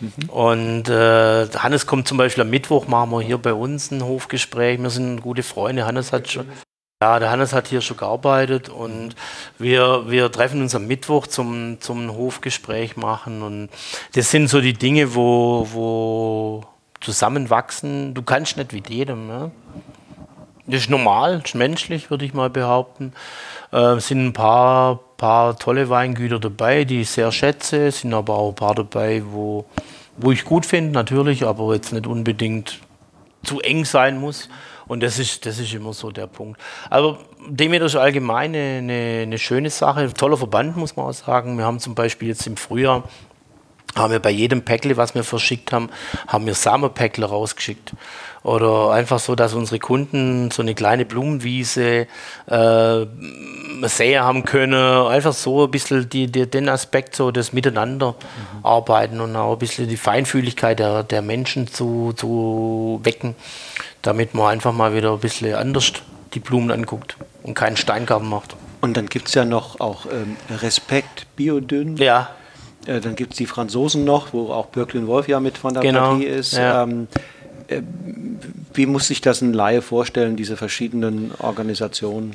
Mhm. 0.00 0.30
Und 0.30 0.88
äh, 0.88 1.46
Hannes 1.48 1.86
kommt 1.86 2.08
zum 2.08 2.18
Beispiel 2.18 2.42
am 2.42 2.50
Mittwoch, 2.50 2.88
machen 2.88 3.10
wir 3.10 3.20
hier 3.20 3.38
bei 3.38 3.54
uns 3.54 3.90
ein 3.92 4.02
Hofgespräch. 4.02 4.82
Wir 4.82 4.90
sind 4.90 5.20
gute 5.20 5.44
Freunde. 5.44 5.86
Hannes 5.86 6.12
hat 6.12 6.31
schon. 6.32 6.48
Ja, 7.02 7.18
der 7.18 7.30
Hannes 7.30 7.52
hat 7.52 7.66
hier 7.66 7.80
schon 7.80 7.96
gearbeitet 7.96 8.68
und 8.68 9.16
wir, 9.58 10.04
wir 10.08 10.30
treffen 10.30 10.62
uns 10.62 10.74
am 10.76 10.86
Mittwoch 10.86 11.26
zum, 11.26 11.80
zum 11.80 12.12
Hofgespräch 12.12 12.96
machen. 12.96 13.42
Und 13.42 13.70
das 14.14 14.30
sind 14.30 14.46
so 14.46 14.60
die 14.60 14.74
Dinge, 14.74 15.16
wo, 15.16 15.66
wo 15.72 16.64
zusammenwachsen. 17.00 18.14
Du 18.14 18.22
kannst 18.22 18.56
nicht 18.56 18.72
wie 18.72 18.82
jedem. 18.86 19.26
Ne? 19.26 19.50
Das 20.66 20.82
ist 20.82 20.90
normal, 20.90 21.40
das 21.40 21.50
ist 21.50 21.54
menschlich, 21.56 22.08
würde 22.08 22.24
ich 22.24 22.34
mal 22.34 22.50
behaupten. 22.50 23.12
Äh, 23.72 23.96
es 23.96 24.06
sind 24.06 24.26
ein 24.26 24.32
paar, 24.32 25.00
paar 25.16 25.58
tolle 25.58 25.90
Weingüter 25.90 26.38
dabei, 26.38 26.84
die 26.84 27.00
ich 27.00 27.10
sehr 27.10 27.32
schätze. 27.32 27.88
Es 27.88 28.02
sind 28.02 28.14
aber 28.14 28.34
auch 28.34 28.50
ein 28.50 28.54
paar 28.54 28.76
dabei, 28.76 29.22
wo, 29.26 29.64
wo 30.18 30.30
ich 30.30 30.44
gut 30.44 30.66
finde, 30.66 30.92
natürlich, 30.92 31.44
aber 31.44 31.74
jetzt 31.74 31.92
nicht 31.92 32.06
unbedingt 32.06 32.78
zu 33.42 33.60
eng 33.60 33.84
sein 33.84 34.20
muss. 34.20 34.48
Und 34.86 35.02
das 35.02 35.18
ist, 35.18 35.46
das 35.46 35.58
ist 35.58 35.72
immer 35.74 35.92
so 35.92 36.10
der 36.10 36.26
Punkt. 36.26 36.60
Aber 36.90 37.18
Demeter 37.46 37.86
ist 37.86 37.96
allgemein 37.96 38.54
eine, 38.54 39.20
eine 39.22 39.38
schöne 39.38 39.70
Sache. 39.70 40.12
Toller 40.12 40.36
Verband, 40.36 40.76
muss 40.76 40.96
man 40.96 41.06
auch 41.06 41.12
sagen. 41.12 41.58
Wir 41.58 41.64
haben 41.64 41.78
zum 41.78 41.94
Beispiel 41.94 42.28
jetzt 42.28 42.46
im 42.46 42.56
Frühjahr 42.56 43.04
haben 43.94 44.12
wir 44.12 44.20
bei 44.20 44.30
jedem 44.30 44.62
Päckle, 44.62 44.96
was 44.96 45.14
wir 45.14 45.24
verschickt 45.24 45.72
haben, 45.72 45.90
haben 46.26 46.46
wir 46.46 46.54
Samenpäckle 46.54 47.26
rausgeschickt. 47.26 47.92
Oder 48.42 48.90
einfach 48.90 49.20
so, 49.20 49.36
dass 49.36 49.54
unsere 49.54 49.78
Kunden 49.78 50.50
so 50.50 50.62
eine 50.62 50.74
kleine 50.74 51.04
Blumenwiese 51.04 52.08
äh, 52.46 53.06
sehen 53.82 54.22
haben 54.22 54.44
können. 54.44 55.06
Einfach 55.06 55.32
so 55.32 55.64
ein 55.64 55.70
bisschen 55.70 56.08
die, 56.08 56.26
die, 56.26 56.50
den 56.50 56.68
Aspekt, 56.68 57.14
so 57.14 57.30
das 57.30 57.52
Miteinander 57.52 58.12
mhm. 58.12 58.66
arbeiten 58.66 59.20
und 59.20 59.36
auch 59.36 59.52
ein 59.52 59.58
bisschen 59.58 59.88
die 59.88 59.96
Feinfühligkeit 59.96 60.80
der, 60.80 61.04
der 61.04 61.22
Menschen 61.22 61.68
zu, 61.68 62.14
zu 62.16 63.00
wecken, 63.04 63.36
damit 64.02 64.34
man 64.34 64.48
einfach 64.48 64.72
mal 64.72 64.94
wieder 64.94 65.12
ein 65.12 65.20
bisschen 65.20 65.54
anders 65.54 65.92
die 66.34 66.40
Blumen 66.40 66.70
anguckt 66.70 67.16
und 67.42 67.54
keinen 67.54 67.76
Steingarten 67.76 68.28
macht. 68.28 68.56
Und 68.80 68.96
dann 68.96 69.06
gibt 69.06 69.28
es 69.28 69.34
ja 69.34 69.44
noch 69.44 69.80
auch 69.80 70.06
ähm, 70.06 70.36
Respekt, 70.50 71.26
Biodünn. 71.36 71.96
Ja. 71.96 72.30
Äh, 72.86 73.00
dann 73.00 73.14
gibt 73.14 73.32
es 73.32 73.38
die 73.38 73.46
Franzosen 73.46 74.04
noch, 74.04 74.32
wo 74.32 74.50
auch 74.50 74.66
Birklin 74.66 75.06
Wolf 75.06 75.28
ja 75.28 75.40
mit 75.40 75.58
von 75.58 75.74
der 75.74 75.82
genau. 75.82 76.10
Partie 76.10 76.24
ist. 76.24 76.54
Ja. 76.54 76.82
Ähm, 76.82 77.06
äh, 77.68 77.82
wie 78.74 78.86
muss 78.86 79.06
sich 79.06 79.20
das 79.20 79.40
ein 79.40 79.52
Laie 79.52 79.82
vorstellen, 79.82 80.36
diese 80.36 80.56
verschiedenen 80.56 81.32
Organisationen? 81.38 82.34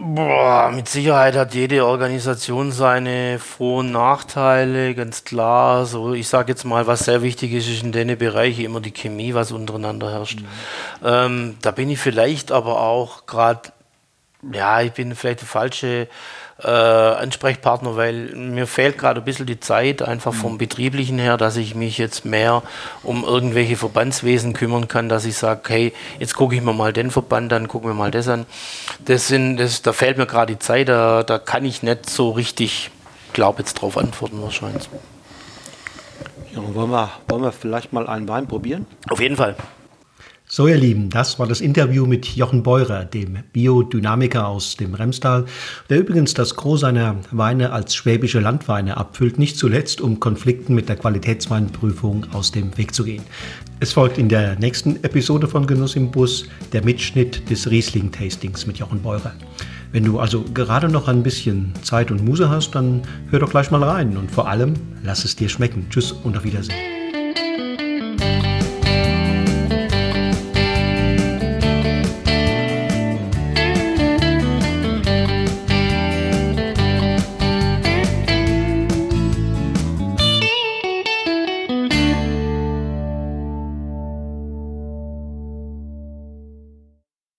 Boah, 0.00 0.70
mit 0.72 0.88
Sicherheit 0.88 1.34
hat 1.34 1.54
jede 1.54 1.84
Organisation 1.84 2.70
seine 2.70 3.40
Vor- 3.40 3.80
und 3.80 3.90
Nachteile, 3.90 4.94
ganz 4.94 5.24
klar. 5.24 5.86
So, 5.86 6.14
ich 6.14 6.28
sage 6.28 6.52
jetzt 6.52 6.64
mal, 6.64 6.86
was 6.86 7.00
sehr 7.00 7.20
wichtig 7.20 7.52
ist, 7.52 7.68
ist 7.68 7.82
in 7.82 7.90
den 7.90 8.16
Bereichen 8.16 8.64
immer 8.64 8.80
die 8.80 8.92
Chemie, 8.92 9.34
was 9.34 9.50
untereinander 9.50 10.12
herrscht. 10.12 10.40
Mhm. 10.40 10.46
Ähm, 11.04 11.56
da 11.62 11.72
bin 11.72 11.90
ich 11.90 11.98
vielleicht 11.98 12.52
aber 12.52 12.80
auch 12.80 13.26
gerade, 13.26 13.72
ja, 14.52 14.80
ich 14.82 14.92
bin 14.92 15.16
vielleicht 15.16 15.40
der 15.40 15.48
falsche 15.48 16.06
äh, 16.62 16.68
Ansprechpartner, 16.68 17.96
weil 17.96 18.34
mir 18.34 18.66
fehlt 18.66 18.98
gerade 18.98 19.20
ein 19.20 19.24
bisschen 19.24 19.46
die 19.46 19.60
Zeit, 19.60 20.02
einfach 20.02 20.34
vom 20.34 20.54
mhm. 20.54 20.58
Betrieblichen 20.58 21.18
her, 21.18 21.36
dass 21.36 21.56
ich 21.56 21.74
mich 21.74 21.98
jetzt 21.98 22.24
mehr 22.24 22.62
um 23.02 23.24
irgendwelche 23.24 23.76
Verbandswesen 23.76 24.54
kümmern 24.54 24.88
kann, 24.88 25.08
dass 25.08 25.24
ich 25.24 25.36
sage, 25.36 25.60
hey, 25.68 25.92
jetzt 26.18 26.34
gucke 26.34 26.56
ich 26.56 26.62
mir 26.62 26.72
mal 26.72 26.92
den 26.92 27.10
Verband 27.10 27.52
an, 27.52 27.68
gucke 27.68 27.86
mir 27.86 27.94
mal 27.94 28.10
das 28.10 28.28
an. 28.28 28.46
Das 29.04 29.28
sind, 29.28 29.58
das, 29.58 29.82
da 29.82 29.92
fehlt 29.92 30.18
mir 30.18 30.26
gerade 30.26 30.54
die 30.54 30.58
Zeit, 30.58 30.88
da, 30.88 31.22
da 31.22 31.38
kann 31.38 31.64
ich 31.64 31.82
nicht 31.82 32.10
so 32.10 32.30
richtig, 32.30 32.90
glaube 33.32 33.60
jetzt 33.60 33.74
drauf 33.74 33.96
antworten 33.96 34.42
wahrscheinlich. 34.42 34.88
Ja, 36.52 36.74
wollen, 36.74 36.90
wir, 36.90 37.10
wollen 37.28 37.42
wir 37.42 37.52
vielleicht 37.52 37.92
mal 37.92 38.08
einen 38.08 38.26
Wein 38.26 38.48
probieren? 38.48 38.86
Auf 39.08 39.20
jeden 39.20 39.36
Fall. 39.36 39.54
So, 40.50 40.66
ihr 40.66 40.78
Lieben, 40.78 41.10
das 41.10 41.38
war 41.38 41.46
das 41.46 41.60
Interview 41.60 42.06
mit 42.06 42.24
Jochen 42.34 42.62
Beurer, 42.62 43.04
dem 43.04 43.40
Biodynamiker 43.52 44.48
aus 44.48 44.78
dem 44.78 44.94
Remstal, 44.94 45.44
der 45.90 45.98
übrigens 45.98 46.32
das 46.32 46.56
Gros 46.56 46.80
seiner 46.80 47.16
Weine 47.32 47.70
als 47.70 47.94
schwäbische 47.94 48.40
Landweine 48.40 48.96
abfüllt, 48.96 49.38
nicht 49.38 49.58
zuletzt, 49.58 50.00
um 50.00 50.20
Konflikten 50.20 50.74
mit 50.74 50.88
der 50.88 50.96
Qualitätsweinprüfung 50.96 52.32
aus 52.32 52.50
dem 52.50 52.74
Weg 52.78 52.94
zu 52.94 53.04
gehen. 53.04 53.24
Es 53.80 53.92
folgt 53.92 54.16
in 54.16 54.30
der 54.30 54.58
nächsten 54.58 54.96
Episode 55.04 55.48
von 55.48 55.66
Genuss 55.66 55.96
im 55.96 56.10
Bus 56.10 56.46
der 56.72 56.82
Mitschnitt 56.82 57.50
des 57.50 57.70
Riesling-Tastings 57.70 58.66
mit 58.66 58.78
Jochen 58.78 59.02
Beurer. 59.02 59.34
Wenn 59.92 60.04
du 60.04 60.18
also 60.18 60.42
gerade 60.54 60.88
noch 60.88 61.08
ein 61.08 61.22
bisschen 61.22 61.74
Zeit 61.82 62.10
und 62.10 62.24
Muse 62.24 62.48
hast, 62.48 62.70
dann 62.70 63.02
hör 63.28 63.40
doch 63.40 63.50
gleich 63.50 63.70
mal 63.70 63.84
rein 63.84 64.16
und 64.16 64.30
vor 64.30 64.48
allem 64.48 64.72
lass 65.02 65.26
es 65.26 65.36
dir 65.36 65.50
schmecken. 65.50 65.88
Tschüss 65.90 66.12
und 66.12 66.38
auf 66.38 66.44
Wiedersehen. 66.44 66.74